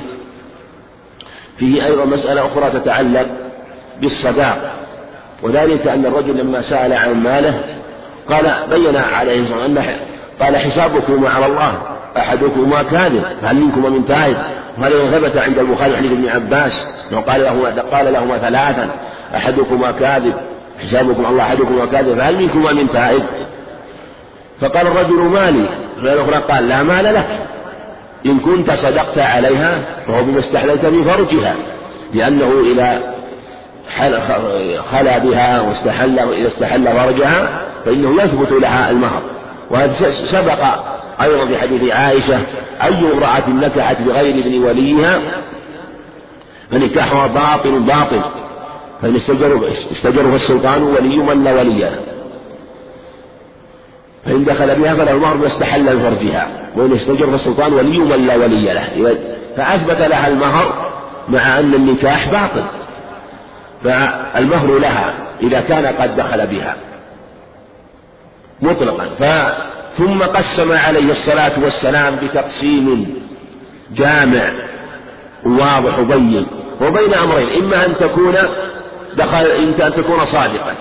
فيه 1.58 1.86
أيضا 1.86 2.06
مسألة 2.06 2.46
أخرى 2.46 2.70
تتعلق 2.70 3.28
بالصداق 4.02 4.72
وذلك 5.44 5.88
أن 5.88 6.06
الرجل 6.06 6.38
لما 6.38 6.62
سأل 6.62 6.94
عن 6.94 7.14
ماله 7.14 7.80
قال 8.30 8.54
بين 8.70 8.96
عليه 8.96 9.40
الصلاة 9.40 9.62
والسلام 9.62 9.98
قال 10.40 10.58
حسابكما 10.58 11.30
على 11.30 11.46
الله 11.46 11.82
أحدكما 12.18 12.84
كاذب 12.84 13.24
فهل 13.42 13.56
منكم 13.56 13.94
من 13.94 14.06
تائب؟ 14.06 14.38
وهذا 14.78 15.12
ثبت 15.12 15.38
عند 15.38 15.60
البخاري 15.60 15.98
حديث 15.98 16.12
ابن 16.12 16.30
عباس 16.30 16.88
انه 17.12 17.22
قال 17.22 17.42
له 17.42 17.82
قال 17.92 18.14
لهما 18.14 18.38
ثلاثا 18.38 18.90
أحدكما 19.36 19.92
كاذب 19.92 20.34
حسابكم 20.80 21.26
الله 21.26 21.44
أحدكما 21.44 21.86
كاذب 21.86 22.18
فهل 22.18 22.38
منكما 22.38 22.74
من 22.74 22.92
تائب 22.92 23.24
فقال 24.62 24.88
الرجل 24.88 25.16
مالي 25.16 25.70
في 25.96 26.02
الاخرى 26.02 26.36
قال 26.36 26.68
لا 26.68 26.84
مال 26.84 27.14
لك 27.14 27.40
إن 28.26 28.40
كنت 28.40 28.72
صدقت 28.72 29.18
عليها 29.18 29.82
فهو 30.08 30.24
بما 30.24 30.40
استحللت 30.40 30.86
من 30.86 31.04
فرجها 31.04 31.56
لأنه 32.14 32.64
إذا 32.72 33.14
خلا 34.92 35.18
بها 35.18 35.62
واستحل 35.62 36.20
إذا 36.20 36.48
استحل 36.48 36.88
فرجها 36.88 37.62
فإنه 37.86 38.24
يثبت 38.24 38.52
لها 38.52 38.90
المهر 38.92 39.24
وهذا 39.72 40.10
سبق 40.10 40.64
أيضا 41.22 41.46
في 41.46 41.58
حديث 41.58 41.92
عائشة 41.92 42.42
أي 42.84 43.14
امرأة 43.14 43.50
نكحت 43.50 44.02
بغير 44.02 44.46
ابن 44.46 44.64
وليها؟ 44.64 45.22
فنكاحها 46.72 47.28
باطل 47.28 47.80
باطل. 47.80 48.22
فإن 49.02 49.16
استجروا 49.16 50.32
فالسلطان 50.32 50.84
ولي 50.84 51.18
من 51.18 51.44
لا 51.44 51.54
ولي 51.54 51.80
له. 51.80 52.00
فإن 54.26 54.46
دخل 54.46 54.76
بها 54.76 54.94
فله 54.94 55.12
المهر 55.12 55.38
ما 55.38 55.46
استحل 55.46 56.00
فرجها. 56.00 56.48
وإن 56.76 56.94
استجر 56.94 57.28
فالسلطان 57.28 57.74
ولي 57.74 58.00
من 58.00 58.28
لا 58.28 58.36
ولي 58.36 58.74
له. 58.74 59.18
فأثبت 59.58 59.98
لها 60.02 60.28
المهر 60.28 60.92
مع 61.30 61.60
أن 61.60 61.74
النكاح 61.74 62.32
باطل. 62.32 62.66
فالمهر 63.84 64.80
لها 64.80 65.14
إذا 65.42 65.62
كان 65.62 65.86
قد 65.86 66.16
دخل 66.16 66.48
بها. 66.48 66.76
مطلقا. 68.62 69.10
ثم 69.98 70.24
قسم 70.24 70.72
عليه 70.72 71.12
الصلاة 71.12 71.64
والسلام 71.64 72.16
بتقسيم 72.16 73.16
جامع 73.96 74.52
واضح 75.46 76.00
وبين 76.00 76.46
وبين 76.82 77.14
أمرين 77.14 77.64
إما 77.64 77.86
أن 77.86 77.98
تكون 77.98 78.36
دخل 79.18 79.46
أن 79.46 79.94
تكون 79.94 80.26
صادقا. 80.26 80.76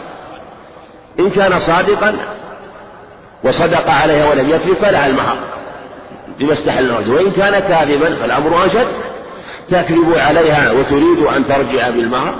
إن 1.21 1.31
كان 1.31 1.59
صادقا 1.59 2.17
وصدق 3.45 3.91
عليها 3.91 4.31
ولم 4.31 4.51
يكذب 4.51 4.75
فلها 4.75 5.07
المهر 5.07 5.37
بما 6.39 6.53
استحل 6.53 7.11
وإن 7.11 7.31
كان 7.31 7.59
كاذبا 7.59 8.15
فالأمر 8.15 8.65
أشد. 8.67 8.87
تكذب 9.71 10.15
عليها 10.17 10.73
وتريد 10.73 11.19
أن 11.37 11.47
ترجع 11.47 11.91
بالمهر 11.91 12.35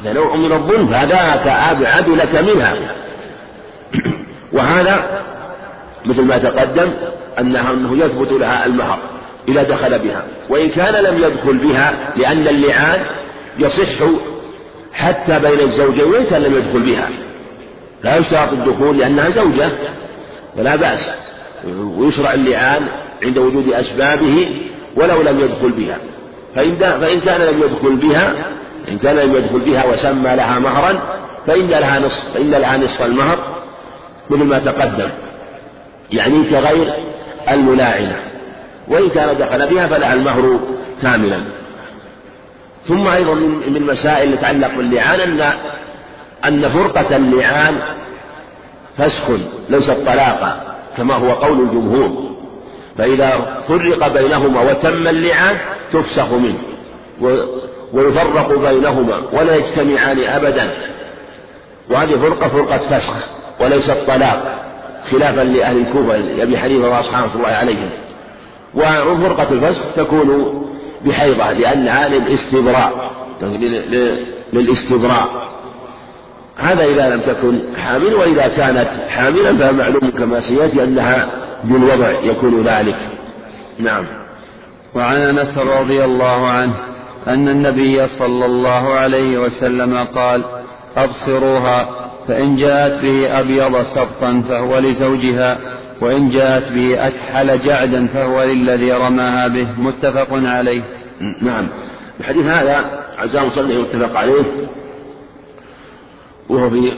هذا 0.00 0.12
نوع 0.12 0.36
من 0.36 0.52
الظلم 0.52 0.86
فذاك 0.86 1.46
أبعد 1.46 2.08
لك 2.08 2.34
منها. 2.34 2.74
وهذا 4.52 5.20
مثل 6.06 6.22
ما 6.22 6.38
تقدم 6.38 6.92
أنها 7.38 7.72
أنه 7.72 8.04
يثبت 8.04 8.32
لها 8.32 8.66
المهر 8.66 8.98
إذا 9.48 9.62
دخل 9.62 9.98
بها 9.98 10.22
وإن 10.48 10.68
كان 10.68 10.94
لم 10.94 11.16
يدخل 11.16 11.58
بها 11.58 12.12
لأن 12.16 12.48
اللعان 12.48 13.00
يصح 13.58 14.04
حتى 14.92 15.38
بين 15.38 15.60
الزوجين 15.60 16.04
وإن 16.04 16.24
كان 16.24 16.42
لم 16.42 16.56
يدخل 16.56 16.80
بها. 16.80 17.08
لا 18.04 18.16
يشترط 18.16 18.52
الدخول 18.52 18.98
لأنها 18.98 19.30
زوجة 19.30 19.68
فلا 20.56 20.76
بأس. 20.76 21.12
ويشرع 21.96 22.34
اللعان 22.34 22.88
عند 23.22 23.38
وجود 23.38 23.72
أسبابه 23.72 24.60
ولو 24.96 25.22
لم 25.22 25.40
يدخل 25.40 25.70
بها. 25.70 25.98
فإن, 26.54 26.76
فإن 26.76 27.20
كان 27.20 27.40
لم 27.40 27.62
يدخل 27.62 27.96
بها 27.96 28.34
إن 28.88 28.98
كان 28.98 29.16
لم 29.16 29.34
يدخل 29.34 29.58
بها 29.58 29.86
وسمى 29.86 30.36
لها 30.36 30.58
مهرا 30.58 31.20
فإن 31.46 31.68
لها 31.68 31.98
نصف 31.98 32.34
فإن 32.34 32.50
لها 32.50 32.76
نصف 32.76 33.02
المهر 33.02 33.38
مثل 34.30 34.44
ما 34.44 34.58
تقدم. 34.58 35.08
يعني 36.12 36.44
كغير 36.44 36.94
الملاعنة. 37.50 38.16
وإن 38.88 39.08
كان 39.08 39.38
دخل 39.38 39.68
بها 39.68 39.86
فلها 39.86 40.14
المهر 40.14 40.60
كاملا. 41.02 41.40
ثم 42.88 43.08
أيضا 43.08 43.34
من 43.34 43.76
اللي 44.22 44.36
تتعلق 44.36 44.74
باللعان 44.76 45.20
أن 45.20 45.52
أن 46.44 46.68
فرقة 46.68 47.16
اللعان 47.16 47.80
فسخ 48.98 49.30
ليست 49.68 49.90
طلاقا 50.06 50.76
كما 50.96 51.14
هو 51.14 51.30
قول 51.30 51.60
الجمهور. 51.60 52.30
فإذا 52.98 53.60
فرق 53.68 54.08
بينهما 54.08 54.60
وتم 54.60 55.08
اللعان 55.08 55.56
تفسخ 55.92 56.32
منه. 56.32 56.58
ويفرق 57.92 58.70
بينهما 58.70 59.22
ولا 59.32 59.54
يجتمعان 59.54 60.18
أبدا. 60.24 60.70
وهذه 61.90 62.16
فرقة 62.16 62.48
فرقة 62.48 62.78
فسخ 62.78 63.14
وليست 63.60 63.96
طلاق 64.06 64.69
خلافا 65.10 65.40
لأهل 65.40 65.76
الكوفة 65.76 66.16
لأبي 66.16 66.58
حنيفة 66.58 66.88
وأصحابه 66.88 67.34
الله 67.34 67.48
عليهم. 67.48 67.90
وفرقة 68.74 69.52
الفسق 69.52 69.94
تكون 69.96 70.60
بحيضة 71.04 71.52
لأنها 71.52 72.08
للاستبراء 72.08 73.10
للاستبراء. 74.52 75.50
هذا 76.56 76.84
إذا 76.84 77.14
لم 77.14 77.20
تكن 77.20 77.62
حامل 77.76 78.14
وإذا 78.14 78.48
كانت 78.48 78.88
حاملا 79.08 79.56
فمعلوم 79.56 80.10
كما 80.10 80.40
سيأتي 80.40 80.84
أنها 80.84 81.30
بالوضع 81.64 82.10
يكون 82.10 82.62
ذلك. 82.62 83.08
نعم. 83.78 84.04
وعن 84.94 85.16
أنس 85.16 85.58
رضي 85.58 86.04
الله 86.04 86.46
عنه 86.46 86.74
أن 87.28 87.48
النبي 87.48 88.06
صلى 88.06 88.46
الله 88.46 88.94
عليه 88.94 89.38
وسلم 89.38 90.04
قال 90.04 90.44
أبصروها 90.96 92.09
فإن 92.28 92.56
جاءت 92.56 93.02
به 93.02 93.40
أبيض 93.40 93.82
سبطا 93.82 94.42
فهو 94.48 94.78
لزوجها 94.78 95.58
وإن 96.00 96.30
جاءت 96.30 96.72
به 96.72 97.06
أكحل 97.06 97.58
جعدا 97.58 98.06
فهو 98.06 98.42
للذي 98.42 98.92
رماها 98.92 99.48
به. 99.48 99.68
متفق 99.78 100.28
عليه. 100.32 100.82
نعم. 101.42 101.68
الحديث 102.20 102.46
هذا 102.46 103.04
عزاه 103.18 103.46
مصنف 103.46 103.94
متفق 103.94 104.18
عليه 104.18 104.42
وهو 106.48 106.70
في 106.70 106.92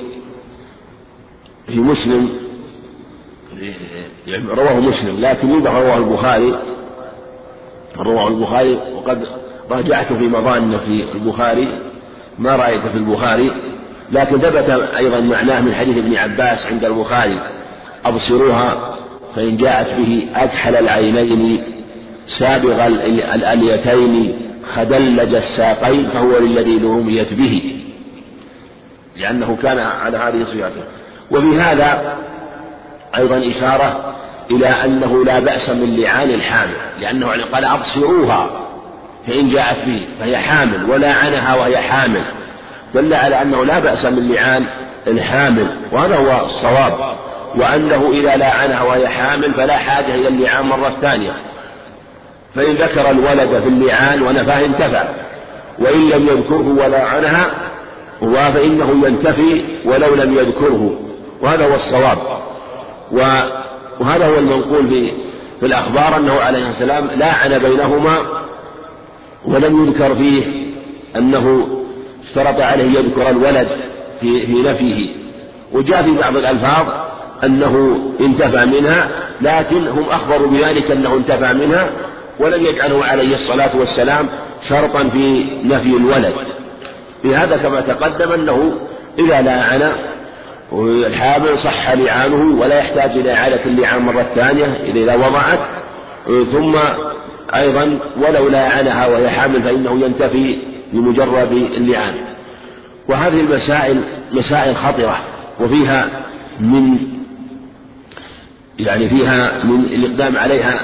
في 1.66 1.81
مسلم 1.81 2.29
يعني 4.27 4.45
رواه 4.49 4.81
مسلم 4.81 5.20
لكن 5.20 5.49
يوضح 5.49 5.70
رواه 5.70 5.99
البخاري 5.99 6.59
رواه 7.99 8.29
البخاري 8.29 8.75
وقد 8.95 9.27
راجعته 9.70 10.18
في 10.18 10.29
مظان 10.29 10.79
في 10.79 11.12
البخاري 11.14 11.83
ما 12.39 12.57
رأيت 12.57 12.87
في 12.87 12.99
البخاري. 12.99 13.72
لكن 14.12 14.38
ثبت 14.38 14.70
أيضا 14.96 15.20
معناه 15.20 15.60
من 15.60 15.74
حديث 15.74 15.98
ابن 15.98 16.16
عباس 16.16 16.66
عند 16.66 16.84
البخاري 16.84 17.40
أبصروها 18.04 18.96
فإن 19.36 19.56
جاءت 19.56 19.94
به 19.94 20.28
أكحل 20.34 20.76
العينين 20.76 21.62
سابغ 22.26 22.86
الأليتين 23.34 24.38
خدلج 24.74 25.34
الساقين 25.34 26.08
فهو 26.10 26.38
للذي 26.38 26.76
رميت 26.76 27.34
به. 27.34 27.82
لأنه 29.16 29.56
كان 29.62 29.78
على 29.78 30.18
هذه 30.18 30.44
صفاته. 30.44 30.82
وفي 31.30 31.60
هذا 31.60 32.16
أيضا 33.16 33.46
إشارة 33.46 34.14
إلى 34.50 34.66
أنه 34.66 35.24
لا 35.24 35.38
بأس 35.38 35.70
من 35.70 35.96
لعان 35.96 36.30
الحامل 36.30 36.76
لأنه 37.00 37.26
قال 37.26 37.64
أبصروها 37.64 38.50
فإن 39.26 39.48
جاءت 39.48 39.84
به 39.86 40.06
فهي 40.20 40.36
حامل 40.36 40.90
ولاعنها 40.90 41.54
وهي 41.54 41.78
حامل. 41.78 42.24
دل 42.95 43.14
على 43.14 43.43
أنه 43.43 43.64
لا 43.64 43.78
بأس 43.78 44.05
من 44.05 44.32
لعان 44.32 44.66
الحامل 45.07 45.66
وهذا 45.93 46.16
هو 46.16 46.45
الصواب. 46.45 47.16
وأنه 47.57 48.11
إذا 48.12 48.36
لاعنها 48.36 48.82
وهي 48.82 49.09
حامل 49.09 49.55
فلا 49.55 49.76
حاجة 49.76 50.14
إلى 50.14 50.28
اللعان 50.28 50.66
مرة 50.66 50.93
ثانية. 51.01 51.32
فإن 52.55 52.74
ذكر 52.74 53.11
الولد 53.11 53.61
في 53.62 53.68
اللعان 53.68 54.22
ونفاه 54.22 54.64
انتفى 54.64 55.09
وإن 55.78 56.09
لم 56.09 56.28
يذكره 56.28 56.84
ولاعنها 56.84 57.47
فإنه 58.53 59.07
ينتفي 59.07 59.64
ولو 59.84 60.14
لم 60.14 60.36
يذكره. 60.36 61.01
وهذا 61.43 61.66
هو 61.66 61.74
الصواب. 61.74 62.18
وهذا 63.12 64.26
هو 64.26 64.38
المنقول 64.38 64.88
في 64.88 65.12
في 65.61 65.66
الأخبار 65.66 66.16
أنه 66.16 66.40
عليه 66.40 66.68
السلام 66.68 67.07
لاعن 67.07 67.59
بينهما 67.59 68.18
ولم 69.45 69.86
يذكر 69.86 70.14
فيه 70.14 70.72
أنه 71.16 71.68
اشترط 72.23 72.61
عليه 72.61 72.99
يذكر 72.99 73.31
الولد 73.31 73.68
في 74.20 74.47
في 74.47 74.62
نفيه. 74.62 75.14
وجاء 75.73 76.03
في 76.03 76.11
بعض 76.11 76.37
الألفاظ 76.37 76.87
أنه 77.45 78.01
انتفى 78.20 78.66
منها 78.66 79.09
لكن 79.41 79.89
هم 79.89 80.05
أخبروا 80.05 80.49
بذلك 80.49 80.91
أنه 80.91 81.14
انتفى 81.14 81.53
منها 81.53 81.91
ولم 82.41 82.66
يجعله 82.66 83.05
عليه 83.05 83.35
الصلاة 83.35 83.77
والسلام 83.77 84.29
شرطا 84.68 85.09
في 85.09 85.45
نفي 85.64 85.97
الولد. 85.97 86.35
في 87.23 87.35
هذا 87.37 87.57
كما 87.57 87.81
تقدم 87.81 88.33
أنه 88.33 88.79
إذا 89.18 89.41
لاعن 89.41 89.93
الحامل 91.07 91.59
صح 91.59 91.91
لعانه 91.91 92.61
ولا 92.61 92.79
يحتاج 92.79 93.11
إلى 93.11 93.35
إعادة 93.35 93.64
اللعان 93.66 94.03
مرة 94.03 94.27
ثانية 94.35 94.64
إذا 94.95 95.14
وضعت. 95.14 95.61
ثم 96.53 96.77
أيضا 97.55 97.99
ولو 98.20 98.49
لاعنها 98.49 99.07
وهي 99.07 99.31
حامل 99.31 99.62
فإنه 99.62 100.01
ينتفي 100.01 100.72
بمجرد 100.93 101.53
اللعان. 101.53 102.14
وهذه 103.09 103.40
المسائل 103.40 104.05
مسائل 104.32 104.76
خطرة 104.76 105.18
وفيها 105.61 106.09
من 106.61 106.99
يعني 108.78 109.09
فيها 109.09 109.64
من 109.64 109.84
الإقدام 109.84 110.36
عليها 110.36 110.80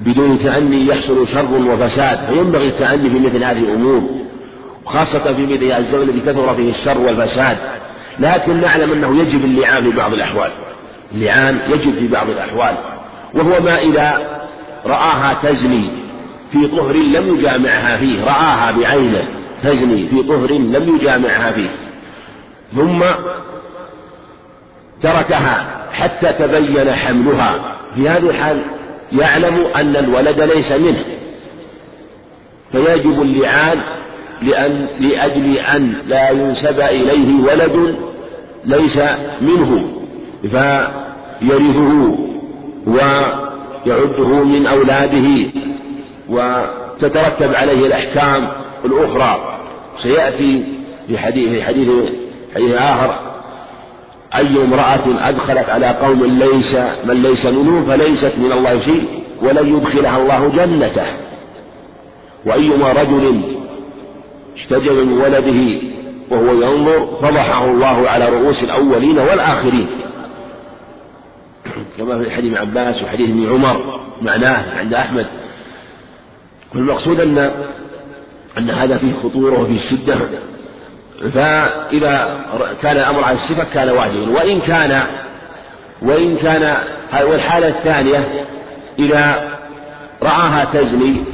بدون 0.00 0.38
تأني 0.38 0.86
يحصل 0.86 1.28
شر 1.28 1.54
وفساد 1.54 2.18
فينبغي 2.18 2.68
التأني 2.68 3.10
في 3.10 3.18
مثل 3.18 3.44
هذه 3.44 3.58
الأمور 3.58 4.10
وخاصة 4.84 5.32
في 5.32 5.46
مثل 5.46 5.72
الزمن 5.78 6.02
الذي 6.02 6.20
كثر 6.20 6.54
فيه 6.54 6.70
الشر 6.70 6.98
والفساد. 6.98 7.56
لكن 8.18 8.60
نعلم 8.60 8.92
أنه 8.92 9.20
يجب 9.20 9.44
اللعان 9.44 9.82
في 9.90 9.96
بعض 9.96 10.12
الأحوال. 10.12 10.50
اللعان 11.14 11.60
يجب 11.70 11.94
في 11.94 12.08
بعض 12.08 12.30
الأحوال. 12.30 12.74
وهو 13.34 13.60
ما 13.60 13.78
إذا 13.78 14.40
رآها 14.86 15.34
تزني 15.42 15.90
في 16.52 16.66
طهر 16.66 16.96
لم 16.96 17.36
يجامعها 17.36 17.96
فيه 17.96 18.24
رآها 18.24 18.70
بعينه 18.70 19.28
تزني 19.62 20.08
في 20.08 20.22
طهر 20.22 20.52
لم 20.52 20.96
يجامعها 20.96 21.52
فيه. 21.52 21.70
ثم 22.76 23.04
تركها 25.02 25.86
حتى 25.92 26.32
تبين 26.32 26.92
حملها. 26.92 27.76
في 27.94 28.08
هذه 28.08 28.30
الحال 28.30 28.62
يعلم 29.12 29.66
أن 29.76 29.96
الولد 29.96 30.40
ليس 30.40 30.72
منه. 30.72 31.04
فيجب 32.72 33.22
اللعان 33.22 33.80
لأن 34.42 34.88
لأجل 35.00 35.58
أن 35.58 35.94
لا 36.06 36.30
ينسب 36.30 36.80
إليه 36.80 37.42
ولد 37.42 37.96
ليس 38.64 39.00
منه. 39.40 39.90
فيرثه 40.42 42.18
ويعده 42.86 44.44
من 44.44 44.66
أولاده. 44.66 45.50
وتترتب 46.30 47.54
عليه 47.54 47.86
الأحكام 47.86 48.48
الأخرى. 48.84 49.58
سيأتي 49.96 50.64
في 51.08 51.18
حديث 51.18 51.62
حديث 51.62 51.90
حديث 52.54 52.74
آخر. 52.74 53.14
أي 54.34 54.64
امرأة 54.64 55.28
أدخلت 55.28 55.68
على 55.68 55.86
قوم 55.86 56.24
ليس 56.24 56.76
من 57.04 57.22
ليس 57.22 57.46
منهم 57.46 57.86
فليست 57.86 58.38
من 58.38 58.52
الله 58.52 58.80
شيء 58.80 59.04
ولن 59.42 59.76
يدخلها 59.76 60.18
الله 60.18 60.48
جنته. 60.48 61.06
وأيما 62.46 62.92
رجل 62.92 63.42
اشتجب 64.56 64.92
من 64.92 65.12
ولده 65.12 65.80
وهو 66.30 66.52
ينظر 66.52 67.18
فضحه 67.22 67.64
الله 67.64 68.08
على 68.08 68.28
رؤوس 68.28 68.64
الأولين 68.64 69.18
والآخرين. 69.18 69.86
كما 71.98 72.18
في 72.18 72.30
حديث 72.30 72.56
عباس 72.56 73.02
وحديث 73.02 73.28
ابن 73.30 73.50
عمر 73.50 74.00
معناه 74.22 74.78
عند 74.78 74.94
أحمد. 74.94 75.26
والمقصود 76.74 77.20
أن 77.20 77.50
أن 78.58 78.70
هذا 78.70 78.96
فيه 78.98 79.12
خطورة 79.12 79.60
وفيه 79.60 79.78
شدة. 79.78 80.16
فإذا 81.30 82.44
كان 82.82 82.96
الأمر 82.96 83.24
على 83.24 83.34
الصفة 83.34 83.74
كان 83.74 83.88
واجبا. 83.88 84.30
وإن 84.30 84.60
كان 84.60 85.02
وإن 86.02 86.36
كان 86.36 86.76
والحالة 87.22 87.68
الثانية 87.68 88.46
إذا 88.98 89.50
رآها 90.22 90.64
تزني 90.64 91.24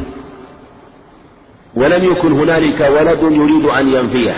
ولم 1.74 2.04
يكن 2.04 2.32
هنالك 2.32 2.80
ولد 2.80 3.22
يريد 3.22 3.64
أن 3.64 3.88
ينفيه 3.88 4.34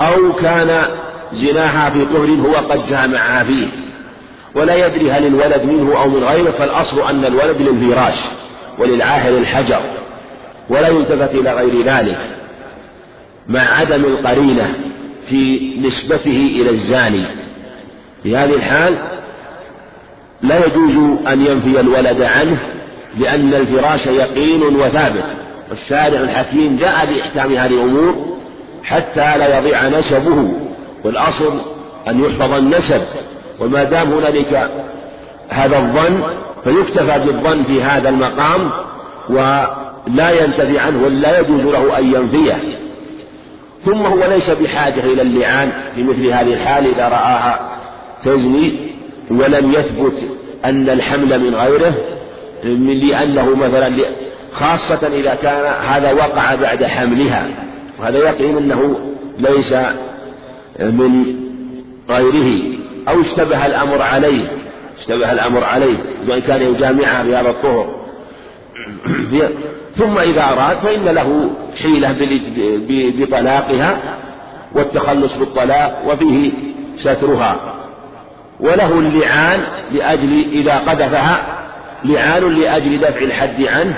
أو 0.00 0.32
كان 0.32 0.84
زناها 1.32 1.90
في 1.90 2.04
طهر 2.04 2.28
هو 2.28 2.54
قد 2.54 2.86
جامعها 2.86 3.44
فيه 3.44 3.68
ولا 4.54 4.86
يدري 4.86 5.10
هل 5.10 5.26
الولد 5.26 5.62
منه 5.62 6.02
أو 6.02 6.08
من 6.08 6.24
غيره 6.24 6.50
فالأصل 6.50 7.02
أن 7.02 7.24
الولد 7.24 7.62
للفراش. 7.62 8.20
وللعاهر 8.78 9.38
الحجر 9.38 9.80
ولا 10.70 10.88
يلتفت 10.88 11.34
إلى 11.34 11.52
غير 11.52 11.82
ذلك 11.82 12.18
مع 13.48 13.60
عدم 13.60 14.04
القرينة 14.04 14.74
في 15.28 15.74
نسبته 15.80 16.50
إلى 16.60 16.70
الزاني. 16.70 17.26
في 18.22 18.36
هذه 18.36 18.54
الحال 18.54 18.98
لا 20.42 20.66
يجوز 20.66 20.96
أن 21.28 21.46
ينفي 21.46 21.80
الولد 21.80 22.22
عنه 22.22 22.58
لأن 23.18 23.54
الفراش 23.54 24.06
يقين 24.06 24.62
وثابت 24.62 25.24
الشارع 25.72 26.20
الحكيم 26.20 26.76
جاء 26.76 27.06
بإحكام 27.06 27.52
هذه 27.52 27.74
الأمور 27.74 28.38
حتى 28.84 29.38
لا 29.38 29.58
يضيع 29.58 29.88
نسبه 29.88 30.52
والأصل 31.04 31.60
أن 32.08 32.24
يحفظ 32.24 32.52
النسب. 32.52 33.02
وما 33.60 33.84
دام 33.84 34.12
هنالك 34.12 34.70
هذا 35.48 35.78
الظن 35.78 36.22
فيكتفى 36.64 37.18
بالظن 37.26 37.64
في 37.64 37.82
هذا 37.82 38.08
المقام 38.08 38.70
ولا 39.28 40.44
ينتفي 40.44 40.78
عنه 40.78 41.04
ولا 41.04 41.40
يجوز 41.40 41.60
له 41.60 41.98
أن 41.98 42.14
ينفيه. 42.14 42.80
ثم 43.84 44.02
هو 44.02 44.24
ليس 44.28 44.50
بحاجة 44.50 45.00
إلى 45.00 45.22
اللعان 45.22 45.72
في 45.94 46.02
مثل 46.02 46.26
هذه 46.26 46.54
الحال 46.54 46.86
إذا 46.86 47.08
رآها 47.08 47.70
تزني 48.24 48.76
ولم 49.30 49.72
يثبت 49.72 50.14
أن 50.64 50.88
الحمل 50.88 51.40
من 51.40 51.54
غيره 51.54 51.94
لأنه 52.64 53.56
مثلا 53.56 53.92
خاصة 54.52 55.06
إذا 55.06 55.34
كان 55.34 55.72
هذا 55.88 56.12
وقع 56.12 56.54
بعد 56.54 56.84
حملها. 56.84 57.48
وهذا 58.00 58.18
يقين 58.18 58.56
أنه 58.56 58.98
ليس 59.38 59.74
من 60.80 61.24
غيره 62.10 62.78
أو 63.08 63.20
اشتبه 63.20 63.66
الأمر 63.66 64.02
عليه. 64.02 64.63
اشتبه 64.98 65.32
الأمر 65.32 65.64
عليه 65.64 65.98
وإن 66.28 66.40
كان 66.40 66.62
يجامعها 66.62 67.22
بهذا 67.22 67.48
الطهر. 67.48 67.94
ثم 69.98 70.18
إذا 70.18 70.42
أراد 70.42 70.76
فإن 70.76 71.04
له 71.04 71.50
حيلة 71.82 72.16
بطلاقها 73.18 73.98
والتخلص 74.72 75.36
بالطلاق 75.36 76.02
وفيه 76.06 76.52
سترها. 76.96 77.74
وله 78.60 78.98
اللعان 78.98 79.60
لأجل 79.92 80.46
إذا 80.52 80.74
قذفها 80.74 81.64
لعان 82.04 82.54
لأجل 82.60 82.98
دفع 82.98 83.18
الحد 83.18 83.62
عنه. 83.62 83.96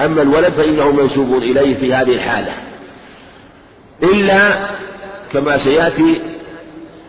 أما 0.00 0.22
الولد 0.22 0.52
فإنه 0.52 0.90
منسوب 0.92 1.42
إليه 1.42 1.74
في 1.74 1.94
هذه 1.94 2.14
الحالة. 2.14 2.52
إلا 4.02 4.70
كما 5.32 5.56
سيأتي 5.56 6.35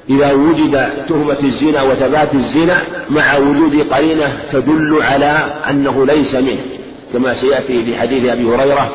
إذا 0.09 0.33
وجد 0.33 1.05
تهمة 1.07 1.37
الزنا 1.43 1.81
وثبات 1.81 2.33
الزنا 2.33 2.83
مع 3.09 3.37
وجود 3.37 3.93
قرينة 3.93 4.43
تدل 4.51 4.99
على 5.01 5.61
أنه 5.69 6.05
ليس 6.05 6.35
منه 6.35 6.61
كما 7.13 7.33
سيأتي 7.33 7.85
في 7.85 7.97
حديث 7.97 8.31
أبي 8.31 8.55
هريرة 8.55 8.89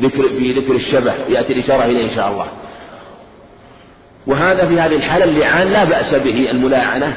ذكر 0.00 0.28
في 0.28 0.52
ذكر 0.52 0.74
الشبه 0.74 1.12
يأتي 1.28 1.52
الإشارة 1.52 1.84
إليه 1.84 2.04
إن 2.04 2.10
شاء 2.10 2.30
الله. 2.30 2.46
وهذا 4.26 4.66
في 4.66 4.80
هذه 4.80 4.94
الحالة 4.94 5.24
اللعان 5.24 5.68
لا 5.68 5.84
بأس 5.84 6.14
به 6.14 6.50
الملاعنة 6.50 7.14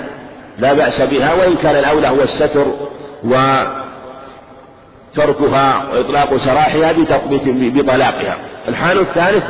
لا 0.59 0.73
بأس 0.73 1.01
بها 1.01 1.33
وإن 1.33 1.55
كان 1.55 1.75
الأولى 1.75 2.09
هو 2.09 2.21
الستر 2.21 2.65
وتركها 5.13 5.89
وإطلاق 5.93 6.37
سراحها 6.37 6.93
بطلاقها. 7.47 8.37
الحال 8.67 8.99
الثالث 8.99 9.43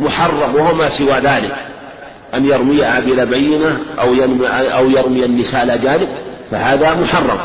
محرم 0.00 0.54
وهو 0.54 0.74
ما 0.74 0.88
سوى 0.88 1.12
ذلك. 1.12 1.56
أن 2.34 2.44
يرميها 2.44 3.00
بلا 3.00 3.24
بينة 3.24 3.80
أو 4.00 4.14
يرمي, 4.14 4.46
أو 4.48 4.90
يرمي 4.90 5.24
النساء 5.24 5.64
الأجانب 5.64 6.08
فهذا 6.50 6.94
محرم. 6.94 7.40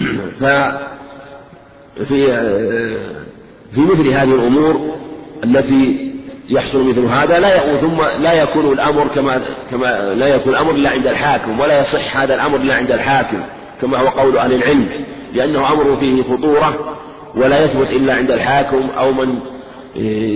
ففي 0.40 2.26
في 3.74 3.80
مثل 3.80 4.08
هذه 4.08 4.34
الأمور 4.34 4.96
التي 5.44 6.12
يحصل 6.48 6.88
مثل 6.88 7.04
هذا 7.04 7.38
لا 7.38 7.80
ثم 7.80 8.02
لا 8.02 8.32
يكون 8.32 8.72
الأمر 8.72 9.08
كما 9.14 9.42
كما 9.70 10.14
لا 10.14 10.26
يكون 10.26 10.52
الأمر 10.52 10.70
إلا 10.70 10.90
عند 10.90 11.06
الحاكم 11.06 11.60
ولا 11.60 11.80
يصح 11.80 12.16
هذا 12.16 12.34
الأمر 12.34 12.56
إلا 12.56 12.74
عند 12.74 12.92
الحاكم 12.92 13.40
كما 13.82 13.98
هو 13.98 14.08
قول 14.08 14.38
أهل 14.38 14.52
العلم 14.52 14.88
لأنه 15.34 15.72
أمر 15.72 15.96
فيه 15.96 16.22
خطورة 16.22 16.96
ولا 17.34 17.64
يثبت 17.64 17.90
إلا 17.90 18.14
عند 18.14 18.30
الحاكم 18.30 18.90
أو 18.98 19.12
من 19.12 19.38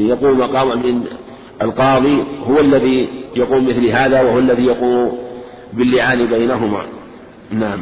يقوم 0.09 0.39
مقام 0.39 0.83
من 0.83 1.03
القاضي 1.63 2.25
هو 2.47 2.61
الذي 2.61 3.09
يقوم 3.37 3.69
مثل 3.69 3.87
هذا 3.87 4.21
وهو 4.21 4.39
الذي 4.39 4.65
يقوم 4.65 5.19
باللعان 5.73 6.27
بينهما. 6.27 6.83
نعم. 7.51 7.81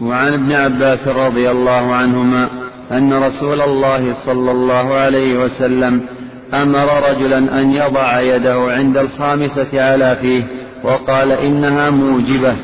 وعن 0.00 0.32
ابن 0.32 0.52
عباس 0.52 1.08
رضي 1.08 1.50
الله 1.50 1.94
عنهما 1.94 2.50
أن 2.92 3.12
رسول 3.12 3.60
الله 3.60 4.12
صلى 4.12 4.50
الله 4.50 4.94
عليه 4.94 5.38
وسلم 5.38 6.06
أمر 6.54 7.10
رجلا 7.10 7.38
أن 7.60 7.74
يضع 7.74 8.20
يده 8.20 8.58
عند 8.58 8.96
الخامسة 8.96 9.82
على 9.82 10.16
فيه 10.20 10.42
وقال 10.84 11.32
إنها 11.32 11.90
موجبة. 11.90 12.56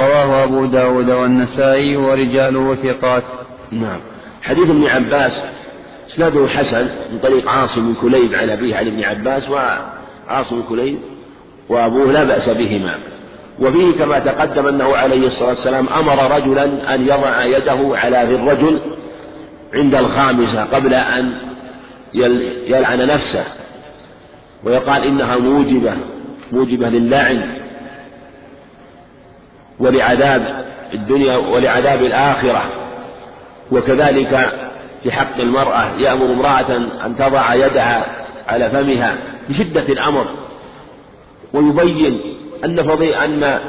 رواه 0.00 0.44
أبو 0.44 0.64
داود 0.64 1.10
والنسائي 1.10 1.96
ورجاله 1.96 2.74
ثقات. 2.74 3.24
نعم. 3.72 4.00
حديث 4.42 4.70
ابن 4.70 4.86
عباس 4.86 5.44
إسناده 6.10 6.48
حسن 6.48 6.88
من 7.12 7.18
طريق 7.22 7.50
عاصم 7.50 7.92
بن 7.92 8.00
كليب 8.00 8.34
عن 8.34 8.50
أبيه 8.50 8.76
عن 8.76 8.86
ابن 8.86 9.04
عباس 9.04 9.50
وعاصم 9.50 10.56
بن 10.56 10.62
كليب 10.68 10.98
وأبوه 11.68 12.12
لا 12.12 12.24
بأس 12.24 12.48
بهما. 12.48 12.94
وفيه 13.60 13.98
كما 13.98 14.18
تقدم 14.18 14.66
أنه 14.66 14.96
عليه 14.96 15.26
الصلاة 15.26 15.48
والسلام 15.48 15.88
أمر 15.88 16.36
رجلا 16.36 16.94
أن 16.94 17.02
يضع 17.02 17.44
يده 17.44 17.98
على 17.98 18.24
ذي 18.28 18.34
الرجل 18.34 18.80
عند 19.74 19.94
الخامسة 19.94 20.64
قبل 20.64 20.94
أن 20.94 21.38
يلعن 22.66 23.06
نفسه. 23.06 23.44
ويقال 24.64 25.02
إنها 25.02 25.36
موجبة 25.36 25.92
موجبة 26.52 26.88
للعن 26.88 27.58
ولعذاب 29.78 30.64
الدنيا 30.94 31.36
ولعذاب 31.36 32.02
الآخرة. 32.02 32.62
وكذلك 33.72 34.63
في 35.04 35.12
حق 35.12 35.40
المرأة 35.40 35.96
يأمر 35.98 36.32
امرأة 36.32 36.76
أن 37.06 37.16
تضع 37.16 37.54
يدها 37.54 38.06
على 38.48 38.70
فمها 38.70 39.16
بشدة 39.48 39.92
الأمر 39.92 40.26
ويبين 41.52 42.20
أن 42.64 42.82
فضي 42.82 43.16
أن 43.16 43.60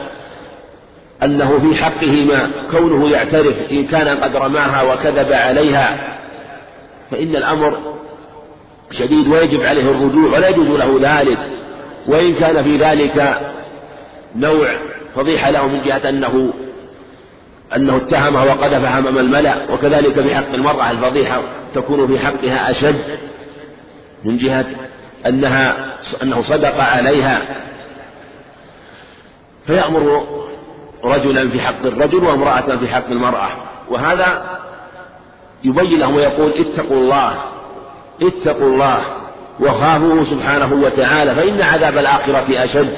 أنه 1.23 1.59
في 1.59 1.83
حقه 1.83 2.25
ما 2.25 2.51
كونه 2.71 3.09
يعترف 3.09 3.71
إن 3.71 3.87
كان 3.87 4.17
قد 4.17 4.35
رماها 4.35 4.93
وكذب 4.93 5.33
عليها. 5.33 5.97
فإن 7.11 7.35
الأمر 7.35 7.77
شديد 8.91 9.27
ويجب 9.27 9.61
عليه 9.61 9.89
الرجوع 9.89 10.31
ولا 10.33 10.49
يجوز 10.49 10.67
له 10.67 10.99
ذلك. 11.01 11.39
وإن 12.07 12.35
كان 12.35 12.63
في 12.63 12.77
ذلك 12.77 13.39
نوع 14.35 14.67
فضيحة 15.15 15.49
له 15.51 15.67
من 15.67 15.81
جهة 15.83 16.09
أنه 16.09 16.53
أنه 17.75 17.97
اتهمها 17.97 18.43
وقذفها 18.43 18.97
أمام 18.97 19.17
الملأ 19.17 19.71
وكذلك 19.71 20.21
في 20.21 20.35
حق 20.35 20.53
المرأة 20.53 20.91
الفضيحة 20.91 21.41
تكون 21.75 22.07
في 22.07 22.19
حقها 22.19 22.71
أشد 22.71 23.19
من 24.23 24.37
جهة 24.37 24.65
أنها 25.25 25.75
أنه 26.23 26.41
صدق 26.41 26.83
عليها. 26.83 27.41
فيأمر 29.67 30.25
رجلا 31.03 31.49
في 31.49 31.61
حق 31.61 31.85
الرجل 31.85 32.23
وامرأة 32.23 32.77
في 32.77 32.87
حق 32.87 33.09
المرأة. 33.09 33.47
وهذا 33.89 34.59
يبين 35.63 35.99
لهم 35.99 36.15
ويقول 36.15 36.53
اتقوا 36.53 36.97
الله 36.97 37.35
اتقوا 38.21 38.67
الله 38.67 39.01
وخافوه 39.59 40.23
سبحانه 40.23 40.73
وتعالى 40.73 41.35
فإن 41.35 41.61
عذاب 41.61 41.97
الآخرة 41.97 42.63
أشد 42.63 42.93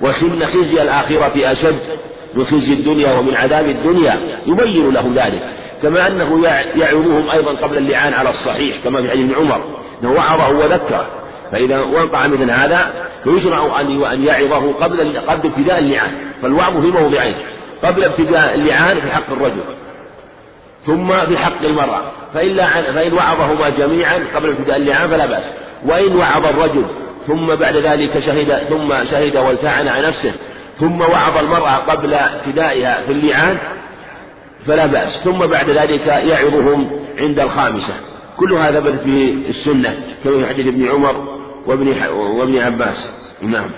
وإن 0.00 0.46
خزي 0.46 0.82
الآخرة 0.82 1.52
أشد. 1.52 1.78
من 2.34 2.44
خزي 2.44 2.72
الدنيا 2.72 3.18
ومن 3.18 3.34
عذاب 3.34 3.66
الدنيا 3.66 4.40
يبين 4.46 4.90
لهم 4.90 5.14
ذلك. 5.14 5.42
كما 5.82 6.06
أنه 6.06 6.46
يعظهم 6.76 7.30
أيضا 7.30 7.52
قبل 7.52 7.78
اللعان 7.78 8.12
على 8.12 8.28
الصحيح 8.28 8.76
كما 8.84 9.02
في 9.02 9.10
حديث 9.10 9.36
عمر 9.38 9.60
أنه 10.02 10.12
وعظه 10.12 10.58
وذكره. 10.58 11.06
فإذا 11.52 11.78
وقع 11.78 12.26
مثل 12.26 12.50
هذا 12.50 13.08
فيشرع 13.24 13.80
أن 13.80 14.04
أن 14.04 14.24
يعظه 14.24 14.72
قبل 14.72 15.18
قبل 15.18 15.48
ابتداء 15.48 15.78
اللعان. 15.78 16.12
فالوعظ 16.42 16.80
في 16.80 16.86
موضعين. 16.86 17.34
قبل 17.84 18.04
ابتداء 18.04 18.54
اللعان 18.54 19.00
في 19.00 19.10
حق 19.10 19.32
الرجل 19.32 19.60
ثم 20.86 21.12
في 21.12 21.38
حق 21.38 21.64
المرأة. 21.64 22.12
فإن 22.34 22.60
فإن 22.94 23.12
وعظهما 23.12 23.68
جميعا 23.68 24.18
قبل 24.34 24.48
ابتداء 24.48 24.76
اللعان 24.76 25.08
فلا 25.08 25.26
بأس. 25.26 25.44
وإن 25.86 26.16
وعظ 26.16 26.46
الرجل 26.46 26.84
ثم 27.26 27.46
بعد 27.46 27.76
ذلك 27.76 28.18
شهد 28.18 28.52
ثم 28.68 29.04
شهد 29.04 29.36
والتعن 29.36 29.88
عن 29.88 30.02
نفسه 30.02 30.32
ثم 30.80 31.00
وعظ 31.00 31.36
المرأة 31.38 31.76
قبل 31.76 32.14
ابتدائها 32.14 33.02
في 33.06 33.12
اللعان 33.12 33.58
فلا 34.66 34.86
بأس. 34.86 35.24
ثم 35.24 35.38
بعد 35.38 35.70
ذلك 35.70 36.06
يعظهم 36.06 36.90
عند 37.18 37.40
الخامسة. 37.40 37.94
كل 38.36 38.52
هذا 38.52 38.80
ثبتت 38.80 39.02
به 39.04 39.44
السنة 39.48 39.96
كما 40.24 40.38
في 40.38 40.46
حديث 40.46 40.66
ابن 40.66 40.88
عمر 40.88 41.38
وابن 41.66 41.94
وابن 42.12 42.58
عباس. 42.58 43.10
نعم. 43.42 43.70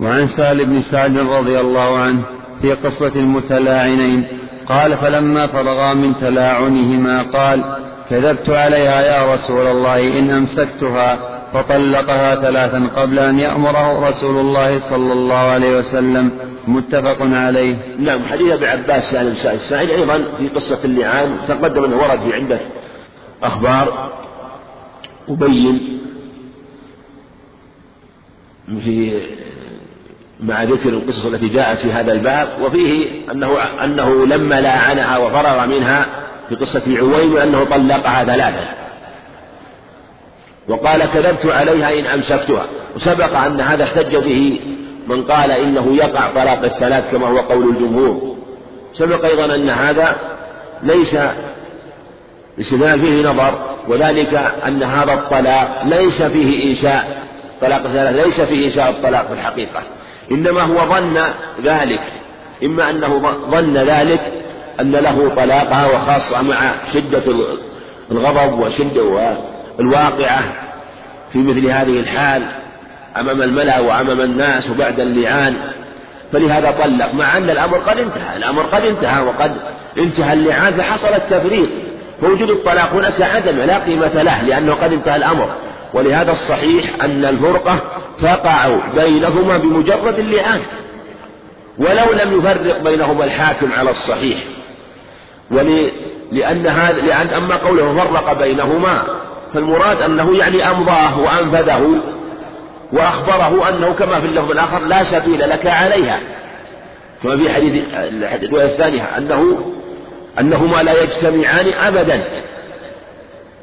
وعن 0.00 0.26
سهل 0.26 0.66
بن 0.66 0.80
سعد 0.80 1.18
رضي 1.18 1.60
الله 1.60 1.98
عنه 1.98 2.22
في 2.62 2.72
قصة 2.72 3.12
المتلاعنين 3.16 4.26
قال 4.66 4.96
فلما 4.96 5.46
فرغا 5.46 5.94
من 5.94 6.16
تلاعنهما 6.16 7.22
قال 7.22 7.64
كذبت 8.10 8.50
عليها 8.50 9.00
يا 9.02 9.34
رسول 9.34 9.66
الله 9.66 10.18
إن 10.18 10.30
أمسكتها 10.30 11.31
فطلقها 11.52 12.34
ثلاثا 12.34 12.90
قبل 12.96 13.18
أن 13.18 13.38
يأمره 13.38 14.08
رسول 14.08 14.38
الله 14.38 14.78
صلى 14.78 15.12
الله 15.12 15.34
عليه 15.34 15.78
وسلم. 15.78 16.32
متفق 16.68 17.16
عليه. 17.20 17.76
نعم 17.98 18.22
حديث 18.22 18.52
أبي 18.52 18.66
عباس 18.66 19.10
سالم 19.10 19.30
السائل 19.30 19.90
أيضا 19.90 20.24
في 20.38 20.48
قصة 20.48 20.84
اللعان 20.84 21.36
تقدم 21.48 21.84
أنه 21.84 21.96
ورد 21.96 22.20
في 22.20 22.34
عدة 22.34 22.60
أخبار 23.42 24.12
أبين 25.28 26.00
في 28.80 29.20
مع 30.40 30.62
ذكر 30.62 30.88
القصص 30.88 31.26
التي 31.26 31.48
جاءت 31.48 31.78
في 31.78 31.92
هذا 31.92 32.12
الباب 32.12 32.48
وفيه 32.62 33.08
أنه 33.30 33.58
أنه 33.84 34.26
لما 34.26 34.60
لاعنها 34.60 35.18
وفرغ 35.18 35.66
منها 35.66 36.06
في 36.48 36.54
قصة 36.54 36.82
عويم 36.98 37.36
أنه 37.36 37.64
طلقها 37.64 38.24
ثلاثة. 38.24 38.81
وقال 40.68 41.04
كذبت 41.04 41.46
عليها 41.46 41.90
إن 41.98 42.06
أمسكتها. 42.06 42.66
وسبق 42.96 43.36
أن 43.36 43.60
هذا 43.60 43.84
احتج 43.84 44.16
به 44.16 44.60
من 45.08 45.22
قال 45.24 45.50
إنه 45.50 45.96
يقع 45.96 46.30
طلاق 46.34 46.64
الثلاث 46.64 47.10
كما 47.12 47.28
هو 47.28 47.38
قول 47.38 47.68
الجمهور. 47.68 48.36
سبق 48.94 49.24
أيضا 49.24 49.54
أن 49.54 49.70
هذا 49.70 50.16
ليس 50.82 51.16
الاستدلال 52.58 53.00
فيه 53.00 53.28
نظر 53.28 53.76
وذلك 53.88 54.34
أن 54.66 54.82
هذا 54.82 55.14
الطلاق 55.14 55.82
ليس 55.84 56.22
فيه 56.22 56.70
إنشاء. 56.70 57.22
طلاق 57.60 57.84
الثلاث 57.84 58.24
ليس 58.24 58.40
فيه 58.40 58.64
إنشاء 58.64 58.90
الطلاق 58.90 59.26
في 59.26 59.32
الحقيقة. 59.32 59.82
إنما 60.30 60.62
هو 60.62 60.94
ظن 60.94 61.24
ذلك. 61.64 62.02
إما 62.64 62.90
أنه 62.90 63.36
ظن 63.50 63.76
ذلك 63.76 64.32
أن 64.80 64.92
له 64.92 65.28
طلاقها 65.36 65.86
وخاصة 65.86 66.42
مع 66.42 66.74
شدة 66.92 67.22
الغضب 68.10 68.58
وشدة 68.58 69.02
الواقعة 69.80 70.42
في 71.32 71.38
مثل 71.38 71.66
هذه 71.66 72.00
الحال 72.00 72.42
أمام 73.16 73.42
الملأ 73.42 73.80
وأمام 73.80 74.20
الناس 74.20 74.70
وبعد 74.70 75.00
اللعان. 75.00 75.56
فلهذا 76.32 76.70
طلق 76.70 77.14
مع 77.14 77.36
أن 77.36 77.50
الأمر 77.50 77.78
قد 77.78 77.98
انتهى 77.98 78.36
الأمر 78.36 78.62
قد 78.62 78.84
انتهى 78.84 79.22
وقد 79.22 79.56
انتهى 79.98 80.32
اللعان 80.32 80.72
فحصل 80.72 81.14
التفريق. 81.14 81.70
فوجود 82.20 82.50
الطلاق 82.50 82.92
هنا 82.92 83.10
كعدم 83.10 83.56
لا 83.56 83.78
قيمة 83.78 84.22
له 84.22 84.42
لأنه 84.42 84.74
قد 84.74 84.92
انتهى 84.92 85.16
الأمر. 85.16 85.54
ولهذا 85.94 86.32
الصحيح 86.32 87.04
أن 87.04 87.24
الفرقة 87.24 87.78
تقع 88.22 88.68
بينهما 88.96 89.56
بمجرد 89.56 90.18
اللعان 90.18 90.62
ولو 91.78 92.12
لم 92.12 92.38
يفرق 92.38 92.82
بينهما 92.82 93.24
الحاكم 93.24 93.72
على 93.72 93.90
الصحيح. 93.90 94.38
ولأن 95.50 96.66
هذا 96.66 97.00
لأن 97.00 97.28
أما 97.28 97.56
قوله 97.56 97.94
فرق 97.94 98.32
بينهما 98.32 99.21
فالمراد 99.54 100.02
أنه 100.02 100.36
يعني 100.36 100.70
أمضاه 100.70 101.20
وأنفذه 101.20 102.00
وأخبره 102.92 103.68
أنه 103.68 103.92
كما 103.92 104.20
في 104.20 104.26
اللفظ 104.26 104.50
الآخر 104.50 104.84
لا 104.84 105.04
سبيل 105.04 105.50
لك 105.50 105.66
عليها. 105.66 106.20
كما 107.22 107.36
في 107.36 107.50
حديث 107.50 107.84
الرواية 108.42 108.72
الثانية 108.72 109.02
أنه 109.02 109.72
أنهما 110.40 110.82
لا 110.82 111.02
يجتمعان 111.02 111.72
أبدا. 111.72 112.24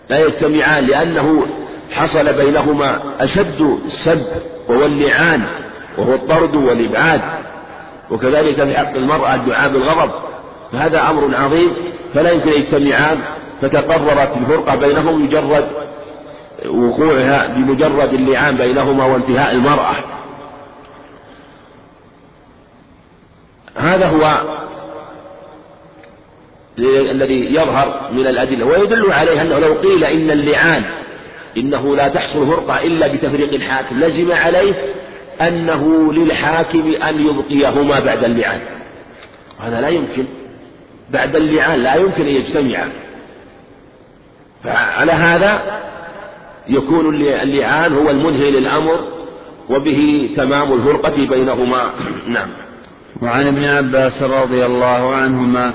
لا 0.09 0.19
يجتمعان 0.19 0.85
لأنه 0.85 1.45
حصل 1.91 2.33
بينهما 2.33 3.01
أشد 3.19 3.79
السب 3.85 4.25
وهو 4.67 4.85
اللعان 4.85 5.43
وهو 5.97 6.13
الطرد 6.13 6.55
والإبعاد 6.55 7.21
وكذلك 8.11 8.63
في 8.63 8.77
حق 8.77 8.95
المرأة 8.95 9.35
الدعاء 9.35 9.69
بالغضب. 9.69 10.11
فهذا 10.71 11.09
أمر 11.09 11.35
عظيم 11.35 11.73
فلا 12.13 12.31
يمكن 12.31 12.51
أن 12.51 12.59
يجتمعان 12.59 13.19
فتقررت 13.61 14.37
الفرقة 14.37 14.75
بينهم 14.75 15.25
مجرد 15.25 15.67
وقوعها 16.67 17.47
بمجرد 17.47 18.13
اللعان 18.13 18.57
بينهما 18.57 19.05
وانتهاء 19.05 19.51
المرأة. 19.51 19.95
هذا 23.75 24.07
هو 24.07 24.41
الذي 26.79 27.55
يظهر 27.55 28.09
من 28.11 28.27
الأدلة 28.27 28.65
ويدل 28.65 29.11
عليه 29.11 29.41
أنه 29.41 29.59
لو 29.59 29.73
قيل 29.73 30.03
إن 30.03 30.31
اللعان 30.31 30.83
إنه 31.57 31.95
لا 31.95 32.07
تحصل 32.07 32.47
فرقة 32.47 32.83
إلا 32.83 33.07
بتفريق 33.07 33.53
الحاكم 33.53 33.99
لزم 33.99 34.31
عليه 34.31 34.93
أنه 35.41 36.13
للحاكم 36.13 36.93
أن 37.09 37.27
يبقيهما 37.27 37.99
بعد 37.99 38.23
اللعان. 38.23 38.61
وهذا 39.59 39.81
لا 39.81 39.87
يمكن 39.87 40.25
بعد 41.09 41.35
اللعان 41.35 41.79
لا 41.79 41.95
يمكن 41.95 42.21
أن 42.21 42.35
يجتمعا. 42.35 42.89
فعلى 44.63 45.11
هذا 45.11 45.79
يكون 46.67 47.15
اللعان 47.25 47.93
هو 47.93 48.09
المنهي 48.09 48.51
للأمر 48.51 48.99
وبه 49.69 50.29
تمام 50.37 50.73
الفرقة 50.73 51.27
بينهما. 51.27 51.91
نعم. 52.35 52.47
وعن 53.21 53.47
ابن 53.47 53.63
عباس 53.63 54.23
رضي 54.23 54.65
الله 54.65 55.15
عنهما 55.15 55.73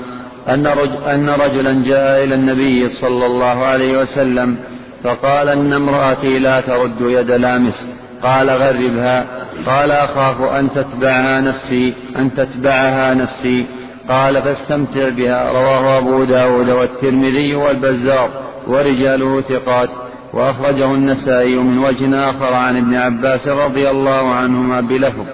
أن, 0.49 0.67
رجل 0.67 1.03
أن 1.03 1.29
رجلا 1.29 1.83
جاء 1.85 2.23
إلى 2.23 2.35
النبي 2.35 2.89
صلى 2.89 3.25
الله 3.25 3.65
عليه 3.65 3.97
وسلم 3.97 4.57
فقال 5.03 5.49
إن 5.49 5.73
امرأتي 5.73 6.39
لا 6.39 6.61
ترد 6.61 7.01
يد 7.01 7.31
لامس. 7.31 7.89
قال 8.23 8.49
غربها. 8.49 9.25
قال 9.65 9.91
أخاف 9.91 10.41
أن 10.41 10.71
تتبعها 10.71 11.41
نفسي 11.41 11.93
أن 12.15 12.33
تتبعها 12.33 13.13
نفسي. 13.13 13.65
قال 14.09 14.41
فاستمتع 14.41 15.09
بها. 15.09 15.51
رواه 15.51 15.97
أبو 15.97 16.23
داود 16.23 16.69
والترمذي 16.69 17.55
والبزار. 17.55 18.44
ورجاله 18.67 19.41
ثقات. 19.41 19.89
وأخرجه 20.33 20.85
النسائي 20.85 21.55
من 21.55 21.77
وجه 21.77 22.29
آخر 22.29 22.53
عن 22.53 22.77
ابن 22.77 22.95
عباس 22.95 23.47
رضي 23.47 23.89
الله 23.89 24.33
عنهما 24.33 24.81
بلفظ. 24.81 25.25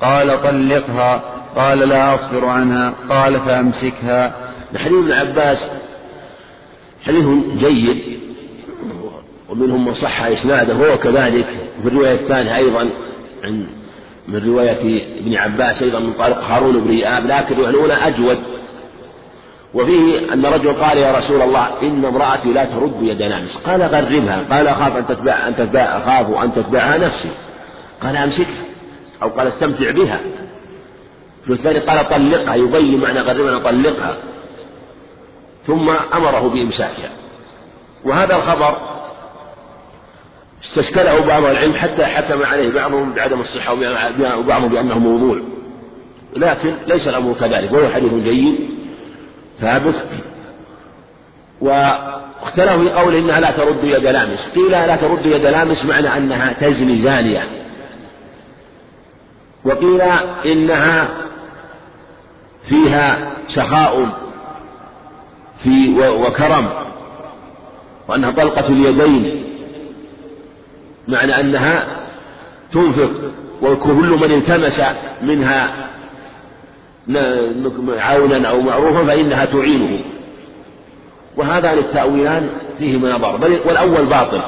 قال 0.00 0.42
طلقها. 0.42 1.22
قال 1.56 1.78
لا 1.78 2.14
أصبر 2.14 2.46
عنها. 2.46 2.94
قال 3.08 3.40
فأمسكها. 3.40 4.34
حديث 4.76 4.92
ابن 4.92 5.12
عباس 5.12 5.70
حديث 7.06 7.26
جيد. 7.58 8.20
ومنهم 9.48 9.84
من 9.84 9.94
صح 9.94 10.22
إسناده. 10.22 10.74
هو 10.74 10.98
كذلك. 10.98 11.46
في 11.82 11.88
الرواية 11.88 12.14
الثانية 12.14 12.56
أيضا 12.56 12.90
من 14.28 14.42
رواية 14.46 15.02
ابن 15.20 15.36
عباس 15.36 15.82
أيضا 15.82 15.98
من 15.98 16.12
طريق 16.12 16.38
هارون 16.38 16.80
بن 16.80 16.90
إياب 16.90 17.26
لكن 17.26 17.54
الرواية 17.54 17.70
الأولى 17.70 17.94
أجود. 17.94 18.38
وفيه 19.74 20.32
أن 20.32 20.46
رجل 20.46 20.72
قال 20.72 20.98
يا 20.98 21.18
رسول 21.18 21.42
الله 21.42 21.82
إن 21.82 22.04
امرأتي 22.04 22.52
لا 22.52 22.64
ترد 22.64 23.02
يد 23.02 23.22
نامس. 23.22 23.56
قال 23.56 23.82
غرمها. 23.82 24.44
قال 24.50 24.68
أخاف 24.68 24.96
أن 24.96 25.06
تتبع 25.06 25.48
أن 25.48 25.56
تتبع 25.56 25.80
أخاف 25.80 26.44
أن 26.44 26.52
تتبعها 26.52 26.98
نفسي. 26.98 27.30
قال 28.02 28.16
أمسكها 28.16 28.64
أو 29.22 29.28
قال 29.28 29.46
استمتع 29.46 29.90
بها. 29.90 30.20
في 31.44 31.52
الثاني 31.52 31.78
قال 31.78 32.08
طلقها. 32.08 32.54
يبين 32.54 33.00
معنى 33.00 33.20
غرمها 33.20 33.58
طلقها. 33.58 34.16
ثم 35.66 35.90
أمره 35.90 36.48
بإمساكها. 36.48 37.10
وهذا 38.04 38.36
الخبر 38.36 38.78
استشكله 40.64 41.20
بعض 41.20 41.44
العلم 41.44 41.74
حتى 41.74 42.04
حكم 42.04 42.42
عليه 42.42 42.72
بعضهم 42.72 43.14
بعدم 43.14 43.40
الصحة 43.40 43.72
وبعضهم 44.38 44.68
بأنه 44.68 44.98
موضوع. 44.98 45.40
لكن 46.36 46.74
ليس 46.86 47.08
الأمر 47.08 47.34
كذلك. 47.34 47.72
وهو 47.72 47.88
حديث 47.88 48.14
جيد. 48.14 48.69
ثابت 49.60 49.94
واختلفوا 51.60 52.84
في 52.84 52.90
قول 52.90 53.14
إنها 53.14 53.40
لا 53.40 53.50
ترد 53.50 53.84
يد 53.84 54.06
لامس. 54.06 54.48
قيل 54.48 54.70
لا 54.70 54.96
ترد 54.96 55.26
يد 55.26 55.46
لامس 55.46 55.84
معنى 55.84 56.16
أنها 56.16 56.52
تزني 56.52 56.98
زانية. 56.98 57.42
وقيل 59.64 60.00
إنها 60.46 61.08
فيها 62.62 63.32
سخاء 63.48 64.08
في 65.62 65.98
وكرم. 66.08 66.68
وأنها 68.08 68.30
طلقة 68.30 68.66
اليدين. 68.68 69.44
معنى 71.08 71.40
أنها 71.40 71.86
تنفق. 72.72 73.10
وكل 73.62 74.18
من 74.22 74.32
التمس 74.32 74.82
منها 75.22 75.90
عونا 77.98 78.48
أو 78.48 78.60
معروفا 78.60 79.04
فإنها 79.04 79.44
تعينه. 79.44 80.04
وهذان 81.36 81.78
التأويلان 81.78 82.48
فيهما 82.78 83.12
نظر 83.12 83.36
بل 83.36 83.60
والأول 83.66 84.06
باطل. 84.06 84.40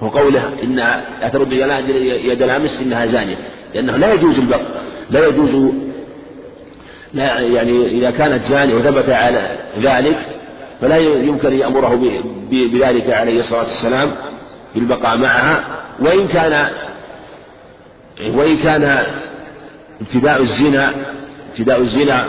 وقوله 0.00 0.52
إنها 0.62 1.04
لا 1.20 1.28
ترد 1.28 1.52
يد 1.52 2.42
الأمس 2.42 2.80
إنها 2.80 3.06
زانية 3.06 3.36
لأنه 3.74 3.96
لا 3.96 4.12
يجوز 4.12 4.38
البق 4.38 4.60
لا 5.10 5.26
يجوز 5.26 5.72
لا 7.14 7.40
يعني 7.40 7.86
إذا 7.86 8.10
كانت 8.10 8.42
زانية 8.42 8.74
وثبت 8.74 9.10
على 9.10 9.58
ذلك 9.82 10.18
فلا 10.80 10.96
يمكن 10.96 11.58
يأمره 11.58 12.18
بذلك 12.50 13.10
عليه 13.10 13.40
الصلاة 13.40 13.60
والسلام 13.60 14.10
بالبقاء 14.74 15.16
معها. 15.16 15.64
وإن 16.00 16.28
كان 16.28 16.70
وإن 18.34 18.56
كان 18.56 19.02
ابتداء 20.00 20.42
الزنا 20.42 20.94
ابتداء 21.50 21.80
الزنا 21.80 22.26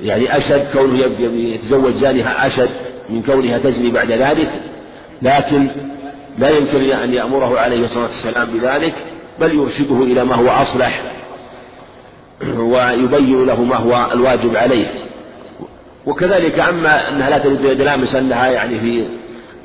يعني 0.00 0.36
أشد 0.36 0.66
كونه 0.72 0.98
يتزوج 1.20 1.92
زانها 1.92 2.46
أشد 2.46 2.70
من 3.10 3.22
كونها 3.22 3.58
تزني 3.58 3.90
بعد 3.90 4.12
ذلك. 4.12 4.50
لكن 5.22 5.70
لا 6.38 6.48
يمكن 6.48 6.90
أن 6.90 7.14
يأمره 7.14 7.60
عليه 7.60 7.84
الصلاة 7.84 8.04
والسلام 8.04 8.48
بذلك 8.50 8.94
بل 9.40 9.54
يرشده 9.54 10.02
إلى 10.02 10.24
ما 10.24 10.34
هو 10.34 10.48
أصلح 10.48 11.02
ويبين 12.56 13.46
له 13.46 13.64
ما 13.64 13.76
هو 13.76 14.12
الواجب 14.12 14.56
عليه. 14.56 14.86
وكذلك 16.06 16.58
أما 16.58 17.08
أنها 17.08 17.30
لا 17.30 17.38
تريد 17.38 17.64
يد 17.64 17.80
لامس 17.80 18.14
أنها 18.14 18.46
يعني 18.46 18.80
في 18.80 19.06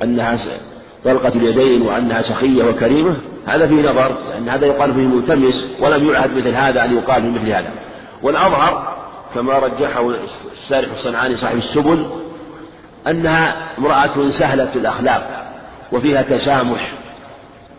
أنها 0.02 0.36
طلقة 1.04 1.28
اليدين 1.28 1.82
وأنها 1.82 2.22
سخية 2.22 2.64
وكريمة 2.64 3.16
هذا 3.46 3.66
فيه 3.66 3.82
نظر 3.82 4.18
لأن 4.30 4.48
هذا 4.48 4.66
يقال 4.66 4.94
فيه 4.94 5.06
ملتمس 5.06 5.76
ولم 5.80 6.08
يعهد 6.08 6.36
مثل 6.36 6.48
هذا 6.48 6.84
أن 6.84 6.96
يقال 6.96 7.22
في 7.22 7.28
مثل 7.28 7.52
هذا. 7.52 7.70
والأظهر 8.22 8.96
كما 9.34 9.58
رجحه 9.58 10.10
السارح 10.52 10.90
الصنعاني 10.90 11.36
صاحب 11.36 11.56
السبل 11.56 12.06
أنها 13.06 13.76
امرأة 13.78 14.28
سهلة 14.28 14.74
الأخلاق 14.74 15.52
وفيها 15.92 16.22
تسامح 16.22 16.92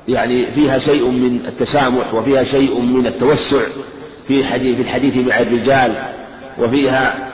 يعني 0.07 0.51
فيها 0.51 0.77
شيء 0.77 1.07
من 1.09 1.45
التسامح 1.45 2.13
وفيها 2.13 2.43
شيء 2.43 2.81
من 2.81 3.07
التوسع 3.07 3.61
في 4.27 4.45
حديث 4.45 4.75
في 4.75 4.81
الحديث 4.81 5.27
مع 5.27 5.39
الرجال 5.39 5.95
وفيها 6.59 7.31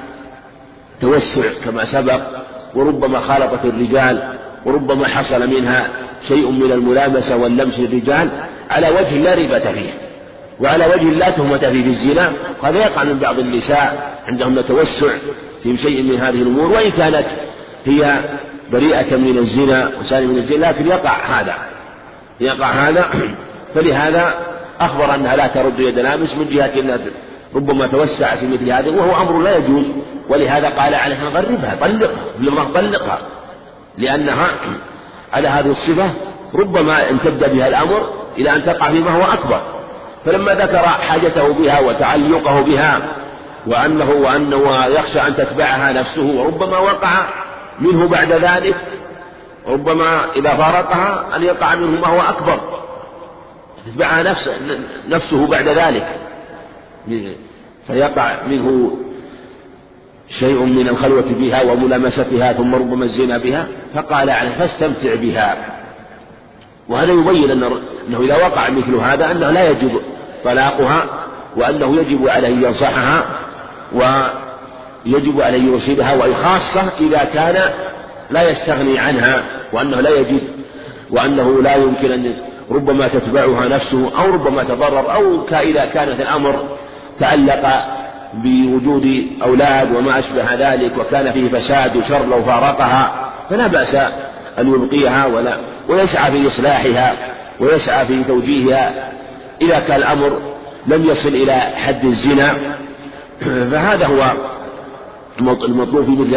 توسع 1.02 1.44
كما 1.66 1.86
سبق 1.86 2.22
وربما 2.76 3.20
خالطت 3.20 3.66
الرجال 3.66 4.38
وربما 4.66 5.08
حصل 5.08 5.50
منها 5.50 5.90
شيء 6.28 6.52
من 6.52 6.72
الملامسة 6.72 7.38
واللمس 7.38 7.80
للرجال 7.80 8.30
على 8.70 8.90
وجه 8.90 9.18
لا 9.18 9.34
ريبة 9.34 9.72
فيه. 9.72 10.07
وعلى 10.60 10.86
وجه 10.86 11.04
لا 11.04 11.30
تهمة 11.30 11.58
فيه 11.58 11.84
في 11.84 11.90
الزنا 11.90 12.34
قد 12.64 12.76
يقع 12.76 13.04
من 13.04 13.20
بعض 13.20 13.40
النساء 13.40 14.18
عندهن 14.28 14.66
توسع 14.66 15.08
في 15.64 15.78
شيء 15.78 16.04
من 16.04 16.20
هذه 16.20 16.42
الأمور 16.42 16.72
وإن 16.72 16.92
كانت 16.92 17.26
هي 17.86 18.20
بريئة 18.72 19.16
من 19.16 19.38
الزنا 19.38 19.92
وسالمة 20.00 20.32
من 20.32 20.38
الزنا 20.38 20.66
لكن 20.66 20.88
يقع 20.88 21.12
هذا. 21.12 21.56
يقع 22.40 22.72
هذا. 22.72 23.06
فلهذا 23.76 24.34
أخبر 24.80 25.16
أنها 25.16 25.36
لا 25.36 25.48
ترد 25.48 25.80
يد 25.80 26.00
لامس 26.00 26.36
من 26.36 26.50
جهة 26.50 26.72
أنها 26.80 27.00
ربما 27.56 27.88
توسع 27.88 28.36
في 28.36 28.48
مثل 28.48 28.70
هذا 28.70 28.90
وهو 28.90 29.22
أمر 29.22 29.42
لا 29.42 29.56
يجوز. 29.56 29.86
ولهذا 30.30 30.70
قال 30.70 30.96
عليها 30.96 31.30
غربها 31.30 31.78
طلقها 31.82 32.26
لما 32.40 32.64
طلقها 32.64 33.20
لأنها 33.98 34.48
على 35.34 35.48
هذه 35.48 35.70
الصفة 35.70 36.14
ربما 36.56 37.10
امتد 37.10 37.56
بها 37.56 37.68
الأمر 37.68 38.14
إلى 38.38 38.56
أن 38.56 38.64
تقع 38.64 38.92
فيما 38.92 39.12
هو 39.12 39.24
أكبر. 39.24 39.77
فلما 40.26 40.54
ذكر 40.54 40.78
حاجته 40.88 41.54
بها 41.54 41.80
وتعلقه 41.80 42.62
بها 42.62 43.02
وأنه 43.68 44.12
وأنه 44.12 44.86
يخشى 44.86 45.20
أن 45.22 45.36
تتبعها 45.36 45.92
نفسه 45.94 46.26
وربما 46.26 46.78
وقع 46.78 47.28
منه 47.80 48.08
بعد 48.08 48.32
ذلك 48.32 48.76
ربما 49.68 50.34
إذا 50.36 50.56
فارقها 50.56 51.36
أن 51.36 51.44
يقع 51.44 51.76
منه 51.76 52.02
ما 52.02 52.08
هو 52.08 52.22
أكبر. 52.22 52.60
تتبعها 53.86 54.24
نفس 54.24 54.50
نفسه 55.08 55.48
بعد 55.48 55.68
ذلك. 55.68 56.08
فيقع 57.88 58.36
منه 58.48 58.98
شيء 60.30 60.64
من 60.64 60.88
الخلوة 60.88 61.26
بها 61.40 61.62
وملامستها 61.62 62.54
ثم 62.54 62.76
ربما 62.76 63.06
الزنا 63.06 63.38
بها 63.38 63.68
فقال 63.96 64.30
عليه 64.30 64.50
فاستمتع 64.50 65.16
بها. 65.16 65.77
وهذا 66.90 67.12
يبين 67.12 67.52
أنه 67.52 68.20
إذا 68.20 68.36
وقع 68.36 68.70
مثل 68.70 68.96
هذا 68.96 69.32
أنه 69.32 69.52
لا 69.52 69.70
يجب 69.70 70.02
طلاقها 70.44 71.06
وأنه 71.56 71.96
يجب 71.96 72.30
عليه 72.30 72.48
أن 72.48 72.64
ينصحها 72.64 73.26
ويجب 73.94 75.42
عليه 75.42 75.58
أن 75.58 75.68
يرشدها 75.68 76.14
وخاصة 76.14 76.92
إذا 77.00 77.24
كان 77.34 77.74
لا 78.30 78.50
يستغني 78.50 79.00
عنها 79.00 79.44
وأنه 79.74 80.02
لا 80.02 80.10
يجد 80.10 80.42
وأنه 81.12 81.62
لا 81.62 81.76
يمكن 81.76 82.12
أن 82.12 82.36
ربما 82.72 83.08
تتبعها 83.08 83.68
نفسه 83.68 84.12
أو 84.20 84.34
ربما 84.34 84.64
تضرر 84.64 85.14
أو 85.14 85.48
إذا 85.52 85.86
كانت 85.86 86.20
الأمر 86.22 86.78
تعلق 87.20 87.84
بوجود 88.34 89.28
أولاد 89.44 89.96
وما 89.96 90.20
أشبه 90.20 90.54
ذلك 90.54 90.98
وكان 90.98 91.32
فيه 91.32 91.50
فساد 91.50 91.98
وشر 91.98 92.26
لو 92.26 92.44
فارقها 92.44 93.32
فلا 93.50 93.68
بأس 93.68 93.96
أن 94.60 94.74
يبقيها 94.74 95.26
ولا 95.26 95.58
ويسعى 95.90 96.32
في 96.32 96.48
إصلاحها 96.48 97.16
ويسعى 97.60 98.06
في 98.06 98.24
توجيهها. 98.24 99.12
إذا 99.62 99.80
كان 99.80 99.98
الأمر 99.98 100.42
لم 100.88 101.06
يصل 101.06 101.30
إلى 101.30 101.54
حد 101.54 102.06
الزنا 102.06 102.54
فهذا 103.72 104.06
هو 104.06 104.32
المطلوب 105.40 106.06
في 106.06 106.12
مثل 106.12 106.36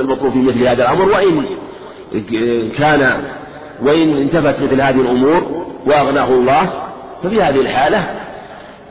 المطلوب 0.00 0.32
في 0.32 0.38
مثل 0.38 0.66
هذا 0.66 0.82
الأمر. 0.82 1.08
وإن 1.08 1.46
كان 2.78 3.22
وإن 3.82 4.16
انتفت 4.16 4.62
مثل 4.62 4.80
هذه 4.80 5.00
الأمور 5.00 5.66
وأغناه 5.86 6.28
الله 6.28 6.70
ففي 7.22 7.42
هذه 7.42 7.60
الحالة 7.60 8.20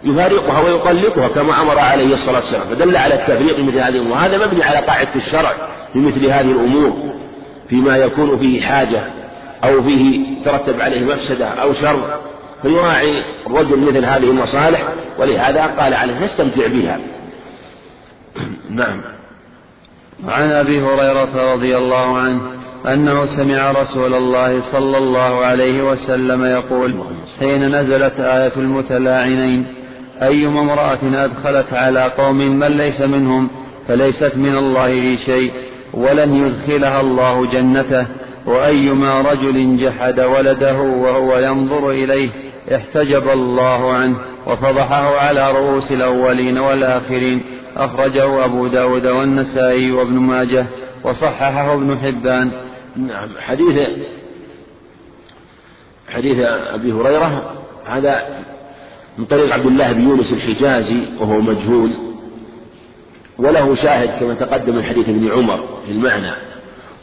يفارقها 0.03 0.61
ويطلقها 0.61 1.27
كما 1.27 1.61
أمر 1.61 1.79
عليه 1.79 2.13
الصلاة 2.13 2.35
والسلام. 2.35 2.63
فدل 2.63 2.97
على 2.97 3.13
التفريق 3.13 3.59
مثل 3.59 3.77
هذه 3.77 3.89
الأمور. 3.89 4.17
هذا 4.17 4.45
مبني 4.45 4.63
على 4.63 4.85
قاعدة 4.85 5.15
الشرع 5.15 5.51
في 5.93 5.99
مثل 5.99 6.25
هذه 6.25 6.51
الأمور 6.51 7.13
فيما 7.69 7.97
يكون 7.97 8.37
فيه 8.37 8.61
حاجة 8.61 9.01
أو 9.63 9.81
فيه 9.81 10.25
ترتب 10.45 10.81
عليه 10.81 11.05
مفسدة 11.05 11.45
أو 11.45 11.73
شر 11.73 12.19
فيراعي 12.61 13.23
الرجل 13.47 13.79
مثل 13.79 14.05
هذه 14.05 14.23
المصالح 14.23 14.83
ولهذا 15.19 15.61
قال 15.61 15.93
عليه 15.93 16.13
فاستمتع 16.13 16.67
بها. 16.67 16.99
نعم. 18.69 19.01
وعن 20.27 20.51
أبي 20.51 20.81
هريرة 20.81 21.53
رضي 21.53 21.77
الله 21.77 22.17
عنه 22.17 22.41
أنه 22.87 23.25
سمع 23.25 23.71
رسول 23.71 24.13
الله 24.13 24.59
صلى 24.59 24.97
الله 24.97 25.45
عليه 25.45 25.83
وسلم 25.83 26.45
يقول 26.45 27.03
حين 27.39 27.75
نزلت 27.75 28.19
آية 28.19 28.53
المتلاعنين 28.57 29.65
أيما 30.21 30.61
امرأة 30.61 31.25
أدخلت 31.25 31.73
على 31.73 32.11
قوم 32.17 32.37
من 32.37 32.67
ليس 32.67 33.01
منهم 33.01 33.49
فليست 33.87 34.37
من 34.37 34.57
الله 34.57 34.87
في 34.87 35.17
شيء 35.17 35.51
ولن 35.93 36.35
يدخلها 36.35 37.01
الله 37.01 37.51
جنته. 37.51 38.07
وأيما 38.45 39.21
رجل 39.21 39.77
جحد 39.77 40.19
ولده 40.19 40.81
وهو 40.81 41.37
ينظر 41.37 41.91
إليه 41.91 42.29
احتجب 42.75 43.29
الله 43.29 43.93
عنه 43.93 44.17
وفضحه 44.47 45.17
على 45.17 45.51
رؤوس 45.51 45.91
الأولين 45.91 46.57
والآخرين. 46.57 47.41
أخرجه 47.77 48.45
أبو 48.45 48.67
داود 48.67 49.07
والنسائي 49.07 49.91
وابن 49.91 50.13
ماجه 50.13 50.65
وصححه 51.03 51.73
ابن 51.73 51.97
حبان. 51.97 52.51
نعم 52.95 53.29
حديث 53.39 53.89
حديث 56.13 56.39
أبي 56.73 56.91
هريرة 56.91 57.53
هذا 57.85 58.43
من 59.17 59.25
طريق 59.25 59.53
عبد 59.53 59.65
الله 59.65 59.91
بن 59.91 60.03
يونس 60.09 60.33
الحجازي 60.33 60.99
وهو 61.19 61.41
مجهول 61.41 61.97
وله 63.37 63.75
شاهد 63.75 64.19
كما 64.19 64.33
تقدم 64.33 64.75
من 64.75 64.83
حديث 64.83 65.09
ابن 65.09 65.31
عمر 65.31 65.79
في 65.85 65.91
المعنى. 65.91 66.52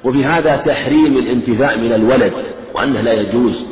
وفي 0.04 0.24
هذا 0.24 0.56
تحريم 0.56 1.16
الانتفاء 1.16 1.78
من 1.78 1.92
الولد 1.92 2.32
وأنه 2.74 3.00
لا 3.00 3.12
يجوز. 3.12 3.66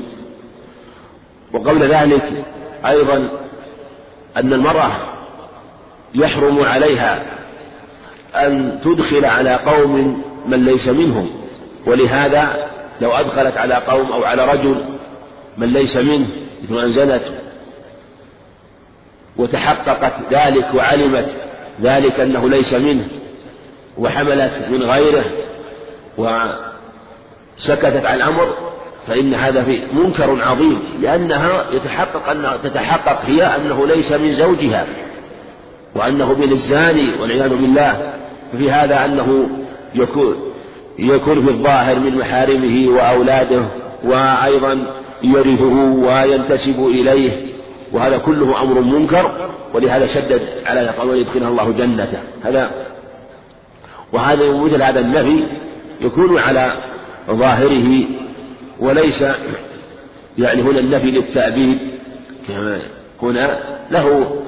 وقبل 1.53 1.83
ذلك 1.83 2.45
أيضا 2.87 3.31
أن 4.37 4.53
المرأة 4.53 4.93
يحرم 6.15 6.63
عليها 6.63 7.23
أن 8.35 8.81
تدخل 8.85 9.25
على 9.25 9.55
قوم 9.55 10.23
من 10.47 10.65
ليس 10.65 10.89
منهم 10.89 11.31
ولهذا 11.87 12.69
لو 13.01 13.11
أدخلت 13.11 13.57
على 13.57 13.75
قوم 13.75 14.13
أو 14.13 14.25
على 14.25 14.45
رجل 14.45 14.85
من 15.57 15.69
ليس 15.69 15.97
منه 15.97 16.27
مثل 16.63 16.79
أن 16.79 16.89
زنت 16.89 17.23
وتحققت 19.37 20.15
ذلك 20.33 20.75
وعلمت 20.75 21.29
ذلك 21.83 22.21
أنه 22.21 22.49
ليس 22.49 22.75
منه 22.75 23.09
وحملت 23.99 24.69
من 24.71 24.83
غيره 24.83 25.25
وسكتت 26.19 28.07
عن 28.07 28.17
الأمر 28.17 28.55
فإن 29.07 29.35
هذا 29.35 29.63
في 29.63 29.83
منكر 29.93 30.43
عظيم 30.43 30.83
لأنها 31.01 31.71
يتحقق 31.73 32.29
أن 32.31 32.59
تتحقق 32.63 33.25
هي 33.25 33.43
أنه 33.43 33.87
ليس 33.87 34.13
من 34.13 34.35
زوجها 34.35 34.87
وأنه 35.95 36.33
من 36.33 36.53
الزاني 36.53 37.21
والعياذ 37.21 37.49
بالله 37.49 38.13
ففي 38.53 38.71
هذا 38.71 39.05
أنه 39.05 39.49
يكون 39.95 40.37
يكون 40.99 41.45
في 41.45 41.51
الظاهر 41.51 41.99
من 41.99 42.19
محارمه 42.19 42.97
وأولاده 42.97 43.63
وأيضا 44.05 44.95
يرثه 45.23 45.75
وينتسب 45.75 46.87
إليه 46.87 47.49
وهذا 47.93 48.19
كله 48.19 48.63
أمر 48.63 48.81
منكر 48.81 49.51
ولهذا 49.75 50.07
شدد 50.07 50.43
على 50.67 50.87
قال 50.87 51.09
ويدخلها 51.09 51.49
الله 51.49 51.73
جنته. 51.73 52.19
هذا 52.45 52.71
وهذا 54.13 54.53
مثل 54.53 54.83
هذا 54.83 55.01
النفي 55.01 55.47
يكون 56.01 56.39
على 56.39 56.73
ظاهره 57.31 58.05
وليس 58.81 59.25
يعني 60.39 60.63
هنا 60.63 60.79
النفي 60.79 61.11
للتأبيد 61.11 61.79
كما 62.49 62.81
هنا 63.23 63.59
له 63.91 64.39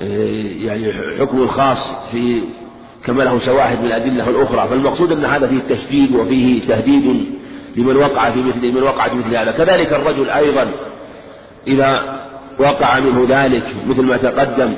آه، 0.00 0.64
يعني 0.64 0.92
حكم 1.18 1.46
خاص 1.46 2.10
في 2.10 2.42
كما 3.04 3.22
له 3.22 3.38
شواهد 3.38 3.78
من 3.80 3.86
الأدلة 3.86 4.30
الأخرى. 4.30 4.68
فالمقصود 4.68 5.12
أن 5.12 5.24
هذا 5.24 5.46
فيه 5.46 5.74
تشديد 5.74 6.16
وفيه 6.16 6.60
تهديد 6.68 7.26
لمن 7.76 7.96
وقع 7.96 8.30
في 8.30 8.42
مثل 8.42 8.58
لمن 8.58 8.82
وقع 8.82 9.08
في 9.08 9.16
مثل 9.16 9.36
هذا. 9.36 9.50
كذلك 9.50 9.92
الرجل 9.92 10.30
أيضا 10.30 10.70
إذا 11.66 12.20
وقع 12.58 13.00
منه 13.00 13.26
ذلك 13.28 13.64
مثل 13.86 14.02
ما 14.02 14.16
تقدم 14.16 14.74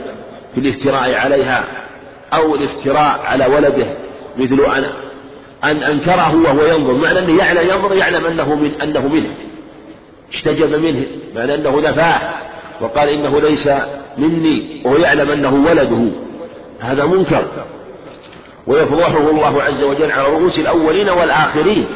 في 0.55 0.61
الافتراء 0.61 1.15
عليها 1.15 1.65
أو 2.35 2.55
الافتراء 2.55 3.21
على 3.25 3.47
ولده 3.47 3.87
مثل 4.39 4.61
أن 4.77 4.85
أن 5.65 5.83
أنكره 5.83 6.37
وهو 6.37 6.65
ينظر 6.65 6.95
معنى 6.95 7.19
أنه 7.19 7.39
يعلم 7.39 7.71
ينظر 7.71 7.95
يعلم 7.97 8.27
أنه 8.27 8.55
من 8.55 8.81
أنه 8.83 9.09
منه. 9.09 9.35
احتجب 10.35 10.75
منه 10.75 11.07
معنى 11.35 11.55
أنه 11.55 11.81
نفاه 11.81 12.21
وقال 12.81 13.09
إنه 13.09 13.41
ليس 13.41 13.69
مني 14.19 14.83
وهو 14.85 14.97
يعلم 14.97 15.31
أنه 15.31 15.55
ولده. 15.55 16.13
هذا 16.81 17.05
منكر. 17.05 17.45
ويفضحه 18.67 19.31
الله 19.31 19.63
عز 19.63 19.83
وجل 19.83 20.13
على 20.13 20.29
رؤوس 20.29 20.59
الأولين 20.59 21.09
والآخرين. 21.09 21.87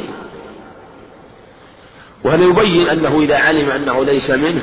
وهذا 2.25 2.45
يبين 2.45 2.89
أنه 2.89 3.21
إذا 3.21 3.37
علم 3.37 3.71
أنه 3.71 4.05
ليس 4.05 4.31
منه 4.31 4.63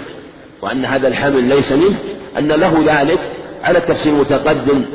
وأن 0.61 0.85
هذا 0.85 1.07
الحمل 1.07 1.43
ليس 1.43 1.71
منه 1.71 1.99
أن 2.37 2.47
له 2.47 2.83
ذلك 2.85 3.19
على 3.63 3.77
التفسير 3.77 4.13
المتقدم 4.13 4.85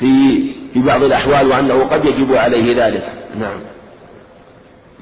في 0.00 0.38
في 0.76 0.82
بعض 0.82 1.02
الأحوال 1.02 1.48
وأنه 1.48 1.84
قد 1.84 2.04
يجب 2.04 2.34
عليه 2.34 2.86
ذلك. 2.86 3.08
نعم. 3.38 3.60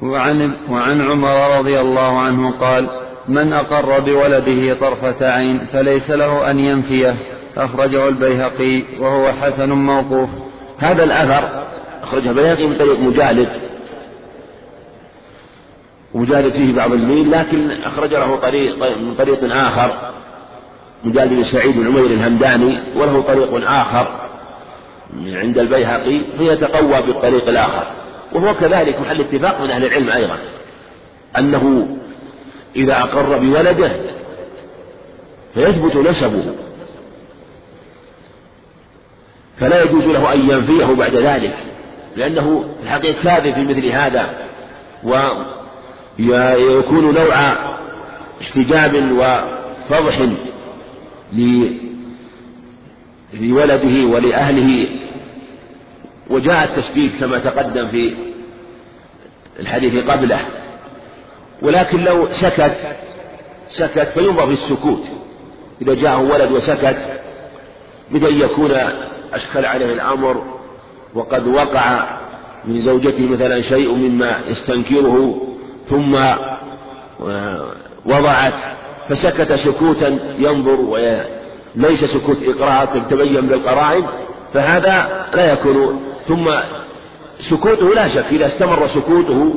وعن, 0.02 0.52
وعن 0.70 1.00
عمر 1.00 1.58
رضي 1.58 1.80
الله 1.80 2.18
عنه 2.18 2.50
قال 2.50 2.88
من 3.28 3.52
أقر 3.52 4.00
بولده 4.00 4.74
طرفة 4.74 5.32
عين 5.32 5.66
فليس 5.72 6.10
له 6.10 6.50
أن 6.50 6.58
ينفيه. 6.58 7.16
أخرجه 7.56 8.08
البيهقي 8.08 8.82
وهو 9.00 9.32
حسن 9.32 9.72
موقوف. 9.72 10.30
هذا 10.78 11.04
الأثر 11.04 11.66
أخرجه 12.02 12.30
البيهقي 12.30 12.66
من 12.66 12.78
طريق 12.78 13.00
مجالد. 13.00 13.48
مجالد 16.14 16.52
فيه 16.52 16.74
بعض 16.74 16.92
الميل 16.92 17.30
لكن 17.30 17.70
أخرج 17.70 18.14
له 18.14 18.36
طريق 18.36 18.96
من 18.96 19.14
طريق 19.14 19.54
آخر. 19.54 20.12
مجالد 21.04 21.32
بن 21.32 21.42
سعيد 21.44 21.78
بن 21.78 21.86
عمير 21.86 22.06
الهمداني 22.06 22.80
وله 22.96 23.20
طريق 23.20 23.70
آخر. 23.70 24.23
عند 25.26 25.58
البيهقي 25.58 26.24
فيتقوى 26.38 27.02
بالطريق 27.02 27.48
الآخر. 27.48 27.86
وهو 28.32 28.54
كذلك 28.54 29.00
محل 29.00 29.20
اتفاق 29.20 29.60
من 29.60 29.70
أهل 29.70 29.84
العلم 29.84 30.08
أيضا. 30.10 30.38
أنه 31.38 31.96
إذا 32.76 33.00
أقر 33.00 33.38
بولده 33.38 33.92
فيثبت 35.54 35.96
نسبه. 35.96 36.54
فلا 39.58 39.82
يجوز 39.82 40.06
له 40.06 40.32
أن 40.32 40.50
ينفيه 40.50 40.84
بعد 40.84 41.14
ذلك 41.14 41.56
لأنه 42.16 42.64
في 42.80 42.84
الحقيقة 42.84 43.22
كاذب 43.22 43.54
في 43.54 43.64
مثل 43.64 43.86
هذا. 43.86 44.34
ويكون 46.18 47.14
نوع 47.14 47.34
احتجاب 48.42 48.94
وفضح 49.12 50.18
لولده 53.40 54.06
ولأهله 54.06 54.88
وجاء 56.30 56.64
التشبيه 56.64 57.10
كما 57.20 57.38
تقدم 57.38 57.88
في 57.88 58.14
الحديث 59.60 60.04
قبله. 60.10 60.40
ولكن 61.62 62.04
لو 62.04 62.26
سكت 62.30 62.76
سكت 63.68 64.08
فينظر 64.08 64.46
في 64.46 64.52
السكوت. 64.52 65.04
إذا 65.82 65.94
جاءه 65.94 66.20
ولد 66.20 66.52
وسكت 66.52 66.96
بأن 68.10 68.40
يكون 68.40 68.70
أشكل 69.32 69.64
عليه 69.66 69.92
الأمر 69.92 70.44
وقد 71.14 71.46
وقع 71.46 72.18
من 72.64 72.80
زوجته 72.80 73.26
مثلا 73.26 73.62
شيء 73.62 73.94
مما 73.94 74.40
يستنكره 74.48 75.40
ثم 75.88 76.14
وضعت 78.06 78.54
فسكت 79.08 79.52
سكوتا 79.52 80.18
ينظر 80.38 80.80
وليس 81.76 82.04
سكوت 82.04 82.36
إقرار 82.42 82.86
تبين 83.10 83.46
بالقرائن 83.46 84.04
فهذا 84.54 85.26
لا 85.34 85.52
يكون. 85.52 86.00
ثم 86.28 86.50
سكوته 87.40 87.94
لا 87.94 88.08
شك 88.08 88.24
إذا 88.32 88.46
استمر 88.46 88.86
سكوته 88.86 89.54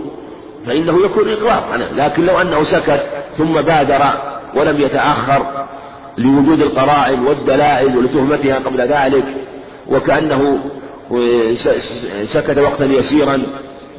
فإنه 0.65 1.06
يكون 1.06 1.34
إقرار 1.34 1.89
لكن 1.95 2.26
لو 2.26 2.41
أنه 2.41 2.64
سكت 2.64 3.03
ثم 3.38 3.61
بادر 3.61 4.02
ولم 4.56 4.81
يتأخر 4.81 5.65
لوجود 6.18 6.61
القرائن 6.61 7.19
والدلائل 7.19 7.98
ولتهمتها 7.98 8.60
قبل 8.60 8.81
ذلك 8.81 9.26
وكأنه 9.88 10.60
سكت 12.23 12.57
وقتا 12.57 12.85
يسيرا 12.85 13.44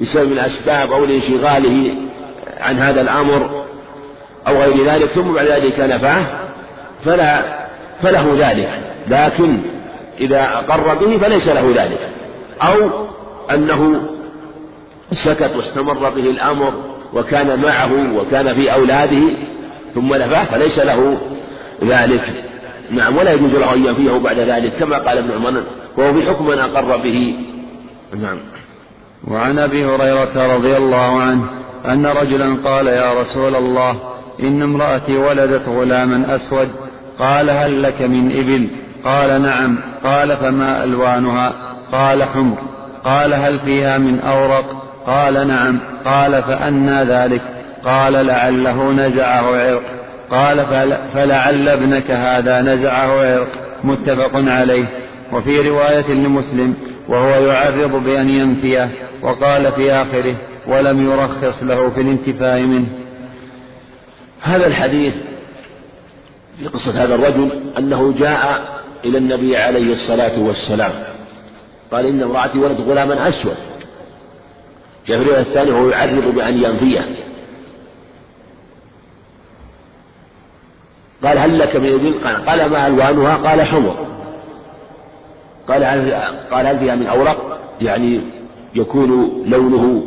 بسبب 0.01 0.33
الأسباب 0.33 0.93
أو 0.93 1.05
لانشغاله 1.05 1.95
عن 2.61 2.79
هذا 2.79 3.01
الأمر 3.01 3.65
أو 4.49 4.57
غير 4.57 4.87
ذلك 4.87 5.07
ثم 5.07 5.33
بعد 5.33 5.47
ذلك 5.47 5.81
نفاه 5.81 6.25
فلا 7.05 7.59
فله 8.03 8.37
ذلك. 8.39 8.69
لكن 9.09 9.59
إذا 10.21 10.43
أقر 10.43 10.95
به 10.95 11.19
فليس 11.19 11.49
له 11.49 11.73
ذلك. 11.77 12.09
أو 12.63 12.91
أنه 13.51 14.01
سكت 15.13 15.57
واستمر 15.57 16.11
به 16.11 16.31
الأمر 16.31 16.73
وكان 17.15 17.63
معه 17.63 18.17
وكان 18.17 18.55
في 18.55 18.73
أولاده 18.73 19.23
ثم 19.95 20.15
نفاه 20.15 20.45
فليس 20.45 20.79
له 20.79 21.19
ذلك. 21.85 22.45
نعم 22.91 23.17
ولا 23.17 23.33
يجوز 23.33 23.55
له 23.55 23.75
أن 23.75 23.87
ينفيه 23.87 24.19
بعد 24.19 24.39
ذلك 24.39 24.73
كما 24.73 24.99
قال 24.99 25.19
ابن 25.19 25.31
عمر 25.33 25.63
وهو 25.97 26.13
في 26.13 26.31
حكم 26.31 26.47
من 26.47 26.59
أقر 26.59 26.97
به. 26.97 27.35
نعم. 28.23 28.39
وعن 29.29 29.59
أبي 29.59 29.85
هريرة 29.85 30.55
رضي 30.57 30.77
الله 30.77 31.23
عنه 31.23 31.45
أن 31.87 32.07
رجلا 32.07 32.57
قال 32.65 32.87
يا 32.87 33.21
رسول 33.21 33.57
الله 33.57 33.97
إن 34.41 34.63
امرأتي 34.63 35.17
ولدت 35.17 35.69
غلاما 35.69 36.35
أسود 36.35 36.69
قال 37.19 37.51
هل 37.51 37.83
لك 37.83 38.03
من 38.03 38.33
إبل؟ 38.33 38.69
قال 39.05 39.43
نعم. 39.43 39.79
قال 40.05 40.37
فما 40.37 40.85
ألوانها؟ 40.85 41.53
قال 41.93 42.23
حمر. 42.23 42.59
قال 43.05 43.35
هل 43.35 43.61
فيها 43.61 43.99
من 43.99 44.21
أورق؟ 44.21 44.83
قال 45.07 45.49
نعم. 45.49 45.81
قال 46.05 46.43
فأنى 46.43 47.03
ذلك. 47.03 47.43
قال 47.85 48.13
لعله 48.13 48.93
نزعه 48.93 49.57
عرق. 49.57 49.83
قال 50.31 50.67
فلعل 51.15 51.69
ابنك 51.69 52.11
هذا 52.11 52.61
نزعه 52.61 53.35
عرق. 53.35 53.49
متفق 53.85 54.31
عليه. 54.35 54.85
وفي 55.33 55.69
رواية 55.69 56.13
لمسلم 56.13 56.75
وهو 57.09 57.29
يعرض 57.29 58.05
بأن 58.05 58.29
ينفيه 58.29 58.91
وقال 59.23 59.73
في 59.73 59.93
آخره 59.93 60.35
ولم 60.67 61.11
يرخص 61.11 61.63
له 61.63 61.91
في 61.91 62.01
الانتفاء 62.01 62.61
منه. 62.61 62.87
هذا 64.43 64.67
الحديث 64.67 65.15
في 66.59 66.67
قصة 66.67 67.05
هذا 67.05 67.15
الرجل 67.15 67.73
أنه 67.79 68.13
جاء 68.13 68.69
إلى 69.05 69.19
النبي 69.19 69.57
عليه 69.57 69.93
الصلاة 69.93 70.41
والسلام 70.41 70.93
قال 71.93 72.07
إن 72.07 72.23
امرأتي 72.23 72.59
ولد 72.59 72.81
غلاما 72.81 73.29
أسود 73.29 73.57
جاء 75.07 75.19
في 75.19 75.25
الرواية 75.25 75.73
وهو 75.73 75.89
يعرض 75.89 76.35
بأن 76.35 76.63
ينفيه 76.65 77.17
قال 81.25 81.39
هل 81.39 81.59
لك 81.59 81.77
من 81.77 81.93
إبل؟ 81.93 82.15
قال 82.25 82.47
قال 82.47 82.71
ما 82.71 82.87
ألوانها؟ 82.87 83.37
قال 83.37 83.63
حمر 83.63 84.07
قال 85.69 85.85
هل 85.85 86.13
قال 86.51 86.67
هل 86.67 86.79
فيها 86.79 86.95
من 86.95 87.07
أورق؟ 87.07 87.59
يعني 87.81 88.21
يكون 88.75 89.43
لونه 89.47 90.05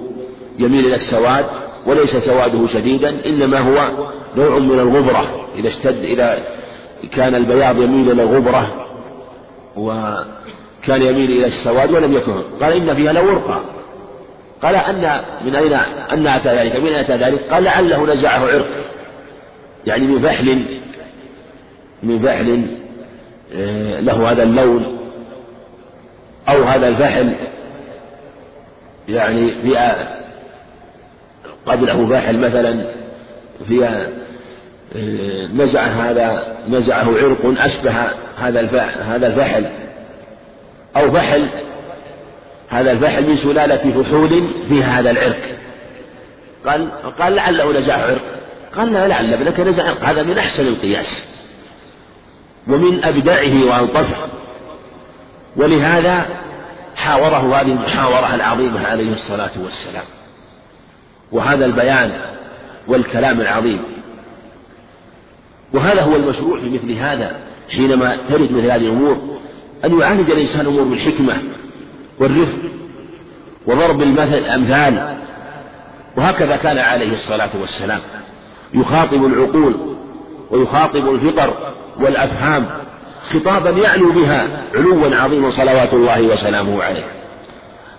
يميل 0.60 0.86
إلى 0.86 0.95
السواد 0.95 1.45
وليس 1.88 2.18
سواده 2.18 2.68
شديدا 2.68 3.26
إنما 3.26 3.60
هو 3.60 4.07
نوع 4.38 4.60
من 4.60 4.80
الغبرة 4.80 5.41
إذا 5.56 5.68
اشتد 5.68 6.03
إذا 6.03 6.44
كان 7.11 7.36
البياض 7.36 7.82
يميل 7.82 8.11
إلى 8.11 8.23
الغبرة 8.23 8.88
وكان 9.76 11.02
يميل 11.02 11.32
إلى 11.32 11.45
السواد 11.45 11.91
ولم 11.91 12.14
يكن 12.14 12.41
قال 12.61 12.73
إن 12.73 12.95
فيها 12.95 13.14
لورقا 13.14 13.61
قال 14.61 14.76
أن 14.76 15.22
من 15.45 15.56
أين 15.56 15.73
أن 16.11 16.28
أتى 16.28 16.49
ذلك؟ 16.49 16.76
من 16.76 16.88
أين 16.88 16.95
أتى 16.95 17.15
ذلك؟ 17.15 17.41
قال 17.52 17.64
لعله 17.64 18.14
نزعه 18.14 18.40
عرق 18.40 18.68
يعني 19.86 20.07
من 20.07 20.22
فحل 20.22 20.65
من 22.03 22.19
فحل 22.19 22.68
آه، 23.56 23.99
له 23.99 24.32
هذا 24.32 24.44
اللون 24.44 24.98
أو 26.49 26.64
هذا 26.64 26.88
الفحل 26.88 27.36
يعني 29.10 29.61
في 29.61 29.95
قبله 31.65 32.07
فاحل 32.07 32.40
مثلا 32.40 32.86
آه، 33.84 34.07
نزع 35.54 35.82
هذا 35.82 36.58
نزعه 36.70 37.06
عرق 37.06 37.62
أشبه 37.62 37.92
هذا 38.38 38.62
هذا 39.02 39.28
الفحل. 39.28 39.66
أو 40.96 41.12
فحل 41.12 41.50
هذا 42.70 42.92
الفحل 42.92 43.30
من 43.30 43.36
سلالة 43.36 44.04
فحول 44.04 44.54
فيها 44.70 45.00
هذا 45.00 45.12
العرق. 45.12 45.58
قال 46.66 46.92
قال 47.20 47.36
لعله 47.36 47.80
نزع 47.80 47.94
عرق. 47.94 48.22
قال 48.76 48.94
لا 48.94 49.08
لعل 49.08 49.34
ابنك 49.34 49.60
نزع 49.60 49.84
عرق. 49.84 50.04
هذا 50.04 50.24
من 50.24 50.38
أحسن 50.38 50.68
القياس. 50.68 51.42
ومن 52.68 53.04
أبدعه 53.04 53.66
وألطفه. 53.66 54.18
ولهذا 55.56 56.26
حاوره 56.96 57.62
هذه 57.62 57.72
المحاورة 57.72 58.36
العظيمة 58.36 58.88
عليه 58.88 59.12
الصلاة 59.12 59.52
والسلام. 59.64 60.06
وهذا 61.32 61.66
البيان 61.66 62.12
والكلام 62.88 63.42
العظيم. 63.42 63.91
وهذا 65.73 66.02
هو 66.02 66.15
المشروع 66.15 66.60
في 66.60 66.69
مثل 66.69 66.91
هذا 66.91 67.35
حينما 67.69 68.18
ترد 68.30 68.52
مثل 68.52 68.65
هذه 68.65 68.76
الأمور 68.76 69.18
أن 69.85 69.99
يعالج 69.99 70.31
الإنسان 70.31 70.61
الأمور 70.61 70.84
بالحكمة 70.84 71.34
والرفق 72.19 72.57
وضرب 73.68 74.02
المثل 74.02 74.34
الأمثال. 74.34 75.18
وهكذا 76.18 76.56
كان 76.56 76.77
عليه 76.77 77.11
الصلاة 77.11 77.49
والسلام. 77.61 77.99
يخاطب 78.73 79.26
العقول 79.26 79.76
ويخاطب 80.52 81.10
الفطر 81.10 81.73
والأفهام 81.99 82.68
خطابا 83.30 83.69
يعلو 83.69 84.11
بها 84.11 84.68
علوا 84.76 85.15
عظيما 85.15 85.49
صلوات 85.49 85.93
الله 85.93 86.22
وسلامه 86.22 86.84
عليه. 86.84 87.06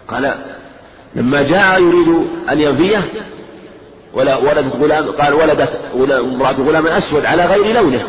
قال 0.09 0.35
لما 1.17 1.43
جاء 1.43 1.83
يريد 1.83 2.09
أن 2.51 2.61
ينفيه 2.61 3.05
ولا 4.15 4.37
ولدت 4.37 4.77
غلام 4.77 5.11
قال 5.11 5.35
ولدت 5.35 5.81
امرأة 5.95 6.53
غلام 6.53 6.87
أسود 6.87 7.27
على 7.27 7.47
غير 7.47 7.73
لونه. 7.73 8.09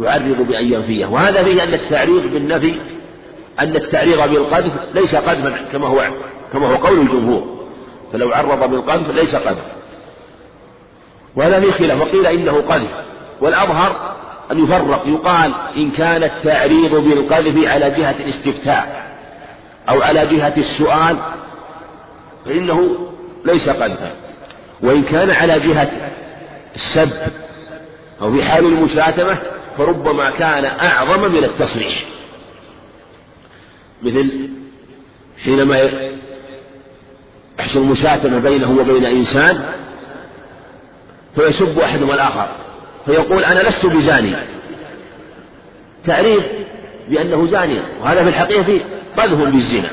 يعرض 0.00 0.46
بأن 0.48 0.72
ينفيه 0.72 1.06
وهذا 1.06 1.42
فيه 1.42 1.62
أن 1.64 1.74
التعريض 1.74 2.22
بالنفي 2.32 2.80
أن 3.60 3.76
التعريض 3.76 4.30
بالقذف 4.30 4.72
ليس 4.94 5.14
قذفا 5.14 5.58
كما 5.72 5.86
هو 5.86 6.04
كما 6.52 6.66
هو 6.66 6.74
قول 6.74 7.00
الجمهور. 7.00 7.60
فلو 8.12 8.32
عرض 8.32 8.70
بالقذف 8.70 9.10
ليس 9.10 9.36
قذف. 9.36 9.64
وهذا 11.36 11.60
فيه 11.60 11.70
خلاف. 11.70 12.00
وقيل 12.00 12.26
إنه 12.26 12.60
قذف. 12.68 12.90
والأظهر 13.40 14.16
أن 14.52 14.64
يفرق 14.64 15.02
يقال 15.06 15.54
إن 15.76 15.90
كان 15.90 16.24
التعريض 16.24 16.94
بالقذف 16.94 17.68
على 17.68 17.90
جهة 17.90 18.16
الاستفتاء 18.20 19.10
أو 19.88 20.02
على 20.02 20.26
جهة 20.26 20.54
السؤال 20.56 21.16
فإنه 22.46 23.09
ليس 23.44 23.68
قذفا 23.68 24.12
وإن 24.82 25.02
كان 25.02 25.30
على 25.30 25.60
جهة 25.60 25.90
السب 26.74 27.10
أو 28.22 28.32
في 28.32 28.44
حال 28.44 28.64
المشاتمة 28.64 29.38
فربما 29.78 30.30
كان 30.30 30.64
أعظم 30.64 31.32
من 31.32 31.44
التصريح. 31.44 32.04
مثل 34.02 34.50
حينما 35.44 35.90
يحصل 37.58 37.82
مشاتمة 37.82 38.38
بينه 38.38 38.78
وبين 38.80 39.04
إنسان 39.04 39.64
فيسب 41.34 41.78
أحدهما 41.78 42.14
الآخر. 42.14 42.56
فيقول 43.06 43.44
أنا 43.44 43.68
لست 43.68 43.86
بزاني. 43.86 44.36
تعريف 46.06 46.44
بأنه 47.08 47.46
زاني 47.46 47.82
وهذا 48.00 48.22
في 48.22 48.28
الحقيقة 48.28 48.80
قذف 49.16 49.38
بالزنا. 49.38 49.90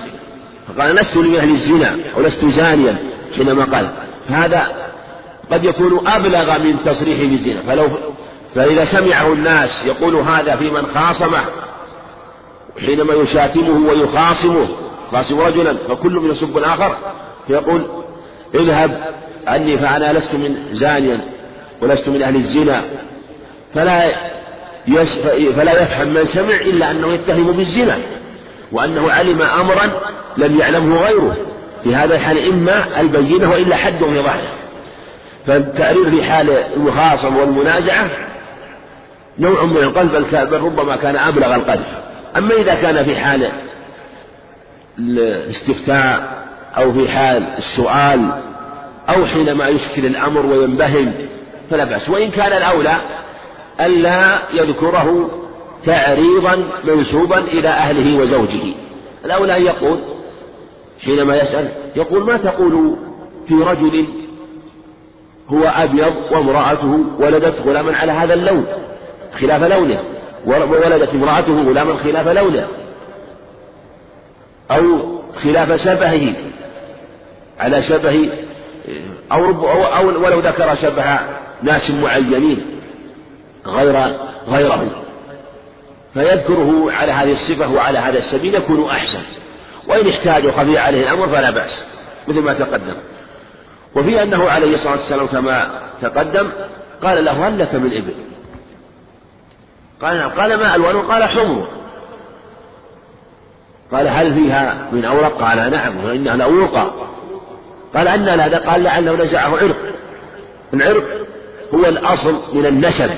فقال 0.67 0.95
لست 0.95 1.17
من 1.17 1.35
أهل 1.35 1.49
الزنا 1.49 1.97
أو 2.15 2.21
لست 2.21 2.45
زانيا. 2.45 2.97
حينما 3.35 3.63
قال 3.63 3.91
هذا 4.27 4.67
قد 5.51 5.63
يكون 5.63 6.07
أبلغ 6.07 6.59
من 6.59 6.81
تصريحه 6.81 7.23
بالزنا 7.23 7.61
فلو 7.61 7.87
فإذا 8.55 8.85
سمعه 8.85 9.33
الناس 9.33 9.85
يقول 9.85 10.15
هذا 10.15 10.55
في 10.55 10.69
من 10.69 10.91
خاصمه 10.91 11.39
حينما 12.85 13.13
يشاتمه 13.13 13.89
ويخاصمه 13.89 14.67
خاصم 15.11 15.39
رجلا 15.39 15.77
فكل 15.89 16.11
من 16.11 16.29
يسب 16.29 16.57
الآخر 16.57 16.97
فيقول 17.47 17.87
اذهب 18.55 19.03
عني 19.47 19.77
فأنا 19.77 20.13
لست 20.13 20.35
من 20.35 20.55
زانيا 20.71 21.21
ولست 21.81 22.09
من 22.09 22.21
أهل 22.21 22.35
الزنا. 22.35 22.83
فلا 23.73 24.27
فلا 25.55 25.81
يفهم 25.81 26.07
من 26.07 26.25
سمع 26.25 26.55
إلا 26.55 26.91
أنه 26.91 27.13
يتهم 27.13 27.51
بالزنا 27.51 27.97
وأنه 28.71 29.11
علم 29.11 29.41
أمرا 29.41 30.01
لم 30.37 30.59
يعلمه 30.59 30.97
غيره. 30.97 31.37
في 31.83 31.95
هذا 31.95 32.15
الحال 32.15 32.49
إما 32.49 33.01
البينة 33.01 33.51
وإلا 33.51 33.75
حد 33.75 34.03
في 34.03 34.19
ظهره 34.19 34.53
فالتعريف 35.47 36.09
في 36.09 36.23
حال 36.23 36.49
المخاصم 36.49 37.37
والمنازعة 37.37 38.09
نوع 39.39 39.63
من 39.63 39.77
القذف 39.77 40.35
بل 40.35 40.61
ربما 40.61 40.95
كان 40.95 41.15
أبلغ 41.15 41.55
القذف 41.55 41.87
أما 42.37 42.53
إذا 42.53 42.75
كان 42.75 43.05
في 43.05 43.15
حال 43.15 43.51
الاستفتاء 44.99 46.43
أو 46.77 46.93
في 46.93 47.09
حال 47.09 47.43
السؤال 47.57 48.31
أو 49.09 49.25
حينما 49.25 49.67
يشكل 49.67 50.05
الأمر 50.05 50.45
وينبهم 50.45 51.13
فلا 51.69 51.83
بأس. 51.83 52.09
وإن 52.09 52.31
كان 52.31 52.57
الأولى 52.57 52.97
ألا 53.81 54.41
يذكره 54.53 55.29
تعريضا 55.85 56.69
منسوبا 56.83 57.37
إلى 57.37 57.69
أهله 57.69 58.17
وزوجه. 58.17 58.73
الأولى 59.25 59.57
أن 59.57 59.65
يقول 59.65 59.99
حينما 60.99 61.35
يسأل 61.35 61.71
يقول 61.95 62.23
ما 62.23 62.37
تقول 62.37 62.95
في 63.47 63.53
رجل 63.53 64.07
هو 65.49 65.63
أبيض 65.63 66.13
وامرأته 66.31 67.05
ولدت 67.19 67.61
غلاما 67.61 67.95
على 67.95 68.11
هذا 68.11 68.33
اللون 68.33 68.65
خلاف 69.39 69.63
لونه 69.63 70.03
وولدت 70.45 71.13
امرأته 71.13 71.63
غلاما 71.63 71.97
خلاف 71.97 72.27
لونه 72.27 72.67
أو 74.71 74.83
خلاف 75.43 75.81
شبهه 75.81 76.35
على 77.59 77.81
شبه 77.81 78.29
أو, 79.31 79.45
أو, 79.45 79.83
أو 79.83 80.07
ولو 80.07 80.39
ذكر 80.39 80.75
شبه 80.75 81.19
ناس 81.63 81.91
معينين 81.91 82.65
غير 83.65 84.17
غيره 84.47 85.03
فيذكره 86.13 86.91
على 86.91 87.11
هذه 87.11 87.31
الصفة 87.31 87.73
وعلى 87.73 87.99
هذا 87.99 88.17
السبيل 88.17 88.55
يكون 88.55 88.89
أحسن. 88.89 89.19
وإن 89.87 90.07
احتاج 90.07 90.45
وخفي 90.45 90.77
عليه 90.77 91.01
الأمر 91.01 91.27
فلا 91.27 91.51
بأس 91.51 91.85
مثل 92.27 92.39
ما 92.39 92.53
تقدم. 92.53 92.97
وفي 93.95 94.23
أنه 94.23 94.49
عليه 94.49 94.73
الصلاة 94.73 94.93
والسلام 94.93 95.27
كما 95.27 95.81
تقدم 96.01 96.49
قال 97.03 97.25
له 97.25 97.47
هل 97.47 97.59
لك 97.59 97.75
من 97.75 97.93
إبل؟ 97.93 98.13
قال 100.01 100.17
نعم. 100.17 100.29
قال 100.29 100.57
ما 100.57 100.75
ألوانه 100.75 101.01
قال 101.01 101.23
حمر. 101.23 101.67
قال 103.91 104.07
هل 104.07 104.33
فيها 104.33 104.87
من 104.91 105.05
أورق؟ 105.05 105.41
قال 105.41 105.71
نعم. 105.71 106.05
وإنها 106.05 106.35
لأورقا 106.35 106.93
قال 107.95 108.07
أن 108.07 108.39
هذا 108.39 108.57
قال 108.57 108.83
لعله 108.83 109.15
نزعه 109.15 109.57
عرق. 109.57 109.77
العرق 110.73 111.03
هو 111.73 111.85
الأصل 111.85 112.57
من 112.57 112.65
النسب. 112.65 113.11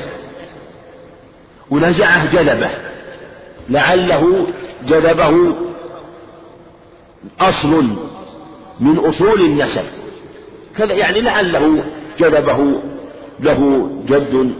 ونزعه 1.69 2.31
جذبه. 2.31 2.69
لعله 3.69 4.47
جذبه 4.87 5.55
أصل 7.41 7.87
من 8.79 8.97
أصول 8.97 9.41
النسب. 9.41 9.83
كذا 10.77 10.93
يعني 10.93 11.21
لعله 11.21 11.83
جذبه 12.19 12.81
له 13.39 13.89
جد 14.07 14.55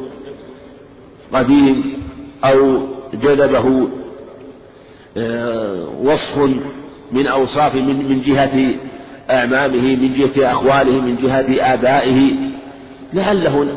قديم 1.34 2.04
أو 2.44 2.88
جذبه 3.14 3.88
آه، 5.18 5.88
وصف 6.04 6.50
من 7.12 7.28
أوصاف 7.28 7.76
من 7.76 8.10
من 8.10 8.22
جهة 8.22 8.76
أعمامه 9.30 9.96
من 9.96 10.14
جهة 10.14 10.52
أخواله 10.52 11.02
من 11.02 11.16
جهة 11.16 11.74
آبائه. 11.74 12.32
لعله 13.14 13.68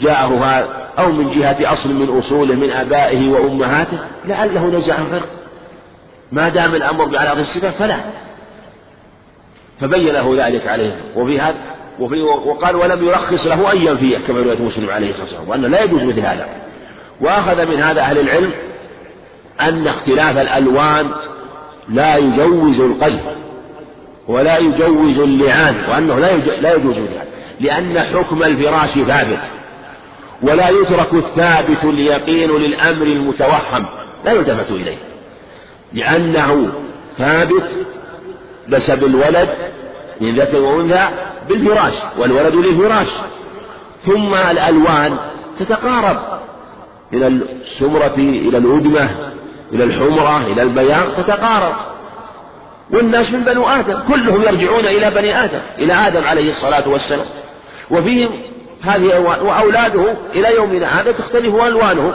جاءه 0.00 0.44
هذا 0.44 0.88
أو 0.98 1.12
من 1.12 1.30
جهة 1.30 1.72
أصل 1.72 1.94
من 1.94 2.18
أصوله 2.18 2.54
من 2.54 2.70
آبائه 2.70 3.28
وأمهاته. 3.28 3.98
لعله 4.24 4.66
نزع 4.66 4.98
الفرق 4.98 5.37
ما 6.32 6.48
دام 6.48 6.74
الأمر 6.74 7.04
بأعراض 7.04 7.38
الصفة 7.38 7.70
فلا. 7.70 8.00
فبين 9.80 10.14
له 10.14 10.46
ذلك 10.46 10.66
عليه. 10.66 11.00
وفي 11.16 11.40
هذا 11.40 11.58
وفي 12.00 12.20
وقال 12.22 12.76
ولم 12.76 13.04
يرخص 13.04 13.46
له 13.46 13.72
أن 13.72 13.82
ينفيه 13.82 14.18
كما 14.18 14.40
رواية 14.40 14.62
مسلم 14.62 14.90
عليه 14.90 15.10
الصلاة 15.10 15.24
والسلام. 15.24 15.48
وأنه 15.48 15.68
لا 15.68 15.82
يجوز 15.82 16.02
مثل 16.02 16.20
هذا. 16.20 16.48
وأخذ 17.20 17.66
من 17.66 17.82
هذا 17.82 18.00
أهل 18.00 18.18
العلم 18.18 18.52
أن 19.60 19.86
اختلاف 19.86 20.38
الألوان 20.38 21.10
لا 21.88 22.16
يجوز 22.16 22.80
القذف 22.80 23.24
ولا 24.28 24.58
يجوز 24.58 25.18
اللعان 25.18 25.74
وأنه 25.90 26.18
لا 26.18 26.36
لا 26.36 26.74
يجوز 26.74 26.96
اللعان 26.96 27.26
لأن 27.60 28.00
حكم 28.00 28.42
الفراش 28.42 28.90
ثابت 28.90 29.40
ولا 30.42 30.68
يترك 30.68 31.14
الثابت 31.14 31.84
اليقين 31.84 32.50
للأمر 32.50 33.06
المتوهم. 33.06 33.86
لا 34.24 34.32
يلتفت 34.32 34.70
إليه. 34.70 34.96
لأنه 35.92 36.72
ثابت 37.18 37.86
نسب 38.68 39.04
الولد 39.04 39.48
من 40.20 40.34
ذكر 40.34 40.60
وأنثى 40.60 41.08
بالفراش 41.48 41.94
والولد 42.18 42.54
للفراش. 42.54 43.08
ثم 44.02 44.34
الألوان 44.34 45.18
تتقارب 45.58 46.40
من 47.12 47.22
السمرة 47.22 48.14
إلى 48.16 48.58
الأدمة 48.58 49.10
إلى 49.72 49.84
الحمرة 49.84 50.46
إلى 50.46 50.62
البياض 50.62 51.14
تتقارب. 51.16 51.74
والناس 52.90 53.32
من 53.32 53.44
بنو 53.44 53.68
آدم 53.68 53.98
كلهم 54.08 54.42
يرجعون 54.42 54.84
إلى 54.84 55.10
بني 55.10 55.44
آدم 55.44 55.60
إلى 55.78 55.92
آدم 55.92 56.24
عليه 56.24 56.50
الصلاة 56.50 56.88
والسلام. 56.88 57.26
وفيهم 57.90 58.42
هذه 58.82 59.16
ألوان 59.16 59.40
وأولاده 59.40 60.14
إلى 60.34 60.54
يومنا 60.54 61.00
هذا 61.00 61.12
تختلف 61.12 61.54
ألوانهم. 61.54 62.14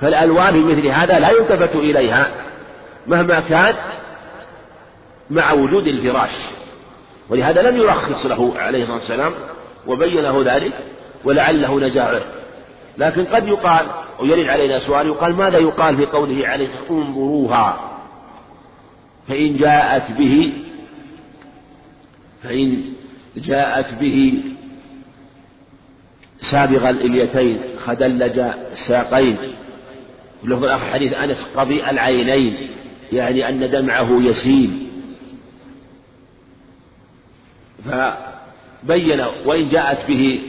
فالألوان 0.00 0.52
في 0.52 0.64
مثل 0.64 0.86
هذا 0.86 1.18
لا 1.18 1.30
يلتفت 1.30 1.76
إليها. 1.76 2.30
مهما 3.06 3.40
كان 3.40 3.74
مع 5.30 5.52
وجود 5.52 5.86
الفراش 5.86 6.34
ولهذا 7.28 7.62
لم 7.62 7.76
يرخص 7.76 8.26
له 8.26 8.52
عليه 8.56 8.82
الصلاة 8.82 8.96
والسلام 8.96 9.32
وبين 9.86 10.14
له 10.14 10.42
ذلك 10.54 10.72
ولعله 11.24 11.80
نزاعه 11.80 12.22
لكن 12.98 13.24
قد 13.24 13.48
يقال 13.48 13.86
ويرد 14.20 14.46
علينا 14.46 14.78
سؤال 14.78 15.06
يقال 15.06 15.36
ماذا 15.36 15.58
يقال 15.58 15.96
في 15.96 16.06
قوله 16.06 16.48
عليه 16.48 16.64
الصلاة 16.64 16.80
والسلام 16.80 17.02
انظروها؟ 17.02 17.98
فإن 19.28 19.56
جاءت 19.56 20.12
به 20.12 20.52
فإن 22.42 22.82
جاءت 23.36 23.94
به 23.94 24.42
سابغ 26.40 26.90
الإليتين 26.90 27.60
خدلج 27.78 28.42
ساقين. 28.74 29.36
له 30.44 30.64
الآخر 30.64 30.84
حديث 30.84 31.12
أنس 31.12 31.56
قضيء 31.56 31.90
العينين. 31.90 32.71
يعني 33.12 33.48
أن 33.48 33.70
دمعه 33.70 34.22
يسيل. 34.22 34.88
فبين 37.84 39.20
وإن 39.46 39.68
جاءت 39.68 40.08
به 40.08 40.40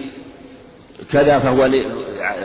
كذا 1.12 1.40
فهو 1.40 1.64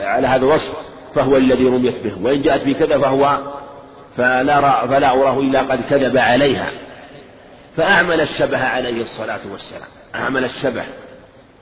على 0.01 0.27
هذا 0.27 0.45
الوصف 0.45 0.73
فهو 1.15 1.37
الذي 1.37 1.65
رميت 1.65 2.05
به. 2.05 2.13
وإن 2.23 2.43
جاءت 2.43 2.65
به 2.65 2.73
كذا 2.73 2.99
فهو 2.99 3.39
فلا, 4.17 4.87
فلا 4.87 5.13
أراه 5.13 5.41
إلا 5.41 5.61
قد 5.61 5.81
كذب 5.91 6.17
عليها. 6.17 6.71
فأعمل 7.77 8.21
الشبه 8.21 8.59
عليه 8.59 9.01
الصلاة 9.01 9.41
والسلام. 9.53 9.89
أعمل 10.15 10.45
الشبه 10.45 10.85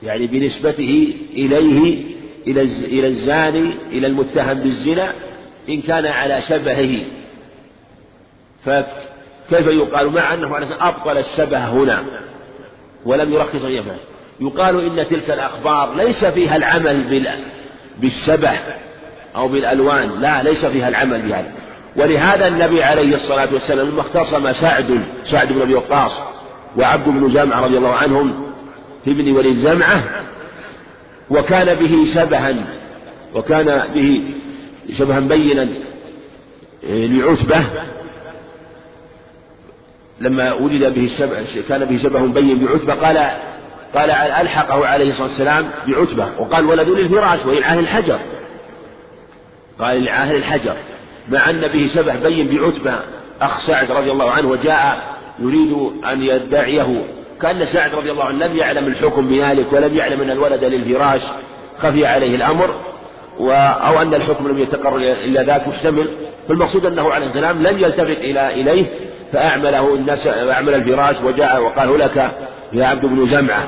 يعني 0.03 0.27
بنسبته 0.27 1.15
إليه 1.31 2.03
إلى 2.47 3.07
الزاني 3.07 3.73
إلى 3.91 4.07
المتهم 4.07 4.53
بالزنا 4.53 5.13
إن 5.69 5.81
كان 5.81 6.05
على 6.05 6.41
شبهه. 6.41 7.05
فكيف 8.65 9.67
يقال؟ 9.67 10.09
مع 10.09 10.33
أنه 10.33 10.57
أبطل 10.79 11.17
الشبه 11.17 11.57
هنا 11.57 12.03
ولم 13.05 13.33
يرخص 13.33 13.63
يفعل. 13.63 13.97
يقال 14.39 14.99
إن 14.99 15.07
تلك 15.07 15.31
الأخبار 15.31 15.95
ليس 15.95 16.25
فيها 16.25 16.55
العمل 16.55 17.25
بالشبه 17.99 18.59
أو 19.35 19.47
بالألوان. 19.47 20.21
لا 20.21 20.43
ليس 20.43 20.65
فيها 20.65 20.89
العمل 20.89 21.21
بهذا. 21.21 21.51
ولهذا 21.95 22.47
النبي 22.47 22.83
عليه 22.83 23.15
الصلاة 23.15 23.53
والسلام 23.53 23.87
لما 23.87 24.01
اختصم 24.01 24.51
سعد 24.51 24.99
سعد 25.23 25.53
بن 25.53 25.61
أبي 25.61 25.75
وقاص 25.75 26.21
وعبد 26.77 27.09
بن 27.09 27.29
جامع 27.29 27.59
رضي 27.59 27.77
الله 27.77 27.93
عنهم 27.93 28.53
في 29.05 29.11
ابن 29.11 29.31
وليد 29.31 29.57
زمعة 29.57 30.03
وكان 31.29 31.75
به 31.75 32.05
شبها 32.13 32.55
وكان 33.35 33.93
به 33.93 34.23
شبها 34.93 35.19
بينا 35.19 35.69
لعتبة 36.83 37.65
لما 40.21 40.53
ولد 40.53 40.93
به 40.93 41.07
شبه 41.07 41.45
كان 41.69 41.85
به 41.85 41.97
شبه 41.97 42.19
بين 42.19 42.65
بعتبة 42.65 42.93
قال 42.93 43.17
قال 43.95 44.11
ألحقه 44.11 44.87
عليه 44.87 45.09
الصلاة 45.09 45.27
والسلام 45.27 45.69
بعتبة 45.87 46.27
وقال 46.39 46.65
ولد 46.65 46.89
للفراش 46.89 47.45
وإلعاه 47.45 47.79
الحجر. 47.79 48.19
قال 49.79 49.97
إلعاه 49.97 50.31
الحجر. 50.31 50.73
مع 51.29 51.49
أن 51.49 51.67
به 51.67 51.87
شبه 51.87 52.15
بين 52.19 52.47
بعتبة 52.47 52.99
أخ 53.41 53.59
سعد 53.59 53.91
رضي 53.91 54.11
الله 54.11 54.31
عنه 54.31 54.47
وجاء 54.47 55.17
يريد 55.39 55.73
أن 56.11 56.21
يدعيه. 56.21 57.05
كأن 57.41 57.65
سعد 57.65 57.95
رضي 57.95 58.11
الله 58.11 58.23
عنه 58.23 58.45
لم 58.45 58.57
يعلم 58.57 58.87
الحكم 58.87 59.27
بذلك 59.27 59.73
ولم 59.73 59.97
يعلم 59.97 60.21
أن 60.21 60.31
الولد 60.31 60.63
للفراش 60.63 61.21
خفي 61.77 62.05
عليه 62.05 62.35
الأمر 62.35 62.81
و 63.39 63.51
أو 63.51 64.01
أن 64.01 64.13
الحكم 64.13 64.47
لم 64.47 64.59
يتقرر 64.59 64.97
إلا 64.97 65.43
ذاك 65.43 65.67
مشتمل. 65.67 66.07
فالمقصود 66.47 66.85
أنه 66.85 67.11
عليه 67.11 67.25
السلام 67.25 67.63
لم 67.67 67.79
يلتفت 67.79 68.17
إلى 68.17 68.61
إليه 68.61 68.85
فأعمله 69.33 69.95
الناس 69.95 70.27
أعمل 70.27 70.73
الفراش 70.73 71.21
وجاء 71.23 71.63
وقال 71.63 71.99
لك 71.99 72.31
يا 72.73 72.85
عبد 72.85 73.05
بن 73.05 73.25
جمعة. 73.25 73.67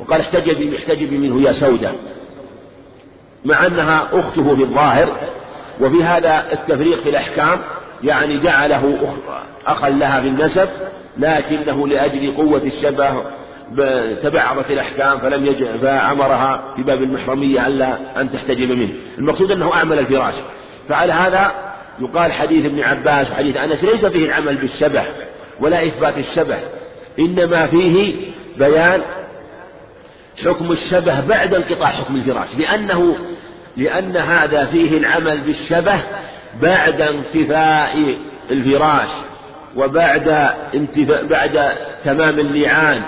وقال 0.00 0.20
احتجبي 0.20 0.76
احتجبي 0.76 1.18
منه 1.18 1.42
يا 1.42 1.52
سودة. 1.52 1.90
مع 3.44 3.66
أنها 3.66 4.08
أخته 4.12 4.56
في 4.56 4.62
الظاهر 4.62 5.16
وفي 5.80 6.04
هذا 6.04 6.52
التفريق 6.52 7.02
في 7.02 7.08
الأحكام 7.08 7.58
يعني 8.02 8.38
جعله 8.38 9.16
أخا 9.66 9.88
لها 9.88 10.20
في 10.20 10.28
النسب 10.28 10.68
لكنه 11.18 11.88
لأجل 11.88 12.36
قوة 12.36 12.62
الشبه 12.62 13.22
تبعضت 14.22 14.70
الأحكام 14.70 15.18
فلم 15.18 15.46
يج... 15.46 15.64
فأمرها 15.64 16.74
في 16.76 16.82
باب 16.82 17.02
المحرمية 17.02 17.66
ألا 17.66 18.20
أن 18.20 18.32
تحتجب 18.32 18.72
منه. 18.72 18.92
المقصود 19.18 19.52
أنه 19.52 19.74
أعمل 19.74 19.98
الفراش. 19.98 20.34
فعلى 20.88 21.12
هذا 21.12 21.52
يقال 22.00 22.32
حديث 22.32 22.64
ابن 22.64 22.82
عباس 22.82 23.30
وحديث 23.30 23.56
أنس 23.56 23.84
ليس 23.84 24.06
فيه 24.06 24.26
العمل 24.26 24.56
بالشبه 24.56 25.02
ولا 25.60 25.86
إثبات 25.86 26.18
الشبه 26.18 26.58
إنما 27.18 27.66
فيه 27.66 28.14
بيان 28.58 29.02
حكم 30.44 30.72
الشبه 30.72 31.20
بعد 31.20 31.54
انقطاع 31.54 31.88
حكم 31.88 32.16
الفراش 32.16 32.48
لأنه 32.58 33.16
لأن 33.76 34.16
هذا 34.16 34.64
فيه 34.64 34.98
العمل 34.98 35.40
بالشبه 35.40 36.00
بعد 36.62 37.00
انتفاء 37.00 38.16
الفراش 38.50 39.08
وبعد 39.76 40.50
بعد 41.30 41.72
تمام 42.04 42.38
اللعان 42.38 43.02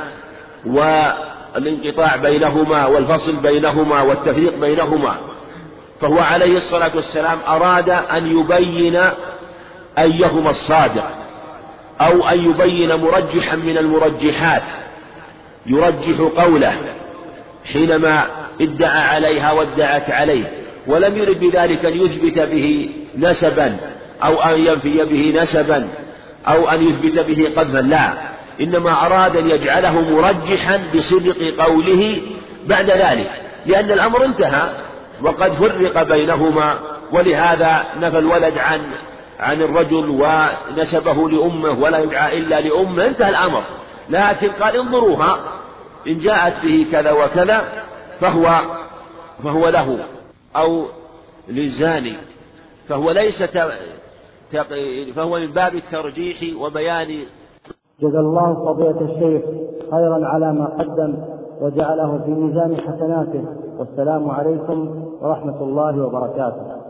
والانقطاع 0.66 2.16
بينهما 2.16 2.86
والفصل 2.86 3.36
بينهما 3.36 4.02
والتفريق 4.02 4.58
بينهما. 4.58 5.16
فهو 6.02 6.18
عليه 6.18 6.56
الصلاة 6.56 6.90
والسلام 6.94 7.38
أراد 7.48 7.90
أن 7.90 8.26
يبين 8.26 9.00
أيهما 9.98 10.50
الصادق 10.50 11.10
أو 12.00 12.28
أن 12.28 12.50
يبين 12.50 12.94
مرجحا 12.94 13.56
من 13.56 13.78
المرجحات. 13.78 14.62
يرجح 15.66 16.20
قوله 16.36 16.74
حينما 17.72 18.26
ادعى 18.60 19.00
عليها 19.00 19.52
وادعت 19.52 20.10
عليه 20.10 20.44
ولم 20.86 21.16
يرد 21.16 21.40
بذلك 21.40 21.84
أن 21.84 22.00
يثبت 22.00 22.38
به 22.38 22.90
نسبا 23.18 23.76
أو 24.24 24.42
أن 24.42 24.66
ينفي 24.66 25.04
به 25.04 25.42
نسبا 25.42 25.88
أو 26.48 26.68
أن 26.68 26.82
يثبت 26.82 27.18
به 27.18 27.52
قذفا. 27.56 27.78
لا 27.78 28.12
إنما 28.60 29.06
أراد 29.06 29.36
أن 29.36 29.50
يجعله 29.50 30.00
مرجحا 30.00 30.80
بصدق 30.94 31.64
قوله 31.64 32.20
بعد 32.66 32.90
ذلك 32.90 33.30
لأن 33.66 33.90
الأمر 33.90 34.24
انتهى. 34.24 34.81
وقد 35.24 35.52
فرق 35.52 36.02
بينهما 36.02 36.74
ولهذا 37.12 37.84
نفى 38.00 38.18
الولد 38.18 38.58
عن 38.58 38.80
عن 39.40 39.62
الرجل 39.62 40.10
ونسبه 40.10 41.28
لأمه 41.28 41.82
ولا 41.82 41.98
يدعى 41.98 42.38
إلا 42.38 42.60
لأمه 42.60 43.06
انتهى 43.06 43.28
الأمر. 43.28 43.62
لكن 44.10 44.48
قال 44.48 44.76
انظروها 44.76 45.38
إن 46.06 46.18
جاءت 46.18 46.62
به 46.62 46.86
كذا 46.92 47.12
وكذا 47.12 47.62
فهو 48.20 48.60
فهو 49.44 49.68
له. 49.68 49.98
أو 50.56 50.84
للزاني 51.48 52.16
فهو 52.88 53.10
ليس 53.10 53.42
فهو 55.16 55.38
من 55.38 55.52
باب 55.52 55.74
الترجيح 55.74 56.56
وبيان. 56.60 57.24
جزا 58.00 58.20
الله 58.20 58.54
فضيلة 58.54 59.00
الشيخ 59.00 59.42
خيرا 59.90 60.26
على 60.26 60.52
ما 60.52 60.66
قدم 60.78 61.18
وجعله 61.60 62.22
في 62.24 62.30
ميزان 62.30 62.76
حسناته. 62.80 63.44
والسلام 63.78 64.30
عليكم 64.30 65.08
ورحمة 65.22 65.62
الله 65.62 66.06
وبركاته. 66.06 66.81